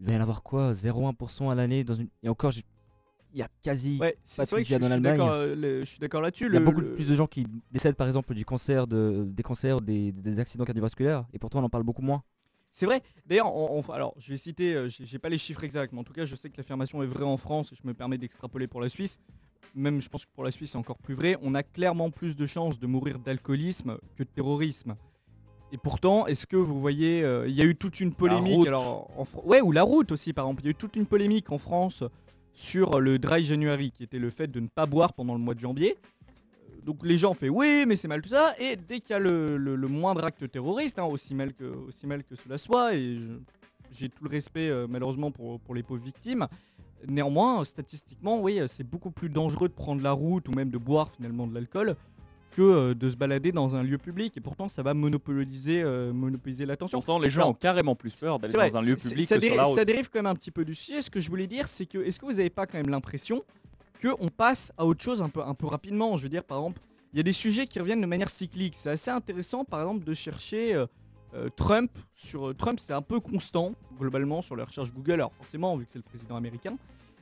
il 0.00 0.06
va 0.06 0.12
y 0.12 0.16
en 0.16 0.20
avoir 0.20 0.42
quoi? 0.42 0.72
0,1% 0.72 1.50
à 1.50 1.54
l'année 1.54 1.82
dans 1.82 1.94
une... 1.94 2.08
Et 2.22 2.28
encore, 2.28 2.50
j'ai- 2.52 2.64
il 3.32 3.38
y 3.38 3.42
a 3.42 3.48
quasi 3.62 3.98
Ouais, 3.98 4.12
pas 4.12 4.18
c'est 4.24 4.42
de 4.56 4.60
fusillades 4.60 4.82
je 4.82 4.86
en 4.86 4.88
suis 4.88 4.94
Allemagne. 4.94 5.16
d'accord, 5.18 5.32
euh, 5.34 5.80
je 5.80 5.84
suis 5.84 5.98
d'accord 5.98 6.20
là-dessus. 6.22 6.46
Il 6.46 6.52
y 6.52 6.56
a 6.56 6.60
Le- 6.60 6.64
beaucoup 6.64 6.80
le- 6.80 6.94
plus 6.94 7.08
de 7.08 7.14
gens 7.14 7.26
qui 7.26 7.46
décèdent 7.70 7.94
par 7.96 8.06
exemple 8.06 8.34
du 8.34 8.44
cancer, 8.44 8.86
de, 8.86 9.24
des 9.28 9.42
cancers, 9.42 9.80
des, 9.80 10.12
des 10.12 10.40
accidents 10.40 10.64
cardiovasculaires, 10.64 11.26
et 11.32 11.38
pourtant 11.38 11.60
on 11.60 11.64
en 11.64 11.68
parle 11.70 11.84
beaucoup 11.84 12.02
moins. 12.02 12.22
C'est 12.78 12.86
vrai. 12.86 13.02
D'ailleurs, 13.26 13.52
on- 13.56 13.80
on- 13.84 13.92
alors 13.92 14.14
je 14.18 14.30
vais 14.30 14.36
citer, 14.36 14.72
euh, 14.72 14.88
j'ai 14.88 15.18
pas 15.18 15.28
les 15.28 15.36
chiffres 15.36 15.64
exacts, 15.64 15.92
mais 15.92 15.98
en 15.98 16.04
tout 16.04 16.12
cas, 16.12 16.24
je 16.24 16.36
sais 16.36 16.48
que 16.48 16.56
l'affirmation 16.56 17.02
est 17.02 17.06
vraie 17.08 17.24
en 17.24 17.36
France. 17.36 17.72
et 17.72 17.74
Je 17.74 17.84
me 17.84 17.92
permets 17.92 18.18
d'extrapoler 18.18 18.68
pour 18.68 18.80
la 18.80 18.88
Suisse. 18.88 19.18
Même, 19.74 20.00
je 20.00 20.08
pense 20.08 20.24
que 20.24 20.30
pour 20.32 20.44
la 20.44 20.52
Suisse, 20.52 20.70
c'est 20.70 20.78
encore 20.78 20.98
plus 20.98 21.14
vrai. 21.14 21.36
On 21.42 21.56
a 21.56 21.64
clairement 21.64 22.10
plus 22.12 22.36
de 22.36 22.46
chances 22.46 22.78
de 22.78 22.86
mourir 22.86 23.18
d'alcoolisme 23.18 23.98
que 24.14 24.22
de 24.22 24.28
terrorisme. 24.28 24.94
Et 25.72 25.76
pourtant, 25.76 26.28
est-ce 26.28 26.46
que 26.46 26.56
vous 26.56 26.80
voyez, 26.80 27.24
euh, 27.24 27.48
il 27.48 27.54
y 27.56 27.62
a 27.62 27.64
eu 27.64 27.74
toute 27.74 27.98
une 27.98 28.14
polémique. 28.14 28.64
Alors, 28.68 29.10
en 29.18 29.24
ouais, 29.44 29.60
ou 29.60 29.72
la 29.72 29.82
route 29.82 30.12
aussi, 30.12 30.32
par 30.32 30.44
exemple. 30.46 30.62
Il 30.62 30.66
y 30.66 30.68
a 30.68 30.70
eu 30.70 30.74
toute 30.76 30.94
une 30.94 31.06
polémique 31.06 31.50
en 31.50 31.58
France 31.58 32.04
sur 32.54 33.00
le 33.00 33.18
dry 33.18 33.42
January, 33.44 33.90
qui 33.90 34.04
était 34.04 34.20
le 34.20 34.30
fait 34.30 34.46
de 34.46 34.60
ne 34.60 34.68
pas 34.68 34.86
boire 34.86 35.14
pendant 35.14 35.34
le 35.34 35.40
mois 35.40 35.54
de 35.54 35.60
janvier. 35.60 35.96
Donc 36.88 37.00
les 37.04 37.18
gens 37.18 37.34
font 37.34 37.48
oui, 37.50 37.84
mais 37.86 37.96
c'est 37.96 38.08
mal 38.08 38.22
tout 38.22 38.30
ça. 38.30 38.54
Et 38.58 38.74
dès 38.76 39.00
qu'il 39.00 39.10
y 39.10 39.12
a 39.12 39.18
le, 39.18 39.58
le- 39.58 39.76
le 39.76 39.88
moindre 39.88 40.24
acte 40.24 40.50
terroriste, 40.50 40.98
hein, 40.98 41.04
aussi, 41.04 41.34
mal 41.34 41.52
que, 41.52 41.64
aussi 41.86 42.06
mal 42.06 42.24
que 42.24 42.34
cela 42.34 42.56
soit, 42.56 42.94
et 42.94 43.18
j'ai 43.92 44.08
tout 44.08 44.24
le 44.24 44.30
respect 44.30 44.70
euh, 44.70 44.86
malheureusement 44.88 45.30
pour, 45.30 45.60
pour 45.60 45.74
les 45.74 45.82
pauvres 45.82 46.02
victimes, 46.02 46.48
néanmoins, 47.06 47.62
statistiquement, 47.64 48.40
oui, 48.40 48.58
c'est 48.68 48.84
beaucoup 48.88 49.10
plus 49.10 49.28
dangereux 49.28 49.68
de 49.68 49.74
prendre 49.74 50.02
la 50.02 50.12
route 50.12 50.48
ou 50.48 50.52
même 50.52 50.70
de 50.70 50.78
boire 50.78 51.10
finalement 51.10 51.46
de 51.46 51.52
l'alcool 51.54 51.94
que 52.52 52.62
euh, 52.62 52.94
de 52.94 53.08
se 53.10 53.16
balader 53.16 53.52
dans 53.52 53.76
un 53.76 53.82
lieu 53.82 53.98
public. 53.98 54.34
Et 54.38 54.40
pourtant, 54.40 54.66
ça 54.66 54.82
va 54.82 54.94
monopoliser, 54.94 55.82
euh, 55.82 56.14
monopoliser 56.14 56.64
l'attention. 56.64 57.00
Pourtant, 57.00 57.18
les 57.18 57.28
gens 57.28 57.40
Alors, 57.42 57.50
ont 57.50 57.54
carrément 57.54 57.96
plus 57.96 58.18
peur 58.18 58.38
d'aller 58.38 58.54
vrai, 58.54 58.70
dans 58.70 58.78
un 58.78 58.82
lieu 58.82 58.96
public 58.96 59.28
ça 59.28 59.36
que 59.36 59.44
sur 59.44 59.56
la 59.56 59.64
route. 59.64 59.76
ça 59.76 59.84
dérive 59.84 60.08
quand 60.08 60.20
même 60.20 60.26
un 60.32 60.34
petit 60.34 60.50
peu 60.50 60.64
du 60.64 60.74
sujet. 60.74 61.02
Ce 61.02 61.10
que 61.10 61.20
je 61.20 61.28
voulais 61.28 61.46
dire, 61.46 61.68
c'est 61.68 61.84
que 61.84 61.98
est-ce 61.98 62.18
que 62.18 62.24
vous 62.24 62.32
n'avez 62.32 62.48
pas 62.48 62.66
quand 62.66 62.78
même 62.78 62.88
l'impression 62.88 63.44
qu'on 64.00 64.28
passe 64.28 64.72
à 64.76 64.86
autre 64.86 65.02
chose 65.02 65.20
un 65.22 65.28
peu, 65.28 65.42
un 65.42 65.54
peu 65.54 65.66
rapidement 65.66 66.16
Je 66.16 66.22
veux 66.24 66.28
dire, 66.28 66.44
par 66.44 66.58
exemple, 66.58 66.80
il 67.12 67.16
y 67.16 67.20
a 67.20 67.22
des 67.22 67.32
sujets 67.32 67.66
qui 67.66 67.78
reviennent 67.80 68.00
de 68.00 68.06
manière 68.06 68.30
cyclique. 68.30 68.74
C'est 68.76 68.90
assez 68.90 69.10
intéressant, 69.10 69.64
par 69.64 69.80
exemple, 69.80 70.04
de 70.04 70.14
chercher 70.14 70.74
euh, 70.74 70.86
euh, 71.34 71.48
Trump. 71.56 71.90
Sur 72.14 72.48
euh, 72.48 72.54
Trump, 72.54 72.80
c'est 72.80 72.92
un 72.92 73.02
peu 73.02 73.20
constant 73.20 73.72
globalement 73.98 74.42
sur 74.42 74.56
la 74.56 74.64
recherche 74.64 74.92
Google. 74.92 75.14
Alors 75.14 75.32
forcément, 75.34 75.76
vu 75.76 75.86
que 75.86 75.92
c'est 75.92 75.98
le 75.98 76.04
président 76.04 76.36
américain, 76.36 76.76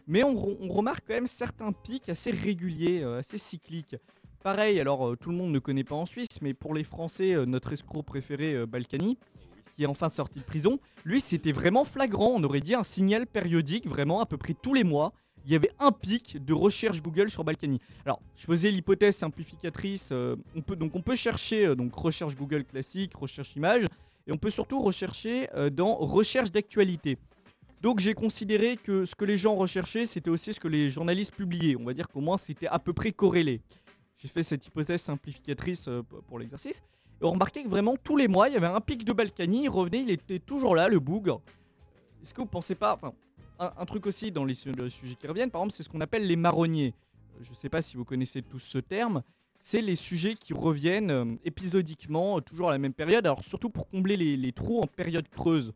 mais 0.07 0.25
on, 0.25 0.35
re- 0.35 0.57
on 0.61 0.69
remarque 0.69 1.05
quand 1.07 1.15
même 1.15 1.27
certains 1.27 1.73
pics 1.73 2.09
assez 2.09 2.31
réguliers, 2.31 3.03
assez 3.03 3.39
cycliques. 3.39 3.97
Pareil, 4.43 4.79
alors 4.79 5.17
tout 5.19 5.31
le 5.31 5.37
monde 5.37 5.51
ne 5.51 5.59
connaît 5.59 5.83
pas 5.85 5.97
en 5.97 6.07
Suisse, 6.07 6.41
mais 6.41 6.55
pour 6.55 6.75
les 6.75 6.85
Français, 6.85 7.35
notre 7.47 7.73
escroc 7.73 8.05
préféré, 8.05 8.65
Balkany, 8.67 9.19
qui 9.75 9.83
est 9.83 9.87
enfin 9.87 10.09
sorti 10.09 10.39
de 10.39 10.45
prison, 10.45 10.79
lui 11.05 11.21
c'était 11.21 11.51
vraiment 11.51 11.85
flagrant, 11.85 12.33
on 12.35 12.45
aurait 12.45 12.61
dit 12.61 12.75
un 12.75 12.85
signal 12.85 13.27
périodique, 13.27 13.87
vraiment 13.89 14.21
à 14.21 14.27
peu 14.27 14.37
près 14.37 14.55
tous 14.55 14.73
les 14.73 14.85
mois, 14.85 15.13
il 15.47 15.53
y 15.53 15.57
avait 15.57 15.71
un 15.79 15.93
pic 15.93 16.45
de 16.45 16.53
recherche 16.53 17.01
Google 17.01 17.31
sur 17.31 17.45
Balkany. 17.45 17.81
Alors, 18.05 18.21
je 18.35 18.45
faisais 18.47 18.71
l'hypothèse 18.71 19.17
simplificatrice, 19.17 20.11
euh, 20.13 20.35
on 20.57 20.61
peut, 20.61 20.75
donc 20.75 20.95
on 20.97 21.03
peut 21.03 21.15
chercher 21.15 21.67
euh, 21.67 21.77
donc 21.77 21.95
recherche 21.95 22.35
Google 22.35 22.65
classique, 22.65 23.15
recherche 23.15 23.55
image, 23.55 23.85
et 24.27 24.33
on 24.33 24.39
peut 24.39 24.51
surtout 24.51 24.83
rechercher 24.83 25.49
euh, 25.55 25.71
dans 25.71 25.95
recherche 25.95 26.51
d'actualité. 26.51 27.17
Donc 27.81 28.01
j'ai 28.01 28.15
considéré 28.15 28.77
que 28.77 29.05
ce 29.05 29.15
que 29.15 29.25
les 29.25 29.37
gens 29.37 29.55
recherchaient, 29.55 30.05
c'était 30.05 30.31
aussi 30.31 30.53
ce 30.53 30.59
que 30.59 30.67
les 30.67 30.91
journalistes 30.91 31.33
publiaient. 31.33 31.77
On 31.77 31.85
va 31.85 31.95
dire 31.95 32.09
qu'au 32.09 32.21
moins 32.21 32.39
c'était 32.39 32.67
à 32.67 32.81
peu 32.81 32.93
près 32.93 33.13
corrélé. 33.13 33.61
J'ai 34.19 34.29
fait 34.29 34.43
cette 34.43 34.67
hypothèse 34.67 35.03
simplificatrice 35.03 35.89
pour 36.27 36.41
l'exercice. 36.41 36.83
Et 37.21 37.25
on 37.25 37.33
remarquait 37.33 37.63
que 37.63 37.69
vraiment 37.69 37.97
tous 38.03 38.17
les 38.17 38.29
mois, 38.29 38.49
il 38.49 38.55
y 38.55 38.57
avait 38.57 38.67
un 38.67 38.81
pic 38.81 39.05
de 39.05 39.13
Balkany, 39.13 39.65
il 39.65 39.69
revenait, 39.69 40.03
il 40.03 40.11
était 40.11 40.39
toujours 40.39 40.75
là, 40.75 40.89
le 40.89 40.99
bougre. 40.99 41.41
Est-ce 42.23 42.35
que 42.35 42.41
vous 42.41 42.47
pensez 42.47 42.75
pas, 42.75 42.95
enfin, 42.95 43.13
un, 43.59 43.85
truc 43.87 44.07
aussi 44.07 44.31
dans 44.31 44.45
les, 44.45 44.55
su- 44.55 44.73
les 44.73 44.89
sujets 44.91 45.15
qui 45.15 45.27
reviennent, 45.27 45.51
par 45.51 45.61
exemple, 45.63 45.75
c'est 45.75 45.83
ce 45.83 45.89
qu'on 45.89 46.01
appelle 46.01 46.27
les 46.27 46.37
marronniers. 46.37 46.95
Euh, 47.39 47.43
Je 47.43 47.51
ne 47.51 47.55
sais 47.57 47.69
pas 47.69 47.83
si 47.83 47.97
vous 47.97 48.05
connaissez 48.05 48.43
tous 48.43 48.59
ce 48.59 48.79
terme. 48.79 49.23
c'est 49.61 49.81
les 49.81 49.97
sujets 49.97 50.35
qui 50.35 50.53
reviennent 50.53 51.11
euh, 51.11 51.25
épisodiquement, 51.45 52.39
euh, 52.39 52.41
toujours 52.41 52.69
à 52.69 52.73
la 52.73 52.79
même 52.79 52.93
période, 52.93 53.27
alors 53.27 53.43
surtout 53.43 53.71
pour 53.71 53.89
combler 53.89 54.17
les, 54.17 54.53
trous 54.53 54.81
en 54.81 54.87
période 54.87 55.29
creuse. 55.29 55.73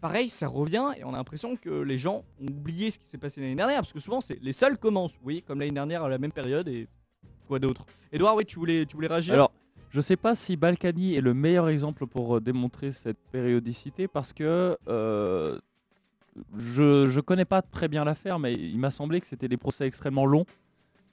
Pareil, 0.00 0.28
ça 0.28 0.48
revient 0.48 0.92
et 0.98 1.04
on 1.04 1.14
a 1.14 1.16
l'impression 1.16 1.56
que 1.56 1.70
les 1.70 1.96
gens 1.98 2.24
ont 2.40 2.46
oublié 2.46 2.90
ce 2.90 2.98
qui 2.98 3.06
s'est 3.06 3.18
passé 3.18 3.40
l'année 3.40 3.54
dernière, 3.54 3.80
parce 3.80 3.92
que 3.92 4.00
souvent 4.00 4.20
c'est 4.20 4.38
les 4.42 4.52
seuls 4.52 4.76
commencent, 4.78 5.18
oui, 5.24 5.42
comme 5.46 5.60
l'année 5.60 5.72
dernière 5.72 6.02
à 6.04 6.08
la 6.10 6.18
même 6.18 6.32
période 6.32 6.68
et 6.68 6.86
quoi 7.48 7.58
d'autre. 7.58 7.86
Edouard, 8.12 8.36
oui, 8.36 8.44
tu 8.44 8.58
voulais, 8.58 8.84
tu 8.86 8.96
voulais 8.96 9.08
réagir? 9.08 9.32
Alors, 9.34 9.50
je 9.90 10.00
sais 10.00 10.16
pas 10.16 10.34
si 10.34 10.56
Balkany 10.56 11.14
est 11.14 11.20
le 11.22 11.32
meilleur 11.34 11.68
exemple 11.68 12.06
pour 12.06 12.40
démontrer 12.40 12.92
cette 12.92 13.18
périodicité 13.32 14.06
parce 14.08 14.32
que 14.32 14.76
je, 16.58 17.06
je 17.08 17.20
connais 17.20 17.44
pas 17.44 17.62
très 17.62 17.88
bien 17.88 18.04
l'affaire, 18.04 18.38
mais 18.38 18.54
il 18.54 18.78
m'a 18.78 18.90
semblé 18.90 19.20
que 19.20 19.26
c'était 19.26 19.48
des 19.48 19.56
procès 19.56 19.86
extrêmement 19.86 20.26
longs. 20.26 20.44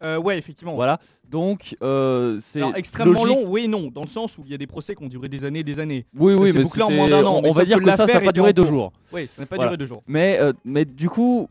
Euh, 0.03 0.17
ouais, 0.17 0.37
effectivement. 0.39 0.73
Voilà, 0.73 0.99
donc 1.29 1.75
euh, 1.83 2.39
c'est 2.41 2.61
extrêmement 2.75 3.23
logique- 3.23 3.43
long, 3.43 3.43
oui 3.51 3.65
et 3.65 3.67
non, 3.67 3.91
dans 3.93 4.01
le 4.01 4.07
sens 4.07 4.35
où 4.39 4.41
il 4.45 4.51
y 4.51 4.55
a 4.55 4.57
des 4.57 4.65
procès 4.65 4.95
qui 4.95 5.03
ont 5.03 5.07
duré 5.07 5.29
des 5.29 5.45
années 5.45 5.59
et 5.59 5.63
des 5.63 5.79
années. 5.79 6.07
Oui, 6.17 6.33
Ça 6.33 6.39
oui, 6.41 6.51
mais 6.55 6.63
bouclé 6.63 6.81
en 6.81 6.89
moins 6.89 7.07
d'un 7.07 7.23
an, 7.23 7.39
On, 7.43 7.51
va 7.51 7.65
dire 7.65 7.77
que 7.79 7.85
ça, 7.85 8.07
ça 8.07 8.13
n'a 8.15 8.21
pas 8.21 8.31
duré 8.31 8.51
deux 8.51 8.65
jours. 8.65 8.91
Oui, 9.13 9.27
ça 9.27 9.43
n'a 9.43 9.45
pas 9.45 9.57
Voilà. 9.57 9.69
duré 9.69 9.77
deux 9.77 9.85
jours. 9.85 10.01
Mais, 10.07 10.39
euh, 10.39 10.53
mais 10.65 10.85
du 10.85 11.07
coup, 11.07 11.47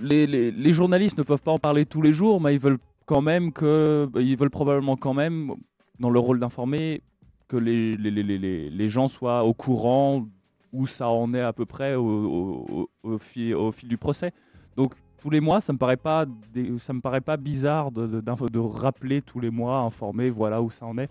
les, 0.00 0.26
les- 0.26 0.50
les 0.50 0.72
journalistes 0.72 1.16
ne 1.16 1.22
peuvent 1.22 1.42
pas 1.42 1.52
en 1.52 1.58
parler 1.60 1.86
tous 1.86 2.02
les 2.02 2.12
jours, 2.12 2.40
mais 2.40 2.54
ils 2.54 2.60
veulent 2.60 2.78
quand 3.06 3.22
même 3.22 3.52
que, 3.52 4.08
ils 4.16 4.36
veulent 4.36 4.50
probablement 4.50 4.96
quand 4.96 5.14
même, 5.14 5.52
dans 6.00 6.10
leur 6.10 6.24
rôle 6.24 6.40
d'informer, 6.40 7.02
que 7.46 7.56
les, 7.56 7.96
les, 7.96 8.10
les, 8.10 8.22
les- 8.24 8.38
les- 8.38 8.70
les 8.70 8.88
gens 8.88 9.06
soient 9.06 9.44
au 9.44 9.54
courant 9.54 10.26
où 10.72 10.86
ça 10.86 11.08
en 11.08 11.32
est 11.34 11.40
à 11.40 11.52
peu 11.52 11.66
près 11.66 11.94
au, 11.94 12.88
fil, 13.20 13.88
du 13.88 13.98
procès. 13.98 14.32
Donc 14.76 14.94
tous 15.18 15.30
les 15.30 15.40
mois, 15.40 15.60
ça 15.60 15.72
me 15.72 15.78
paraît 15.78 15.96
pas, 15.96 16.26
me 16.26 17.00
paraît 17.00 17.20
pas 17.20 17.36
bizarre 17.36 17.92
de, 17.92 18.58
rappeler 18.58 19.22
tous 19.22 19.40
les 19.40 19.50
mois, 19.50 19.78
informer, 19.78 20.30
voilà 20.30 20.62
où 20.62 20.70
ça 20.70 20.86
en 20.86 20.98
est. 20.98 21.10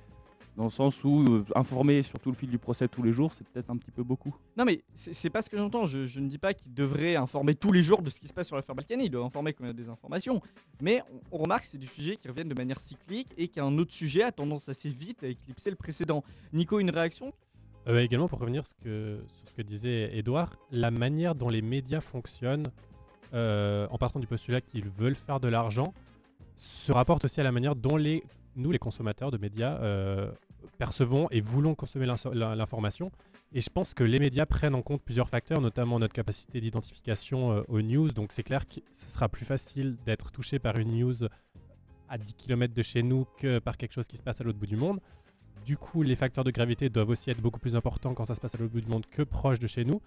Dans 0.57 0.65
le 0.65 0.69
sens 0.69 1.01
où 1.05 1.23
euh, 1.29 1.45
informer 1.55 2.03
sur 2.03 2.19
tout 2.19 2.29
le 2.29 2.35
fil 2.35 2.49
du 2.49 2.57
procès 2.57 2.89
tous 2.89 3.01
les 3.01 3.13
jours, 3.13 3.31
c'est 3.33 3.47
peut-être 3.47 3.69
un 3.69 3.77
petit 3.77 3.89
peu 3.89 4.03
beaucoup. 4.03 4.35
Non 4.57 4.65
mais 4.65 4.83
c'est 4.93 5.29
pas 5.29 5.41
ce 5.41 5.49
que 5.49 5.55
j'entends, 5.57 5.85
je, 5.85 6.03
je 6.03 6.19
ne 6.19 6.27
dis 6.27 6.37
pas 6.37 6.53
qu'il 6.53 6.73
devrait 6.73 7.15
informer 7.15 7.55
tous 7.55 7.71
les 7.71 7.81
jours 7.81 8.01
de 8.01 8.09
ce 8.09 8.19
qui 8.19 8.27
se 8.27 8.33
passe 8.33 8.47
sur 8.47 8.57
l'affaire 8.57 8.75
Balkany, 8.75 9.05
il 9.05 9.09
doit 9.09 9.23
informer 9.23 9.53
quand 9.53 9.63
il 9.63 9.67
y 9.67 9.69
a 9.69 9.73
des 9.73 9.87
informations, 9.87 10.41
mais 10.81 11.01
on, 11.31 11.37
on 11.37 11.43
remarque 11.43 11.61
que 11.61 11.69
c'est 11.69 11.77
des 11.77 11.87
sujets 11.87 12.17
qui 12.17 12.27
reviennent 12.27 12.49
de 12.49 12.53
manière 12.53 12.81
cyclique 12.81 13.29
et 13.37 13.47
qu'un 13.47 13.77
autre 13.77 13.93
sujet 13.93 14.23
a 14.23 14.33
tendance 14.33 14.67
assez 14.67 14.89
vite 14.89 15.23
à 15.23 15.27
éclipser 15.27 15.69
le 15.69 15.77
précédent. 15.77 16.21
Nico, 16.51 16.79
une 16.79 16.91
réaction? 16.91 17.31
Euh, 17.87 17.99
également, 17.99 18.27
pour 18.27 18.39
revenir 18.39 18.65
sur 18.65 18.75
ce 18.83 19.53
que 19.53 19.61
disait 19.61 20.15
Edouard, 20.17 20.55
la 20.71 20.91
manière 20.91 21.35
dont 21.35 21.49
les 21.49 21.61
médias 21.61 22.01
fonctionnent, 22.01 22.67
euh, 23.33 23.87
en 23.89 23.97
partant 23.97 24.19
du 24.19 24.27
postulat 24.27 24.61
qu'ils 24.61 24.89
veulent 24.89 25.15
faire 25.15 25.39
de 25.39 25.47
l'argent, 25.47 25.93
se 26.57 26.91
rapporte 26.91 27.25
aussi 27.25 27.39
à 27.39 27.43
la 27.43 27.51
manière 27.51 27.75
dont 27.75 27.95
les, 27.95 28.23
nous, 28.55 28.71
les 28.71 28.79
consommateurs 28.79 29.31
de 29.31 29.37
médias, 29.37 29.79
euh, 29.81 30.31
percevons 30.77 31.27
et 31.31 31.41
voulons 31.41 31.73
consommer 31.73 32.05
l'information. 32.05 33.11
Et 33.53 33.61
je 33.61 33.69
pense 33.69 33.93
que 33.93 34.03
les 34.03 34.19
médias 34.19 34.45
prennent 34.45 34.75
en 34.75 34.81
compte 34.81 35.01
plusieurs 35.01 35.27
facteurs, 35.27 35.59
notamment 35.59 35.99
notre 35.99 36.13
capacité 36.13 36.61
d'identification 36.61 37.65
aux 37.67 37.81
news. 37.81 38.11
Donc 38.11 38.31
c'est 38.31 38.43
clair 38.43 38.67
que 38.67 38.79
ce 38.93 39.09
sera 39.09 39.27
plus 39.27 39.43
facile 39.43 39.97
d'être 40.05 40.31
touché 40.31 40.59
par 40.59 40.77
une 40.77 40.97
news 40.97 41.15
à 42.07 42.17
10 42.17 42.33
km 42.35 42.73
de 42.73 42.81
chez 42.83 43.03
nous 43.03 43.25
que 43.37 43.59
par 43.59 43.77
quelque 43.77 43.93
chose 43.93 44.07
qui 44.07 44.17
se 44.17 44.23
passe 44.23 44.39
à 44.39 44.43
l'autre 44.43 44.59
bout 44.59 44.67
du 44.67 44.75
monde. 44.75 44.99
Du 45.65 45.77
coup, 45.77 46.01
les 46.03 46.15
facteurs 46.15 46.43
de 46.43 46.51
gravité 46.51 46.89
doivent 46.89 47.09
aussi 47.09 47.29
être 47.29 47.41
beaucoup 47.41 47.59
plus 47.59 47.75
importants 47.75 48.13
quand 48.13 48.25
ça 48.25 48.35
se 48.35 48.41
passe 48.41 48.55
à 48.55 48.57
l'autre 48.57 48.73
bout 48.73 48.81
du 48.81 48.87
monde 48.89 49.05
que 49.05 49.21
proche 49.21 49.59
de 49.59 49.67
chez 49.67 49.85
nous. 49.85 50.01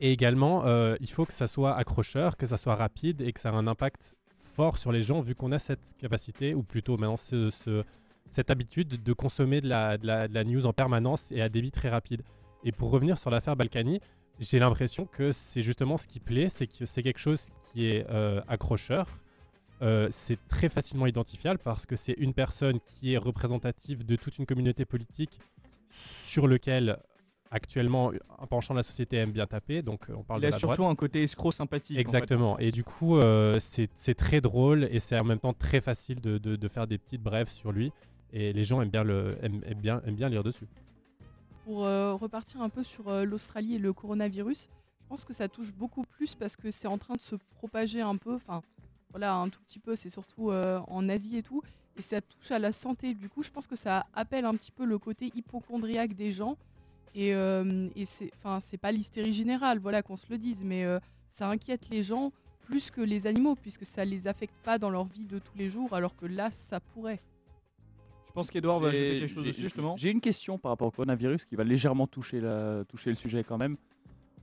Et 0.00 0.12
également, 0.12 0.64
euh, 0.66 0.96
il 1.00 1.10
faut 1.10 1.24
que 1.24 1.32
ça 1.32 1.46
soit 1.46 1.74
accrocheur, 1.76 2.36
que 2.36 2.46
ça 2.46 2.56
soit 2.56 2.74
rapide 2.74 3.20
et 3.20 3.32
que 3.32 3.40
ça 3.40 3.50
ait 3.50 3.54
un 3.54 3.66
impact 3.66 4.16
fort 4.44 4.76
sur 4.78 4.92
les 4.92 5.02
gens, 5.02 5.20
vu 5.20 5.34
qu'on 5.34 5.52
a 5.52 5.58
cette 5.58 5.96
capacité, 5.98 6.54
ou 6.54 6.62
plutôt 6.62 6.96
maintenant 6.96 7.16
ce- 7.16 7.50
ce- 7.50 7.84
cette 8.28 8.50
habitude 8.50 9.02
de 9.02 9.12
consommer 9.12 9.60
de 9.60 9.68
la 9.68 10.44
news 10.44 10.66
en 10.66 10.72
permanence 10.72 11.30
et 11.32 11.40
à 11.40 11.48
débit 11.48 11.70
très 11.70 11.88
rapide. 11.88 12.22
Et 12.64 12.72
pour 12.72 12.90
revenir 12.90 13.18
sur 13.18 13.30
l'affaire 13.30 13.56
Balkany, 13.56 14.00
j'ai 14.40 14.58
l'impression 14.58 15.06
que 15.06 15.32
c'est 15.32 15.62
justement 15.62 15.96
ce 15.96 16.06
qui 16.08 16.18
plaît, 16.20 16.48
c'est 16.48 16.66
que 16.66 16.86
c'est 16.86 17.02
quelque 17.02 17.20
chose 17.20 17.50
qui 17.72 17.86
est 17.86 18.04
euh, 18.10 18.40
accrocheur. 18.48 19.06
Euh, 19.82 20.08
c'est 20.10 20.38
très 20.48 20.68
facilement 20.68 21.06
identifiable 21.06 21.58
parce 21.62 21.84
que 21.86 21.96
c'est 21.96 22.14
une 22.18 22.32
personne 22.32 22.78
qui 22.86 23.12
est 23.14 23.18
représentative 23.18 24.04
de 24.06 24.16
toute 24.16 24.38
une 24.38 24.46
communauté 24.46 24.84
politique 24.84 25.38
sur 25.88 26.46
lequel 26.46 26.98
actuellement 27.50 28.10
un 28.40 28.46
penchant 28.46 28.74
de 28.74 28.78
la 28.78 28.82
société 28.82 29.16
aime 29.16 29.32
bien 29.32 29.46
taper. 29.46 29.82
Donc 29.82 30.08
euh, 30.08 30.14
on 30.16 30.22
parle 30.22 30.40
Il 30.40 30.42
de 30.42 30.46
a 30.48 30.50
la 30.50 30.58
surtout 30.58 30.76
droite. 30.76 30.92
un 30.92 30.94
côté 30.96 31.22
escroc 31.22 31.52
sympathique. 31.52 31.92
en 31.96 31.98
fait. 31.98 32.00
Exactement. 32.00 32.58
Et 32.58 32.72
du 32.72 32.84
coup, 32.84 33.16
euh, 33.18 33.58
c'est 33.60 33.90
c'est 33.94 34.14
très 34.14 34.40
drôle 34.40 34.88
et 34.90 35.00
c'est 35.00 35.20
en 35.20 35.24
même 35.24 35.38
temps 35.40 35.52
très 35.52 35.80
facile 35.80 36.20
de, 36.20 36.38
de- 36.38 36.56
de 36.56 36.68
faire 36.68 36.86
des 36.86 36.98
petites 36.98 37.22
brèves 37.22 37.50
sur 37.50 37.70
lui. 37.72 37.92
Et 38.32 38.52
les 38.52 38.64
gens 38.64 38.80
aiment 38.82 38.90
bien, 38.90 39.04
le, 39.04 39.36
aiment, 39.42 39.60
aiment 39.66 39.80
bien, 39.80 40.02
aiment 40.06 40.16
bien 40.16 40.28
lire 40.28 40.42
dessus. 40.42 40.66
Pour 41.64 41.84
euh, 41.84 42.14
repartir 42.14 42.60
un 42.62 42.68
peu 42.68 42.82
sur 42.82 43.08
euh, 43.08 43.24
l'Australie 43.24 43.76
et 43.76 43.78
le 43.78 43.92
coronavirus, 43.92 44.68
je 45.02 45.06
pense 45.08 45.24
que 45.24 45.32
ça 45.32 45.48
touche 45.48 45.72
beaucoup 45.72 46.02
plus 46.04 46.34
parce 46.34 46.56
que 46.56 46.70
c'est 46.72 46.88
en 46.88 46.98
train 46.98 47.14
de 47.14 47.20
se 47.20 47.36
propager 47.56 48.00
un 48.00 48.16
peu, 48.16 48.34
enfin 48.34 48.62
voilà, 49.14 49.36
un 49.36 49.48
tout 49.48 49.60
petit 49.60 49.78
peu, 49.78 49.94
c'est 49.94 50.08
surtout 50.08 50.50
euh, 50.50 50.80
en 50.88 51.08
Asie 51.08 51.36
et 51.36 51.44
tout, 51.44 51.62
et 51.96 52.02
ça 52.02 52.20
touche 52.20 52.50
à 52.50 52.58
la 52.58 52.72
santé. 52.72 53.14
Du 53.14 53.28
coup, 53.28 53.44
je 53.44 53.50
pense 53.52 53.68
que 53.68 53.76
ça 53.76 54.06
appelle 54.12 54.44
un 54.44 54.54
petit 54.56 54.72
peu 54.72 54.84
le 54.84 54.98
côté 54.98 55.30
hypochondriaque 55.36 56.14
des 56.14 56.32
gens. 56.32 56.56
Et, 57.14 57.32
euh, 57.32 57.88
et 57.94 58.06
c'est, 58.06 58.32
enfin, 58.38 58.58
c'est 58.58 58.76
pas 58.76 58.90
l'hystérie 58.90 59.32
générale, 59.32 59.78
voilà, 59.78 60.02
qu'on 60.02 60.16
se 60.16 60.26
le 60.30 60.36
dise, 60.36 60.64
mais 60.64 60.84
euh, 60.84 60.98
ça 61.28 61.48
inquiète 61.48 61.88
les 61.90 62.02
gens 62.02 62.32
plus 62.66 62.90
que 62.90 63.00
les 63.00 63.28
animaux, 63.28 63.54
puisque 63.54 63.84
ça 63.86 64.04
les 64.04 64.26
affecte 64.26 64.56
pas 64.64 64.78
dans 64.78 64.90
leur 64.90 65.04
vie 65.04 65.26
de 65.26 65.38
tous 65.38 65.56
les 65.56 65.68
jours, 65.68 65.92
alors 65.92 66.16
que 66.16 66.26
là, 66.26 66.50
ça 66.50 66.80
pourrait. 66.80 67.20
Je 68.26 68.32
pense 68.32 68.50
qu'Edouard 68.50 68.80
va 68.80 68.88
ajouter 68.88 69.20
quelque 69.20 69.28
chose 69.28 69.44
j'ai- 69.44 69.50
dessus 69.50 69.62
justement. 69.62 69.96
J'ai 69.96 70.10
une 70.10 70.20
question 70.20 70.58
par 70.58 70.72
rapport 70.72 70.88
au 70.88 70.90
coronavirus 70.90 71.44
qui 71.44 71.54
va 71.54 71.62
légèrement 71.62 72.08
toucher, 72.08 72.40
la, 72.40 72.84
toucher 72.88 73.10
le 73.10 73.16
sujet 73.16 73.44
quand 73.44 73.58
même. 73.58 73.76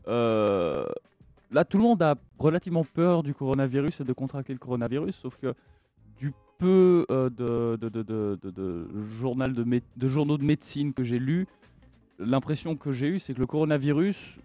Euh, 0.07 0.87
là, 1.51 1.65
tout 1.65 1.77
le 1.77 1.83
monde 1.83 2.01
a 2.01 2.15
relativement 2.39 2.83
peur 2.83 3.23
du 3.23 3.33
coronavirus 3.33 4.01
et 4.01 4.03
de 4.03 4.13
contracter 4.13 4.53
le 4.53 4.59
coronavirus, 4.59 5.15
sauf 5.15 5.37
que 5.37 5.53
du 6.17 6.33
peu 6.57 7.05
euh, 7.11 7.29
de, 7.29 8.87
journal 9.19 9.53
de, 9.53 10.07
journaux 10.07 10.37
de 10.37 10.43
médecine 10.43 10.93
que 10.93 11.03
j'ai 11.03 11.19
lus, 11.19 11.47
l'impression 12.19 12.75
que 12.75 12.91
j'ai 12.91 13.07
eue, 13.07 13.19
c'est 13.19 13.33
que 13.33 13.39
le 13.39 13.47
coronavirus, 13.47 14.37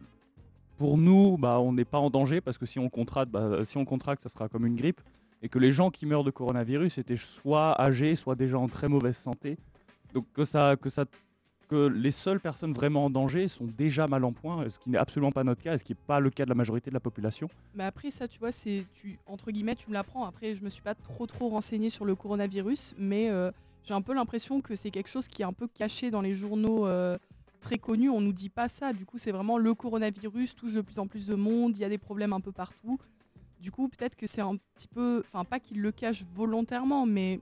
pour 0.78 0.98
nous, 0.98 1.36
bah, 1.38 1.60
on 1.60 1.72
n'est 1.72 1.84
pas 1.84 1.98
en 1.98 2.10
danger 2.10 2.40
parce 2.40 2.58
que 2.58 2.66
si 2.66 2.78
on 2.78 2.88
contracte, 2.88 3.30
bah, 3.30 3.64
si 3.64 3.76
on 3.76 3.84
contracte, 3.84 4.22
ça 4.22 4.28
sera 4.28 4.48
comme 4.48 4.66
une 4.66 4.76
grippe. 4.76 5.00
Et 5.42 5.48
que 5.48 5.58
les 5.58 5.72
gens 5.72 5.90
qui 5.90 6.06
meurent 6.06 6.24
de 6.24 6.30
coronavirus 6.30 6.96
étaient 6.98 7.18
soit 7.18 7.78
âgés, 7.80 8.16
soit 8.16 8.34
déjà 8.34 8.58
en 8.58 8.68
très 8.68 8.88
mauvaise 8.88 9.16
santé. 9.16 9.58
Donc 10.14 10.24
que 10.32 10.46
ça, 10.46 10.76
que 10.80 10.88
ça, 10.88 11.04
que 11.68 11.86
les 11.86 12.10
seules 12.10 12.40
personnes 12.40 12.72
vraiment 12.72 13.06
en 13.06 13.10
danger 13.10 13.48
sont 13.48 13.66
déjà 13.66 14.06
mal 14.06 14.24
en 14.24 14.32
point, 14.32 14.68
ce 14.70 14.78
qui 14.78 14.90
n'est 14.90 14.98
absolument 14.98 15.32
pas 15.32 15.44
notre 15.44 15.62
cas, 15.62 15.76
ce 15.78 15.84
qui 15.84 15.92
n'est 15.92 15.98
pas 16.06 16.20
le 16.20 16.30
cas 16.30 16.44
de 16.44 16.48
la 16.48 16.54
majorité 16.54 16.90
de 16.90 16.94
la 16.94 17.00
population. 17.00 17.48
Mais 17.74 17.84
après, 17.84 18.10
ça, 18.10 18.28
tu 18.28 18.38
vois, 18.38 18.52
c'est 18.52 18.84
entre 19.26 19.50
guillemets, 19.50 19.76
tu 19.76 19.88
me 19.88 19.94
l'apprends. 19.94 20.24
Après, 20.24 20.54
je 20.54 20.62
me 20.62 20.70
suis 20.70 20.82
pas 20.82 20.94
trop 20.94 21.26
trop 21.26 21.48
renseignée 21.48 21.90
sur 21.90 22.04
le 22.04 22.14
coronavirus, 22.14 22.94
mais 22.98 23.30
euh, 23.30 23.50
j'ai 23.84 23.94
un 23.94 24.02
peu 24.02 24.14
l'impression 24.14 24.60
que 24.60 24.74
c'est 24.74 24.90
quelque 24.90 25.08
chose 25.08 25.28
qui 25.28 25.42
est 25.42 25.44
un 25.44 25.52
peu 25.52 25.68
caché 25.68 26.10
dans 26.10 26.20
les 26.20 26.34
journaux 26.34 26.86
euh, 26.86 27.18
très 27.60 27.78
connus. 27.78 28.10
On 28.10 28.20
nous 28.20 28.32
dit 28.32 28.48
pas 28.48 28.68
ça. 28.68 28.92
Du 28.92 29.04
coup, 29.04 29.18
c'est 29.18 29.32
vraiment 29.32 29.58
le 29.58 29.74
coronavirus 29.74 30.54
touche 30.54 30.74
de 30.74 30.80
plus 30.80 30.98
en 30.98 31.06
plus 31.06 31.26
de 31.26 31.34
monde. 31.34 31.76
Il 31.76 31.80
y 31.80 31.84
a 31.84 31.88
des 31.88 31.98
problèmes 31.98 32.32
un 32.32 32.40
peu 32.40 32.52
partout. 32.52 32.98
Du 33.60 33.70
coup, 33.70 33.88
peut-être 33.88 34.16
que 34.16 34.26
c'est 34.26 34.42
un 34.42 34.56
petit 34.56 34.88
peu, 34.88 35.22
enfin, 35.32 35.44
pas 35.44 35.60
qu'ils 35.60 35.80
le 35.80 35.90
cachent 35.90 36.24
volontairement, 36.34 37.06
mais 37.06 37.40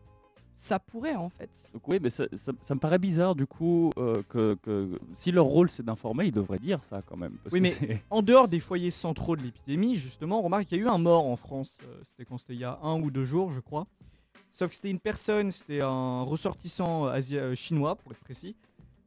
ça 0.55 0.79
pourrait 0.79 1.17
en 1.17 1.29
fait. 1.29 1.69
Donc 1.73 1.87
oui, 1.89 1.99
mais 2.01 2.11
ça, 2.11 2.27
ça- 2.37 2.53
ça 2.63 2.75
me 2.75 2.81
paraît 2.81 2.99
bizarre 2.99 3.35
du 3.35 3.47
coup 3.47 3.91
euh, 3.99 4.23
que, 4.29 4.55
que 4.63 4.99
si 5.17 5.33
leur 5.33 5.47
rôle 5.47 5.69
c'est 5.69 5.83
d'informer, 5.85 6.27
ils 6.27 6.33
devraient 6.33 6.59
dire 6.61 6.83
ça 6.85 7.03
quand 7.03 7.17
même. 7.17 7.37
parce 7.43 7.53
Oui, 7.53 7.61
que 7.61 7.85
mais 7.87 8.03
en 8.11 8.23
dehors 8.23 8.47
des 8.49 8.61
foyers 8.61 8.91
centraux 8.93 9.35
de 9.37 9.43
l'épidémie, 9.43 9.97
justement, 9.97 10.39
on 10.41 10.43
remarque 10.43 10.65
qu'il 10.67 10.79
y 10.79 10.81
a 10.81 10.85
eu 10.85 10.89
un 10.89 10.99
mort 10.99 11.27
en 11.27 11.37
France. 11.37 11.79
Euh, 11.85 12.01
c'était 12.05 12.25
quand 12.25 12.39
c'était 12.39 12.55
il 12.55 12.61
y 12.61 12.65
a 12.65 12.79
un 12.83 13.01
ou 13.01 13.11
deux 13.11 13.25
jours, 13.25 13.51
je 13.53 13.61
crois. 13.61 13.87
Sauf 14.53 14.69
que 14.71 14.77
c'était 14.77 14.91
une 14.91 15.01
personne, 15.01 15.51
c'était 15.51 15.83
un 15.83 16.23
ressortissant 16.23 17.07
asia- 17.07 17.41
euh, 17.41 17.55
chinois, 17.57 17.97
pour 17.97 18.13
être 18.13 18.21
précis, 18.21 18.55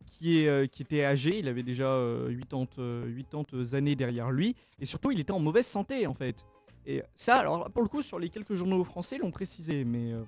qui, 0.05 0.39
est, 0.43 0.47
euh, 0.49 0.67
qui 0.67 0.81
était 0.81 1.05
âgé. 1.05 1.39
Il 1.39 1.47
avait 1.47 1.63
déjà 1.63 1.85
euh, 1.87 2.35
80, 2.49 2.65
euh, 2.79 3.23
80 3.31 3.73
années 3.73 3.95
derrière 3.95 4.29
lui. 4.31 4.55
Et 4.81 4.85
surtout, 4.85 5.11
il 5.11 5.19
était 5.21 5.31
en 5.31 5.39
mauvaise 5.39 5.65
santé, 5.65 6.05
en 6.05 6.13
fait. 6.13 6.43
Et 6.85 7.01
ça, 7.15 7.37
alors 7.37 7.69
pour 7.71 7.81
le 7.81 7.87
coup, 7.87 8.01
sur 8.01 8.19
les 8.19 8.27
quelques 8.29 8.55
journaux 8.55 8.83
français, 8.83 9.17
l'ont 9.17 9.31
précisé. 9.31 9.85
Mais 9.85 10.11
euh, 10.11 10.23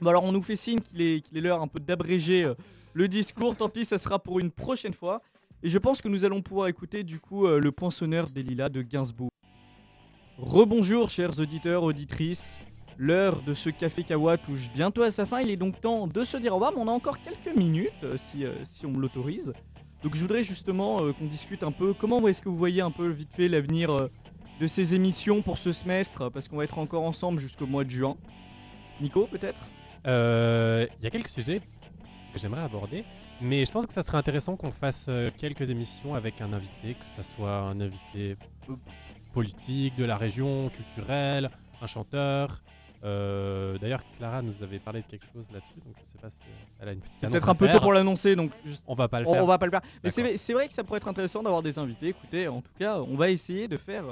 bon, 0.00 0.10
alors, 0.10 0.24
on 0.24 0.32
nous 0.32 0.42
fait 0.42 0.56
signe 0.56 0.80
qu'il 0.80 1.00
est, 1.00 1.22
l'heure 1.32 1.62
un 1.62 1.68
peu 1.68 1.80
d'abréger 1.80 2.44
euh, 2.44 2.54
le 2.94 3.08
discours. 3.08 3.56
Tant 3.56 3.68
pis, 3.68 3.84
ça 3.84 3.98
sera 3.98 4.18
pour 4.18 4.40
une 4.40 4.50
prochaine 4.50 4.94
fois. 4.94 5.22
Et 5.62 5.70
je 5.70 5.78
pense 5.78 6.00
que 6.00 6.08
nous 6.08 6.24
allons 6.24 6.42
pouvoir 6.42 6.68
écouter 6.68 7.02
du 7.02 7.18
coup 7.18 7.46
euh, 7.46 7.58
le 7.58 7.72
poinçonneur 7.72 8.30
des 8.30 8.42
lilas 8.42 8.68
de 8.68 8.82
Gainsbourg. 8.82 9.30
Rebonjour 10.38 11.10
chers 11.10 11.38
auditeurs, 11.40 11.82
auditrices. 11.82 12.58
L'heure 12.96 13.42
de 13.42 13.54
ce 13.54 13.70
café 13.70 14.02
kawa 14.02 14.38
touche 14.38 14.70
bientôt 14.72 15.02
à 15.02 15.10
sa 15.10 15.24
fin. 15.24 15.40
Il 15.40 15.50
est 15.50 15.56
donc 15.56 15.80
temps 15.80 16.06
de 16.06 16.24
se 16.24 16.36
dire 16.36 16.52
au 16.52 16.56
revoir, 16.56 16.72
mais 16.72 16.80
on 16.80 16.88
a 16.88 16.92
encore 16.92 17.20
quelques 17.20 17.56
minutes 17.56 18.04
euh, 18.04 18.16
si, 18.16 18.44
si 18.64 18.86
on 18.86 18.90
me 18.90 19.00
l'autorise. 19.00 19.52
Donc 20.02 20.14
je 20.14 20.20
voudrais 20.20 20.44
justement 20.44 20.98
qu'on 21.12 21.26
discute 21.26 21.64
un 21.64 21.72
peu 21.72 21.92
comment 21.92 22.26
est-ce 22.28 22.40
que 22.40 22.48
vous 22.48 22.56
voyez 22.56 22.82
un 22.82 22.92
peu 22.92 23.08
vite 23.08 23.32
fait 23.32 23.48
l'avenir 23.48 24.08
de 24.60 24.66
ces 24.66 24.94
émissions 24.94 25.42
pour 25.42 25.58
ce 25.58 25.72
semestre, 25.72 26.30
parce 26.30 26.48
qu'on 26.48 26.56
va 26.56 26.64
être 26.64 26.78
encore 26.78 27.04
ensemble 27.04 27.38
jusqu'au 27.38 27.66
mois 27.66 27.84
de 27.84 27.90
juin. 27.90 28.16
Nico 29.00 29.26
peut-être? 29.26 29.60
Il 30.04 31.04
y 31.04 31.06
a 31.06 31.10
quelques 31.10 31.28
sujets 31.28 31.60
que 32.32 32.38
j'aimerais 32.38 32.62
aborder, 32.62 33.04
mais 33.40 33.64
je 33.64 33.70
pense 33.72 33.86
que 33.86 33.92
ça 33.92 34.02
serait 34.02 34.18
intéressant 34.18 34.56
qu'on 34.56 34.70
fasse 34.72 35.06
euh, 35.08 35.30
quelques 35.38 35.70
émissions 35.70 36.14
avec 36.14 36.40
un 36.40 36.52
invité, 36.52 36.94
que 36.94 37.22
ce 37.22 37.22
soit 37.34 37.56
un 37.60 37.80
invité 37.80 38.36
euh, 38.68 38.74
politique, 39.32 39.96
de 39.96 40.04
la 40.04 40.16
région, 40.16 40.68
culturel, 40.68 41.50
un 41.80 41.86
chanteur. 41.86 42.62
Euh, 43.04 43.78
D'ailleurs, 43.78 44.02
Clara 44.16 44.42
nous 44.42 44.60
avait 44.62 44.80
parlé 44.80 45.02
de 45.02 45.06
quelque 45.06 45.26
chose 45.32 45.46
là-dessus, 45.52 45.80
donc 45.86 45.94
je 46.00 46.04
sais 46.04 46.18
pas 46.18 46.30
si 46.30 46.36
elle 46.80 46.88
a 46.88 46.92
une 46.92 47.00
petite 47.00 47.20
peut-être 47.20 47.48
un 47.48 47.54
peu 47.54 47.68
tôt 47.70 47.78
pour 47.78 47.92
l'annoncer, 47.92 48.34
donc 48.34 48.50
juste- 48.64 48.84
On 48.88 48.94
va 48.94 49.06
pas 49.08 49.20
le 49.20 49.26
faire. 49.26 49.42
on 49.42 49.46
va 49.46 49.56
pas 49.56 49.66
le 49.66 49.70
faire. 49.70 49.82
Mais 50.02 50.36
c'est 50.36 50.52
vrai 50.52 50.66
que 50.66 50.74
ça 50.74 50.82
pourrait 50.82 50.96
être 50.98 51.08
intéressant 51.08 51.42
d'avoir 51.42 51.62
des 51.62 51.78
invités. 51.78 52.08
Écoutez, 52.08 52.48
en 52.48 52.60
tout 52.60 52.72
cas, 52.78 52.98
on 52.98 53.14
va 53.14 53.30
essayer 53.30 53.68
de 53.68 53.76
faire 53.76 54.04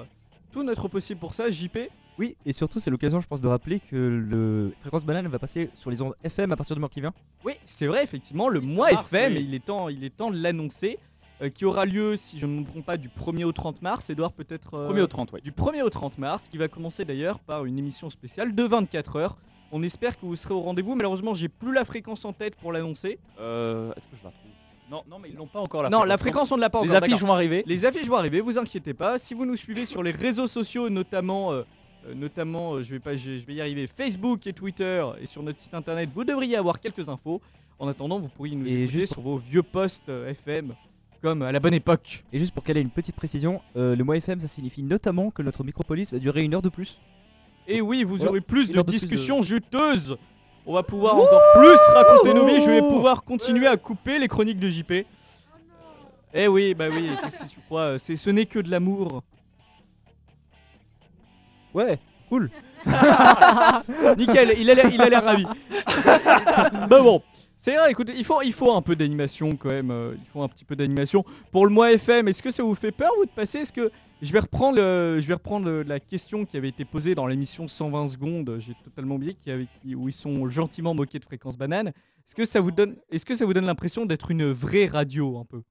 tout 0.57 0.63
notre 0.65 0.89
possible 0.89 1.21
pour 1.21 1.35
ça. 1.35 1.51
JP, 1.51 1.79
Oui, 2.19 2.35
et 2.47 2.53
surtout, 2.55 2.81
c'est 2.81 2.91
l'occasion, 2.91 3.21
je 3.21 3.27
pense, 3.27 3.43
de 3.43 3.49
rappeler 3.49 3.79
que 3.79 3.95
le 3.97 4.73
Fréquence 4.81 5.05
Banane 5.05 5.27
va 5.29 5.39
passer 5.39 5.69
sur 5.75 5.91
les 5.91 6.01
ondes 6.01 6.15
FM 6.25 6.51
à 6.51 6.57
partir 6.57 6.75
du 6.75 6.81
mois 6.81 6.89
qui 6.89 7.03
vient. 7.03 7.13
Oui, 7.45 7.53
c'est 7.67 7.87
vrai, 7.87 8.03
effectivement, 8.03 8.49
le 8.49 8.61
mois 8.61 8.91
mars, 8.91 9.13
FM, 9.13 9.35
oui. 9.35 9.45
il 9.47 9.55
est 9.55 9.63
temps, 9.65 9.91
il 9.91 10.03
est 10.03 10.17
temps 10.17 10.31
de 10.31 10.39
l'annoncer, 10.39 10.99
euh, 11.43 11.51
qui 11.51 11.67
aura 11.67 11.85
lieu, 11.85 12.17
si 12.17 12.39
je 12.39 12.47
ne 12.47 12.61
me 12.61 12.65
trompe 12.65 12.87
pas, 12.87 12.97
du 12.97 13.11
1er 13.11 13.45
au 13.45 13.53
30 13.53 13.83
mars. 13.83 14.09
Edouard, 14.09 14.33
peut-être. 14.33 14.73
euh, 14.73 14.87
Premier 14.87 15.03
au 15.03 15.07
30, 15.07 15.33
ouais. 15.33 15.43
Du 15.43 15.53
1er 15.53 15.83
au 15.83 15.91
30 15.91 16.17
mars, 16.17 16.49
qui 16.49 16.57
va 16.57 16.69
commencer 16.69 17.05
d'ailleurs 17.05 17.39
par 17.39 17.67
une 17.67 17.79
émission 17.79 18.09
spéciale 18.09 18.55
de 18.55 18.63
24 18.63 19.17
heures. 19.17 19.37
On 19.73 19.83
espère 19.83 20.19
que 20.19 20.25
vous 20.25 20.37
serez 20.37 20.55
au 20.55 20.61
rendez-vous. 20.63 20.95
Malheureusement, 20.95 21.35
j'ai 21.35 21.49
plus 21.51 21.75
la 21.75 21.85
fréquence 21.85 22.25
en 22.25 22.33
tête 22.33 22.57
pour 22.57 22.73
l'annoncer. 22.73 23.19
Euh, 23.39 23.93
Est-ce 23.95 24.07
que 24.07 24.17
je 24.17 24.25
la 24.25 24.31
trouve? 24.31 24.51
Non, 24.91 25.03
non, 25.11 25.19
mais 25.19 25.31
ils 25.31 25.37
n'ont 25.37 25.47
pas 25.49 25.59
encore 25.61 25.83
la 25.83 25.89
non, 25.89 25.99
fréquence. 25.99 26.09
la 26.09 26.19
fréquence, 26.19 26.53
on 26.53 26.57
ne 26.57 26.61
l'a 26.61 26.71
pas 26.71 26.81
Les 26.83 26.89
encore. 26.91 26.97
affiches 26.99 27.13
d'accord. 27.15 27.29
vont 27.29 27.35
arriver. 27.35 27.65
Les 27.67 27.85
affiches 27.85 28.07
vont 28.07 28.17
arriver, 28.17 28.41
vous 28.41 28.57
inquiétez 28.59 28.95
pas. 28.95 29.19
Si 29.19 29.35
vous 29.35 29.45
nous 29.45 29.57
suivez 29.57 29.85
sur 29.85 30.03
les 30.03 30.13
réseaux 30.13 30.47
sociaux, 30.47 30.89
notamment, 30.89 31.53
euh, 31.53 31.63
euh, 32.07 32.15
notamment, 32.15 32.75
euh, 32.75 32.83
je 32.85 32.93
vais 32.93 33.01
pas, 33.01 33.17
je, 33.17 33.37
je 33.37 33.45
vais 33.47 33.55
y 33.55 33.61
arriver, 33.61 33.87
Facebook 33.89 34.47
et 34.47 34.53
Twitter, 34.53 35.05
et 35.21 35.27
sur 35.27 35.43
notre 35.43 35.59
site 35.59 35.75
internet, 35.75 36.09
vous 36.15 36.25
devriez 36.25 36.57
avoir 36.57 36.79
quelques 36.81 37.09
infos. 37.09 37.41
En 37.79 37.89
attendant, 37.89 38.19
vous 38.21 38.29
pourriez 38.29 38.55
nous 38.55 38.65
Et 38.67 38.71
écouter 38.85 38.87
juste 39.01 39.13
sur 39.13 39.23
vos 39.23 39.37
vieux 39.39 39.63
postes 39.65 40.09
euh, 40.09 40.31
FM, 40.31 40.75
comme 41.21 41.43
à 41.43 41.51
la 41.51 41.59
bonne 41.59 41.75
époque. 41.75 42.25
Et 42.33 42.39
juste 42.39 42.53
pour 42.55 42.63
qu'elle 42.63 42.77
ait 42.77 42.83
une 42.83 42.91
petite 42.91 43.17
précision, 43.17 43.61
le 43.75 44.01
mois 44.03 44.17
FM, 44.17 44.39
ça 44.41 44.47
signifie 44.47 44.83
notamment 44.85 45.31
que 45.33 45.43
notre 45.43 45.65
micropolis 45.65 46.13
va 46.13 46.19
durer 46.21 46.43
une 46.45 46.55
heure 46.55 46.63
de 46.63 46.69
plus. 46.69 47.01
Et 47.67 47.81
oui, 47.81 48.05
vous 48.05 48.17
Voilà, 48.19 48.31
aurez 48.31 48.41
plus 48.41 48.69
une 48.69 48.75
de 48.75 48.79
heure 48.79 48.85
de 48.85 48.91
plus 48.91 49.01
de- 49.03 49.07
discussions 49.07 49.43
juteuses. 49.43 50.17
On 50.67 50.75
va 50.75 50.83
pouvoir 50.83 51.15
encore 51.17 51.43
plus 51.55 51.79
raconter 51.95 52.35
nos 52.35 52.45
vies. 52.45 52.61
Je 52.61 52.71
vais 52.71 52.83
pouvoir 52.83 53.23
continuer 53.23 53.69
à 53.69 53.77
couper 53.77 54.19
les 54.19 54.27
chroniques 54.27 54.59
de 54.59 54.69
JP. 54.69 54.93
Eh 56.35 56.49
oui, 56.49 56.75
bah 56.75 56.87
oui, 56.91 57.09
qu'est-ce 57.23 57.45
que 57.45 57.49
tu 57.49 57.61
crois 57.67 57.81
euh, 57.83 57.99
c'est, 57.99 58.17
Ce 58.17 58.29
n'est 58.31 58.47
que 58.47 58.59
de 58.59 58.71
l'amour. 58.71 59.23
Ouais, 61.73 61.99
cool. 62.29 62.51
Nickel, 64.19 64.55
il 64.59 64.71
a 64.71 64.75
l'air, 65.09 65.25
ravi. 65.25 65.47
bah 66.89 67.01
bon, 67.01 67.23
c'est 67.57 67.77
vrai, 67.77 67.91
écoutez, 67.93 68.15
il 68.17 68.25
faut, 68.25 68.43
il 68.43 68.53
faut 68.53 68.73
un 68.73 68.83
peu 68.83 68.97
d'animation 68.97 69.57
quand 69.57 69.71
même. 69.71 69.91
euh, 69.91 70.15
il 70.15 70.27
faut 70.33 70.43
un 70.43 70.49
petit 70.49 70.65
peu 70.65 70.75
d'animation. 70.75 71.25
Pour 71.53 71.65
le 71.65 71.73
mois 71.73 71.93
FM, 71.93 72.29
est-ce 72.29 72.43
que 72.43 72.51
ça 72.51 72.63
vous 72.63 72.75
fait 72.75 72.93
peur 72.93 73.11
vous 73.17 73.25
de 73.25 73.31
passer? 73.31 73.61
Est-ce 73.61 73.73
que 73.73 73.91
je 74.23 74.33
vais 74.33 74.39
reprendre, 74.41 75.83
la 75.83 76.01
question 76.01 76.45
qui 76.45 76.57
avait 76.57 76.71
été 76.71 76.85
posée 76.85 77.15
dans 77.15 77.27
l'émission 77.27 77.69
120 77.69 78.07
secondes. 78.09 78.57
J'ai 78.59 78.75
totalement 78.85 79.17
oublié 79.17 79.35
qui 79.35 79.95
où 79.95 80.09
ils 80.09 80.13
sont 80.13 80.49
gentiment 80.49 80.95
moqués 80.95 81.19
de 81.19 81.25
fréquence 81.25 81.59
banane. 81.59 81.89
Est-ce 81.89 82.35
que 82.35 82.45
ça 82.45 82.61
vous 82.61 82.73
donne, 82.73 82.97
l'impression 83.67 84.07
d'être 84.07 84.31
une 84.31 84.51
vraie 84.51 84.87
radio 84.87 85.39
un 85.39 85.45
peu? 85.45 85.63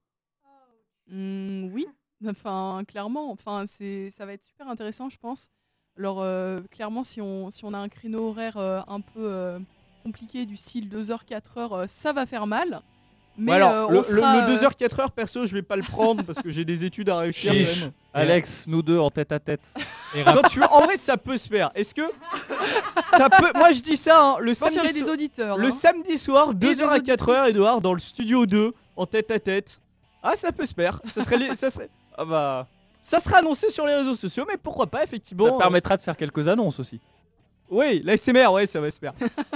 Hmm, 1.08 1.68
oui, 1.72 1.86
enfin 2.26 2.82
clairement, 2.88 3.30
enfin 3.30 3.64
ça 3.66 4.26
va 4.26 4.32
être 4.32 4.42
super 4.42 4.68
intéressant 4.68 5.08
je 5.08 5.18
pense. 5.18 5.50
Alors 5.98 6.20
euh, 6.20 6.60
clairement 6.70 7.04
si 7.04 7.20
on 7.20 7.50
si 7.50 7.64
on 7.64 7.72
a 7.74 7.78
un 7.78 7.88
créneau 7.88 8.28
horaire 8.30 8.56
euh, 8.56 8.80
un 8.88 9.00
peu 9.00 9.20
euh, 9.20 9.58
compliqué 10.02 10.46
du 10.46 10.56
style 10.56 10.88
2h 10.88 11.26
4h 11.26 11.86
ça 11.86 12.12
va 12.12 12.26
faire 12.26 12.46
mal. 12.46 12.82
Mais 13.38 13.46
Bon, 13.46 13.52
alors, 13.52 13.72
euh, 13.72 13.88
le, 13.90 13.96
le- 13.98 14.02
sera, 14.02 14.34
le 14.46 14.52
euh, 14.52 14.56
2h 14.58 14.76
4h 14.78 15.10
perso, 15.10 15.44
je 15.46 15.52
vais 15.52 15.62
pas 15.62 15.76
le 15.76 15.82
prendre 15.82 16.22
parce 16.24 16.38
que 16.40 16.50
j'ai 16.50 16.64
des 16.64 16.84
études 16.84 17.10
à 17.10 17.18
réussir 17.18 17.52
quand 17.52 17.58
Chiche. 17.58 17.80
même. 17.82 17.92
Alex, 18.14 18.64
nous 18.66 18.80
deux 18.82 18.98
en 18.98 19.10
tête 19.10 19.30
à 19.32 19.38
tête. 19.38 19.60
Et 20.14 20.22
rap- 20.22 20.36
Quand 20.40 20.48
tu 20.48 20.62
en 20.62 20.80
vrai 20.82 20.96
ça 20.96 21.16
peut 21.18 21.36
se 21.36 21.46
faire. 21.48 21.70
Est-ce 21.74 21.94
que 21.94 22.10
ça 23.10 23.28
peut 23.28 23.50
Moi 23.54 23.72
je 23.72 23.80
dis 23.80 23.96
ça 23.96 24.20
hein, 24.22 24.36
le 24.40 24.48
je 24.48 24.58
samedi 24.58 24.92
des 24.92 25.08
auditeurs. 25.08 25.58
le 25.58 25.68
hein. 25.68 25.70
samedi 25.70 26.18
soir 26.18 26.54
des 26.54 26.74
2h 26.74 26.88
à 26.88 26.98
4h 26.98 27.50
Edouard 27.50 27.80
dans 27.80 27.92
le 27.92 28.00
studio 28.00 28.46
2 28.46 28.72
en 28.96 29.06
tête 29.06 29.30
à 29.30 29.38
tête. 29.38 29.80
Ah 30.22 30.34
ça 30.34 30.50
peut 30.52 30.64
se 30.64 30.74
faire. 30.74 31.00
Ça 31.14 31.22
serait 31.22 31.36
les- 31.36 31.54
ça 31.56 31.68
serait 31.70 31.90
Ah 32.16 32.24
bah, 32.24 32.66
ça 33.02 33.20
sera 33.20 33.38
annoncé 33.38 33.68
sur 33.70 33.86
les 33.86 33.94
réseaux 33.94 34.14
sociaux 34.14 34.44
mais 34.48 34.56
pourquoi 34.56 34.86
pas 34.86 35.02
effectivement. 35.04 35.46
ça 35.46 35.58
permettra 35.58 35.96
de 35.96 36.02
faire 36.02 36.16
quelques 36.16 36.48
annonces 36.48 36.80
aussi. 36.80 37.00
Oui, 37.68 38.00
l'ASMR, 38.04 38.46
ouais, 38.52 38.66
ça 38.66 38.80
va 38.80 38.90
se 38.90 38.98
faire. 38.98 39.12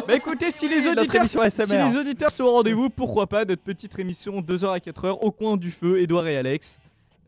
bah 0.06 0.14
écoutez, 0.16 0.50
si 0.50 0.68
les 0.68 0.86
auditeurs, 0.88 1.28
si 1.28 1.76
les 1.76 1.96
auditeurs 1.96 2.30
sont 2.32 2.44
au 2.44 2.52
rendez-vous, 2.52 2.90
pourquoi 2.90 3.26
pas 3.26 3.44
notre 3.44 3.62
petite 3.62 3.96
émission 3.98 4.40
2h 4.40 4.66
à 4.68 4.78
4h 4.78 5.18
au 5.20 5.30
coin 5.30 5.56
du 5.56 5.70
feu, 5.70 6.00
Edouard 6.00 6.26
et 6.26 6.36
Alex. 6.36 6.78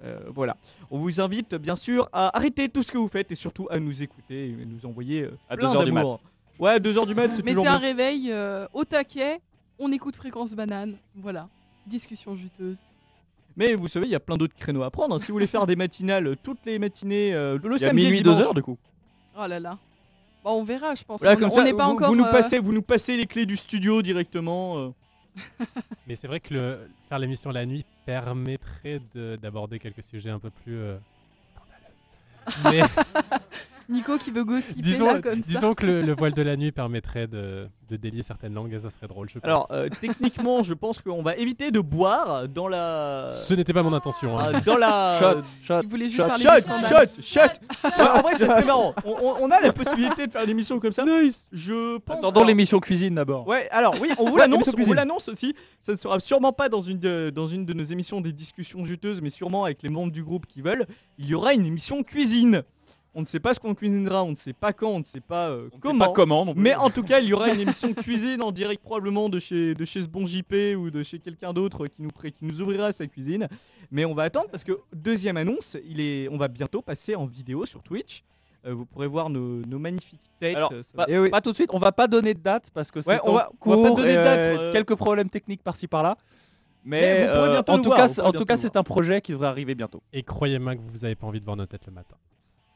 Euh, 0.05 0.18
voilà. 0.35 0.57
On 0.91 0.99
vous 0.99 1.20
invite 1.20 1.55
bien 1.55 1.76
sûr 1.76 2.09
à 2.12 2.37
arrêter 2.37 2.68
tout 2.68 2.83
ce 2.83 2.91
que 2.91 2.99
vous 2.99 3.07
faites 3.07 3.30
et 3.30 3.37
surtout 3.37 3.68
à 3.70 3.78
nous 3.78 4.03
écouter 4.03 4.49
et 4.49 4.66
nous 4.66 4.85
envoyer 4.85 5.22
euh, 5.22 5.30
À 5.49 5.57
plein 5.57 5.70
2 5.70 5.76
heures 5.76 5.85
du 5.85 5.93
d'amour. 5.93 6.20
Ouais, 6.59 6.78
2h 6.78 7.07
du 7.07 7.14
mat, 7.14 7.30
c'est 7.33 7.43
toujours 7.43 7.62
Mettez 7.64 7.68
un 7.68 7.78
réveil 7.78 8.33
euh, 8.33 8.66
au 8.72 8.85
taquet, 8.85 9.41
on 9.78 9.93
écoute 9.93 10.16
fréquence 10.16 10.53
banane, 10.55 10.97
voilà. 11.14 11.49
Discussion 11.87 12.35
juteuse. 12.35 12.80
Mais 13.57 13.74
vous 13.74 13.87
savez, 13.87 14.07
il 14.07 14.11
y 14.12 14.14
a 14.16 14.20
plein 14.20 14.37
d'autres 14.37 14.57
créneaux 14.57 14.83
à 14.83 14.91
prendre. 14.91 15.14
hein. 15.14 15.18
Si 15.20 15.26
vous 15.28 15.35
voulez 15.35 15.47
faire 15.47 15.66
des 15.66 15.76
matinales 15.76 16.37
toutes 16.43 16.64
les 16.66 16.78
matinées, 16.80 17.33
euh, 17.35 17.59
le 17.62 17.76
Il 17.76 17.80
y 17.80 17.85
a 17.85 17.89
samedi 17.89 18.03
et 18.03 18.07
minuit, 18.07 18.18
le 18.18 18.24
2 18.24 18.30
dimanche. 18.30 18.47
heures 18.47 18.55
du 18.55 18.62
coup. 18.62 18.78
Oh 19.39 19.47
là 19.47 19.61
là. 19.61 19.78
Bon, 20.45 20.53
on 20.61 20.64
verra, 20.64 20.95
je 20.95 21.05
pense. 21.05 21.20
Voilà, 21.20 21.36
on 21.36 21.40
comme 21.40 21.51
on 21.51 21.55
ça, 21.55 21.64
n'est 21.64 21.72
pas 21.72 21.86
vous, 21.86 21.93
encore. 21.93 22.09
vous 22.09 22.16
nous 22.16 22.24
euh, 22.24 22.30
passez, 22.32 22.59
vous 22.59 22.72
nous 22.72 22.82
passez 22.82 23.16
les 23.16 23.26
clés 23.26 23.47
du 23.47 23.57
studio 23.57 24.03
directement. 24.03 24.78
euh. 24.78 24.90
Mais 26.07 26.16
c'est 26.16 26.26
vrai 26.26 26.40
que 26.40 26.53
le, 26.53 26.88
faire 27.09 27.18
l'émission 27.18 27.51
la 27.51 27.64
nuit 27.64 27.84
permettrait 28.05 29.01
de- 29.14 29.36
d'aborder 29.40 29.78
quelques 29.78 30.03
sujets 30.03 30.30
un 30.30 30.38
peu 30.40 30.51
plus 30.51 30.76
euh, 30.78 30.97
scandaleux. 32.45 32.84
Nico 33.89 34.18
qui 34.18 34.30
veut 34.30 34.45
gossiper 34.45 34.83
disons, 34.83 35.07
là 35.12 35.20
comme 35.20 35.43
ça. 35.43 35.49
disons 35.49 35.74
que 35.74 35.87
le, 35.87 36.03
le 36.03 36.14
voile 36.14 36.33
de 36.33 36.43
la 36.43 36.57
nuit 36.57 36.72
permettrait 36.72 37.26
de, 37.26 37.68
de 37.91 37.97
délier 37.97 38.22
certaines 38.22 38.55
langues 38.55 38.72
et 38.72 38.78
ça 38.80 38.91
serait 38.91 39.07
drôle, 39.09 39.28
je 39.28 39.35
pense. 39.39 39.45
Alors, 39.45 39.68
euh, 39.70 39.89
techniquement, 40.01 40.62
je 40.62 40.74
pense 40.74 41.01
qu'on 41.01 41.22
va 41.22 41.37
éviter 41.37 41.70
de 41.70 41.80
boire 41.80 42.49
dans 42.49 42.68
la. 42.68 43.30
Ce 43.47 43.55
n'était 43.55 43.72
pas 43.72 43.83
mon 43.83 43.93
intention. 43.93 44.39
hein. 44.39 44.53
euh, 44.55 44.61
dans 44.64 44.76
la. 44.76 45.18
Shot, 45.20 45.43
shot. 45.62 45.80
Il 45.83 45.89
voulait 45.89 46.09
juste 46.09 46.22
Shot, 46.22 46.26
parler 46.28 47.09
Shot, 47.20 47.41
En 47.99 48.20
vrai, 48.22 48.35
ça 48.39 48.47
serait 48.47 48.64
marrant. 48.64 48.95
On, 49.05 49.11
on- 49.20 49.35
on 49.43 49.51
a 49.51 49.61
la 49.61 49.72
possibilité 49.72 50.26
de 50.26 50.33
faire 50.33 50.45
une 50.45 50.51
émission 50.51 50.78
comme 50.80 50.93
ça. 50.93 51.05
Je 51.53 51.99
pense. 51.99 52.18
Alors- 52.18 52.45
l'émission 52.45 52.80
cuisine 52.80 53.14
d'abord. 53.14 53.47
Ouais, 53.47 53.68
alors 53.70 53.95
oui, 54.01 54.11
on 54.18 54.28
vous 54.28 54.37
l'annonce, 54.39 54.66
émission 54.68 54.72
on 54.72 54.76
vous 54.76 54.76
cuisine. 54.85 54.95
l'annonce 54.95 55.28
aussi. 55.28 55.55
Ça 55.80 55.93
ne 55.93 55.97
sera 55.97 56.18
sûrement 56.20 56.53
pas 56.53 56.68
dans 56.68 56.80
une, 56.80 56.99
de, 56.99 57.30
dans 57.35 57.47
une 57.47 57.64
de 57.64 57.72
nos 57.72 57.83
émissions 57.85 58.20
des 58.20 58.33
discussions 58.33 58.85
juteuses, 58.85 59.20
mais 59.22 59.30
sûrement 59.30 59.64
avec 59.64 59.83
les 59.83 59.89
membres 59.89 60.12
du 60.12 60.22
groupe 60.24 60.47
qui 60.47 60.61
veulent. 60.61 60.87
Il 61.18 61.26
y 61.26 61.35
aura 61.35 61.55
une 61.55 61.66
émission 61.66 62.03
cuisine. 62.03 62.62
On 63.14 63.20
ne 63.20 63.26
sait 63.26 63.40
pas 63.40 63.52
ce 63.52 63.60
qu'on 63.60 63.74
cuisinera, 63.74 64.24
on 64.24 64.30
ne 64.30 64.34
sait 64.34 64.54
pas 64.54 64.72
quand, 64.72 64.88
on 64.88 64.98
ne 65.00 65.04
sait 65.04 65.20
pas 65.20 65.50
euh, 65.50 65.64
On 65.64 65.64
ne 65.66 65.70
sait 65.70 65.78
comment. 65.80 66.06
pas 66.06 66.12
comment 66.12 66.44
non 66.46 66.54
plus. 66.54 66.62
Mais 66.62 66.74
en 66.74 66.88
tout 66.88 67.02
cas, 67.02 67.20
il 67.20 67.26
y 67.26 67.34
aura 67.34 67.50
une 67.50 67.60
émission 67.66 67.92
cuisine 67.92 68.42
en 68.42 68.52
direct 68.52 68.82
probablement 68.82 69.28
de 69.28 69.38
chez, 69.38 69.74
de 69.74 69.84
chez 69.84 70.00
ce 70.00 70.08
bon 70.08 70.24
JP 70.24 70.54
ou 70.78 70.90
de 70.90 71.02
chez 71.02 71.18
quelqu'un 71.18 71.52
d'autre 71.52 71.86
qui 71.88 72.00
nous, 72.02 72.08
qui 72.10 72.34
nous 72.44 72.62
ouvrira 72.62 72.90
sa 72.90 73.06
cuisine. 73.06 73.48
Mais 73.90 74.06
on 74.06 74.14
va 74.14 74.22
attendre 74.22 74.48
parce 74.50 74.64
que 74.64 74.78
deuxième 74.94 75.36
annonce, 75.36 75.76
il 75.86 76.00
est, 76.00 76.28
on 76.30 76.38
va 76.38 76.48
bientôt 76.48 76.80
passer 76.80 77.14
en 77.14 77.26
vidéo 77.26 77.66
sur 77.66 77.82
Twitch. 77.82 78.22
Euh, 78.64 78.72
vous 78.72 78.86
pourrez 78.86 79.08
voir 79.08 79.28
nos, 79.28 79.60
nos 79.66 79.78
magnifiques 79.78 80.22
têtes. 80.40 80.56
Alors, 80.56 80.70
ça 80.72 80.76
pas, 80.96 81.06
va- 81.06 81.20
oui. 81.20 81.28
pas 81.30 81.40
tout 81.42 81.50
de 81.50 81.56
suite, 81.56 81.70
on 81.74 81.78
va 81.78 81.92
pas 81.92 82.06
donner 82.06 82.32
de 82.32 82.40
date 82.40 82.70
parce 82.72 82.90
que 82.90 83.00
c'est 83.02 83.10
Ouais, 83.10 83.20
on 83.24 83.30
en 83.30 83.34
va- 83.34 83.50
on 83.60 83.70
va 83.70 83.76
pas 83.82 83.88
cours 83.88 83.96
donner 83.96 84.14
de 84.14 84.20
et, 84.20 84.24
date, 84.24 84.38
euh, 84.46 84.58
euh. 84.58 84.72
quelques 84.72 84.94
problèmes 84.94 85.28
techniques 85.28 85.62
par-ci 85.62 85.86
par-là. 85.86 86.16
Mais 86.84 87.26
euh, 87.28 87.60
en 87.68 87.78
tout 87.78 87.90
voir, 87.90 87.98
cas, 88.08 88.22
en 88.22 88.32
tout 88.32 88.44
cas, 88.44 88.56
c'est 88.56 88.76
un 88.76 88.82
projet 88.82 89.20
qui 89.20 89.32
devrait 89.32 89.48
arriver 89.48 89.74
bientôt. 89.74 90.02
Et 90.12 90.22
croyez-moi 90.22 90.76
que 90.76 90.80
vous 90.80 91.04
avez 91.04 91.14
pas 91.14 91.26
envie 91.26 91.40
de 91.40 91.44
voir 91.44 91.56
nos 91.56 91.66
têtes 91.66 91.86
le 91.86 91.92
matin. 91.92 92.16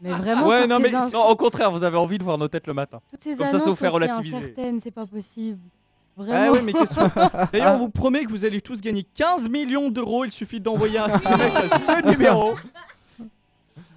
Mais 0.00 0.10
vraiment, 0.10 0.46
Ouais, 0.46 0.62
toutes, 0.62 0.70
non, 0.70 0.78
mais 0.78 0.94
ins- 0.94 1.10
Non, 1.12 1.24
au 1.28 1.36
contraire, 1.36 1.70
vous 1.70 1.82
avez 1.84 1.96
envie 1.96 2.18
de 2.18 2.24
voir 2.24 2.36
nos 2.38 2.48
têtes 2.48 2.66
le 2.66 2.74
matin. 2.74 3.00
toutes 3.10 3.22
ces 3.22 3.36
comme 3.36 3.46
ça, 3.46 3.52
ça 3.52 3.56
vous 3.58 3.64
annonces 3.64 3.78
fait 3.78 3.88
relativiser. 3.88 4.54
c'est 4.80 4.90
pas 4.90 5.06
possible. 5.06 5.58
Ah 6.18 6.22
Vraiment. 6.22 6.52
ouais, 6.52 6.62
mais 6.62 6.72
qu'est-ce 6.72 6.94
que- 6.94 7.46
D'ailleurs, 7.52 7.74
on 7.74 7.78
vous 7.78 7.90
promet 7.90 8.24
que 8.24 8.30
vous 8.30 8.44
allez 8.44 8.60
tous 8.60 8.80
gagner 8.80 9.04
15 9.04 9.48
millions 9.48 9.90
d'euros. 9.90 10.24
Il 10.24 10.32
suffit 10.32 10.60
d'envoyer 10.60 10.98
un 10.98 11.08
SMS 11.12 11.54
à 11.56 11.78
ce 11.78 12.06
numéro. 12.10 12.54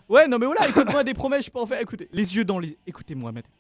Ouais, 0.08 0.28
non, 0.28 0.38
mais 0.40 0.46
voilà, 0.46 0.68
écoute-moi 0.68 1.04
des 1.04 1.14
promesses, 1.14 1.46
je 1.46 1.52
peux 1.52 1.60
en 1.60 1.66
faire. 1.66 1.80
Écoutez, 1.80 2.10
les 2.12 2.36
yeux 2.36 2.44
dans 2.44 2.60
les. 2.60 2.78
Écoutez-moi, 2.88 3.32
madame. 3.32 3.52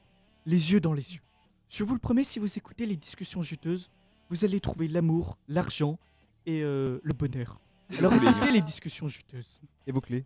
Les 0.46 0.72
yeux 0.74 0.80
dans 0.82 0.94
les 0.94 1.14
yeux. 1.16 1.22
Je 1.70 1.84
vous 1.84 1.94
le 1.94 2.00
promets, 2.00 2.24
si 2.24 2.40
vous 2.40 2.58
écoutez 2.58 2.86
les 2.88 2.96
discussions 2.96 3.42
juteuses, 3.44 3.92
vous 4.30 4.44
allez 4.44 4.60
trouver 4.60 4.88
l'amour, 4.88 5.38
l'argent 5.48 6.00
et 6.48 6.62
euh, 6.64 7.00
le 7.04 7.14
bonheur. 7.14 7.60
Alors 8.00 8.14
écoutez 8.14 8.52
les 8.52 8.62
discussions 8.62 9.08
juteuses 9.08 9.62
Et 9.88 9.92
vos 9.92 10.02
clés. 10.02 10.26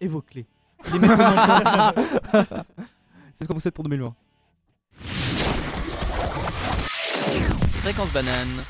et 0.00 0.08
vos 0.08 0.20
clés. 0.20 0.46
Les 0.92 0.98
mettons 0.98 1.16
dans 1.16 1.30
le 1.30 1.92
compte. 1.92 2.66
C'est 3.34 3.44
ce 3.44 3.48
qu'on 3.48 3.54
vous 3.54 3.60
souhaite 3.60 3.74
pour 3.74 3.84
2020. 3.84 4.14
Fréquence 7.82 8.12
banane. 8.12 8.64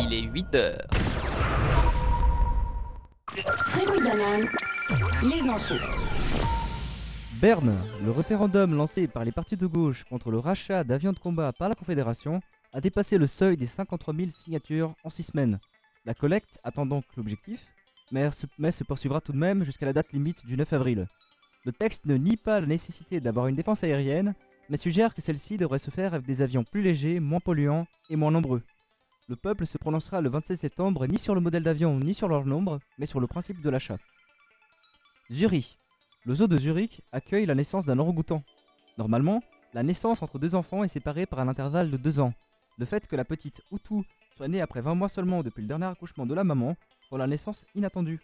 Il 0.00 0.12
est 0.12 0.22
8 0.22 0.54
heures. 0.54 0.86
Fréquence 3.34 4.02
banane, 4.02 4.48
les 5.22 5.48
infos. 5.48 5.74
Berne, 7.40 7.76
le 8.04 8.10
référendum 8.10 8.74
lancé 8.76 9.08
par 9.08 9.24
les 9.24 9.32
partis 9.32 9.56
de 9.56 9.66
gauche 9.66 10.04
contre 10.04 10.30
le 10.30 10.38
rachat 10.38 10.84
d'avions 10.84 11.12
de 11.12 11.18
combat 11.18 11.52
par 11.52 11.68
la 11.68 11.74
Confédération 11.74 12.40
a 12.72 12.80
dépassé 12.80 13.18
le 13.18 13.26
seuil 13.26 13.56
des 13.56 13.66
53 13.66 14.14
000 14.14 14.30
signatures 14.30 14.94
en 15.02 15.10
6 15.10 15.24
semaines. 15.24 15.58
La 16.04 16.14
collecte 16.14 16.58
atteint 16.64 16.86
donc 16.86 17.04
l'objectif, 17.16 17.73
mais 18.10 18.30
se, 18.30 18.84
poursuivra 18.84 19.20
tout 19.20 19.32
de 19.32 19.38
même 19.38 19.64
jusqu'à 19.64 19.86
la 19.86 19.92
date 19.92 20.12
limite 20.12 20.44
du 20.46 20.56
9 20.56 20.72
avril. 20.72 21.08
Le 21.64 21.72
texte 21.72 22.06
ne 22.06 22.16
nie 22.16 22.36
pas 22.36 22.60
la 22.60 22.66
nécessité 22.66 23.20
d'avoir 23.20 23.46
une 23.46 23.56
défense 23.56 23.84
aérienne, 23.84 24.34
mais 24.68 24.76
suggère 24.76 25.14
que 25.14 25.22
celle-ci 25.22 25.56
devrait 25.56 25.78
se 25.78 25.90
faire 25.90 26.14
avec 26.14 26.26
des 26.26 26.42
avions 26.42 26.64
plus 26.64 26.82
légers, 26.82 27.20
moins 27.20 27.40
polluants 27.40 27.86
et 28.10 28.16
moins 28.16 28.30
nombreux. 28.30 28.62
Le 29.28 29.36
peuple 29.36 29.64
se 29.64 29.78
prononcera 29.78 30.20
le 30.20 30.28
27 30.28 30.60
septembre 30.60 31.06
ni 31.06 31.18
sur 31.18 31.34
le 31.34 31.40
modèle 31.40 31.62
d'avion 31.62 31.98
ni 31.98 32.12
sur 32.12 32.28
leur 32.28 32.44
nombre, 32.44 32.80
mais 32.98 33.06
sur 33.06 33.20
le 33.20 33.26
principe 33.26 33.62
de 33.62 33.70
l'achat. 33.70 33.96
Zurich. 35.30 35.78
Le 36.26 36.34
zoo 36.34 36.46
de 36.46 36.56
Zurich 36.56 37.00
accueille 37.12 37.46
la 37.46 37.54
naissance 37.54 37.86
d'un 37.86 37.98
orang-outan. 37.98 38.42
Normalement, 38.98 39.42
la 39.72 39.82
naissance 39.82 40.22
entre 40.22 40.38
deux 40.38 40.54
enfants 40.54 40.84
est 40.84 40.88
séparée 40.88 41.26
par 41.26 41.40
un 41.40 41.48
intervalle 41.48 41.90
de 41.90 41.96
deux 41.96 42.20
ans. 42.20 42.34
Le 42.78 42.84
fait 42.84 43.06
que 43.06 43.16
la 43.16 43.24
petite 43.24 43.62
Outou 43.70 44.04
soit 44.36 44.48
née 44.48 44.60
après 44.60 44.80
20 44.80 44.94
mois 44.94 45.08
seulement 45.08 45.42
depuis 45.42 45.62
le 45.62 45.68
dernier 45.68 45.86
accouchement 45.86 46.26
de 46.26 46.34
la 46.34 46.44
maman 46.44 46.76
la 47.18 47.26
naissance 47.26 47.66
inattendue. 47.74 48.20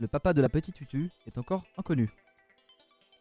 Le 0.00 0.08
papa 0.08 0.32
de 0.32 0.40
la 0.40 0.48
petite 0.48 0.80
Utu 0.80 1.10
est 1.26 1.38
encore 1.38 1.64
inconnu. 1.76 2.10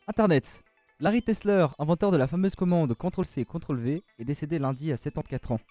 Internet. 0.08 0.64
Larry 1.02 1.22
Tesler, 1.22 1.68
inventeur 1.78 2.12
de 2.12 2.18
la 2.18 2.28
fameuse 2.28 2.56
commande 2.56 2.94
CTRL-C, 2.94 3.46
CTRL-V, 3.46 4.04
est 4.18 4.26
décédé 4.26 4.60
lundi 4.60 4.92
à 4.92 4.98
74 4.98 5.54
ans. 5.54 5.62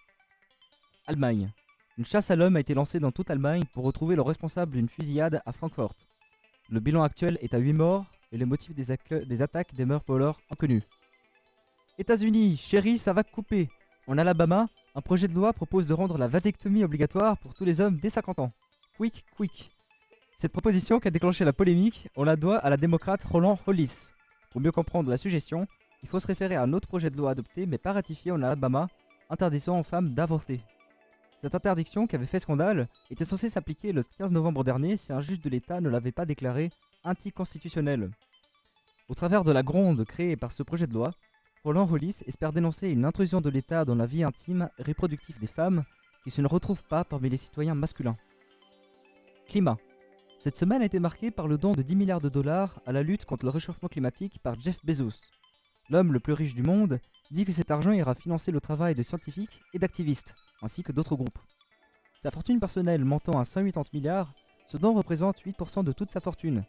Allemagne. 1.07 1.51
Une 1.99 2.05
chasse 2.05 2.31
à 2.31 2.37
l'homme 2.37 2.57
a 2.57 2.61
été 2.61 2.74
lancée 2.74 3.01
dans 3.01 3.11
toute 3.11 3.31
Allemagne 3.31 3.64
pour 3.72 3.85
retrouver 3.85 4.16
le 4.16 4.22
responsable 4.22 4.72
d'une 4.72 4.89
fusillade 4.89 5.43
à 5.45 5.53
Francfort. 5.53 5.95
Le 6.70 6.81
bilan 6.81 7.03
actuel 7.03 7.39
est 7.41 7.55
à 7.55 7.59
8 7.59 7.72
morts 7.72 8.07
et 8.31 8.39
le 8.39 8.47
motif 8.47 8.74
des, 8.74 8.97
des 9.24 9.43
attaques 9.43 9.74
demeure 9.74 10.05
pour 10.05 10.18
l'heure 10.18 10.41
inconnu. 10.51 10.83
États-Unis, 11.99 12.57
chérie, 12.57 12.99
ça 12.99 13.12
va 13.12 13.24
couper. 13.24 13.68
En 14.07 14.18
Alabama, 14.18 14.68
un 14.95 15.01
projet 15.01 15.29
de 15.29 15.35
loi 15.35 15.53
propose 15.53 15.87
de 15.87 15.95
rendre 15.95 16.18
la 16.18 16.29
vasectomie 16.29 16.85
obligatoire 16.85 17.37
pour 17.39 17.55
tous 17.55 17.64
les 17.64 17.81
hommes 17.81 17.97
dès 17.97 18.11
50 18.11 18.39
ans. 18.39 18.53
Quick, 18.99 19.24
quick. 19.36 19.70
Cette 20.36 20.51
proposition 20.51 20.99
qui 20.99 21.07
a 21.07 21.12
déclenché 21.12 21.44
la 21.44 21.53
polémique, 21.53 22.09
on 22.16 22.24
la 22.24 22.34
doit 22.34 22.57
à 22.57 22.68
la 22.68 22.76
démocrate 22.76 23.22
Roland 23.22 23.57
Hollis. 23.64 24.09
Pour 24.51 24.61
mieux 24.61 24.72
comprendre 24.72 25.09
la 25.09 25.16
suggestion, 25.16 25.68
il 26.03 26.09
faut 26.09 26.18
se 26.18 26.26
référer 26.26 26.57
à 26.57 26.62
un 26.62 26.72
autre 26.72 26.88
projet 26.88 27.09
de 27.09 27.16
loi 27.16 27.30
adopté 27.30 27.66
mais 27.66 27.78
pas 27.78 27.92
ratifié 27.92 28.32
en 28.32 28.42
Alabama, 28.42 28.88
interdisant 29.30 29.78
aux 29.78 29.84
femmes 29.84 30.14
d'avorter. 30.14 30.62
Cette 31.42 31.55
interdiction 31.55 32.09
qui 32.09 32.16
avait 32.16 32.26
fait 32.26 32.40
scandale 32.40 32.88
était 33.09 33.24
censée 33.24 33.49
s'appliquer 33.49 33.92
le 33.92 34.03
15 34.03 34.32
novembre 34.32 34.64
dernier 34.64 34.96
si 34.96 35.12
un 35.12 35.20
juge 35.20 35.40
de 35.40 35.49
l'État 35.49 35.80
ne 35.80 35.90
l'avait 35.90 36.11
pas 36.11 36.26
déclaré 36.26 36.72
anticonstitutionnel. 37.05 38.11
Au 39.09 39.14
travers 39.14 39.44
de 39.44 39.53
la 39.53 39.62
gronde 39.62 40.05
créée 40.07 40.34
par 40.34 40.51
ce 40.51 40.64
projet 40.64 40.88
de 40.88 40.94
loi, 40.94 41.12
Roland 41.62 41.88
Hollis 41.88 42.24
espère 42.26 42.53
dénoncer 42.53 42.88
une 42.88 43.05
intrusion 43.05 43.40
de 43.40 43.49
l'État 43.49 43.84
dans 43.84 43.94
la 43.94 44.07
vie 44.07 44.24
intime 44.24 44.68
et 44.76 44.82
reproductive 44.82 45.38
des 45.38 45.46
femmes 45.46 45.84
qui 46.24 46.32
se 46.32 46.40
ne 46.40 46.49
retrouvent 46.49 46.82
pas 46.82 47.05
parmi 47.05 47.28
les 47.28 47.36
citoyens 47.36 47.76
masculins. 47.76 48.16
Climat. 49.49 49.78
Cette 50.40 50.59
semaine 50.59 50.82
a 50.82 50.84
été 50.84 51.01
marquée 51.01 51.30
par 51.30 51.49
le 51.49 51.57
don 51.57 51.72
de 51.72 51.80
10 51.80 51.96
milliards 51.96 52.20
de 52.20 52.28
dollars 52.28 52.82
à 52.84 52.92
la 52.92 53.03
lutte 53.03 53.24
contre 53.24 53.46
le 53.46 53.51
réchauffement 53.51 53.88
climatique 53.88 54.40
par 54.42 54.61
Jeff 54.61 54.84
Bezos. 54.84 55.30
L'homme 55.88 56.12
le 56.12 56.20
plus 56.20 56.34
riche 56.34 56.55
du 56.55 56.62
monde 56.62 57.01
dit 57.30 57.46
que 57.46 57.53
cet 57.53 57.70
argent 57.70 57.92
ira 57.92 58.14
financer 58.14 58.53
le 58.53 58.61
travail 58.61 58.94
de 58.94 59.03
scientifiques 59.03 59.62
et 59.72 59.78
d'activistes, 59.78 60.34
ainsi 60.61 60.82
que 60.82 60.92
d'autres 60.92 61.16
groupes. 61.16 61.38
Sa 62.20 62.30
fortune 62.30 62.61
personnelle 62.61 63.07
montant 63.07 63.38
à 63.38 63.44
180 63.44 63.84
milliards, 63.94 64.34
ce 64.66 64.76
don 64.76 64.92
représente 64.92 65.42
8% 65.42 65.82
de 65.82 65.92
toute 65.92 66.11
sa 66.11 66.20
fortune. 66.20 66.64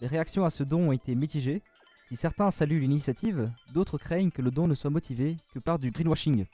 Les 0.00 0.06
réactions 0.06 0.46
à 0.46 0.50
ce 0.50 0.64
don 0.64 0.88
ont 0.88 0.92
été 0.92 1.14
mitigées. 1.14 1.62
Si 2.08 2.16
certains 2.16 2.50
saluent 2.50 2.80
l'initiative, 2.80 3.52
d'autres 3.74 3.98
craignent 3.98 4.30
que 4.30 4.42
le 4.42 4.50
don 4.50 4.66
ne 4.66 4.74
soit 4.74 4.88
motivé 4.88 5.36
que 5.52 5.58
par 5.58 5.78
du 5.78 5.90
greenwashing. 5.90 6.46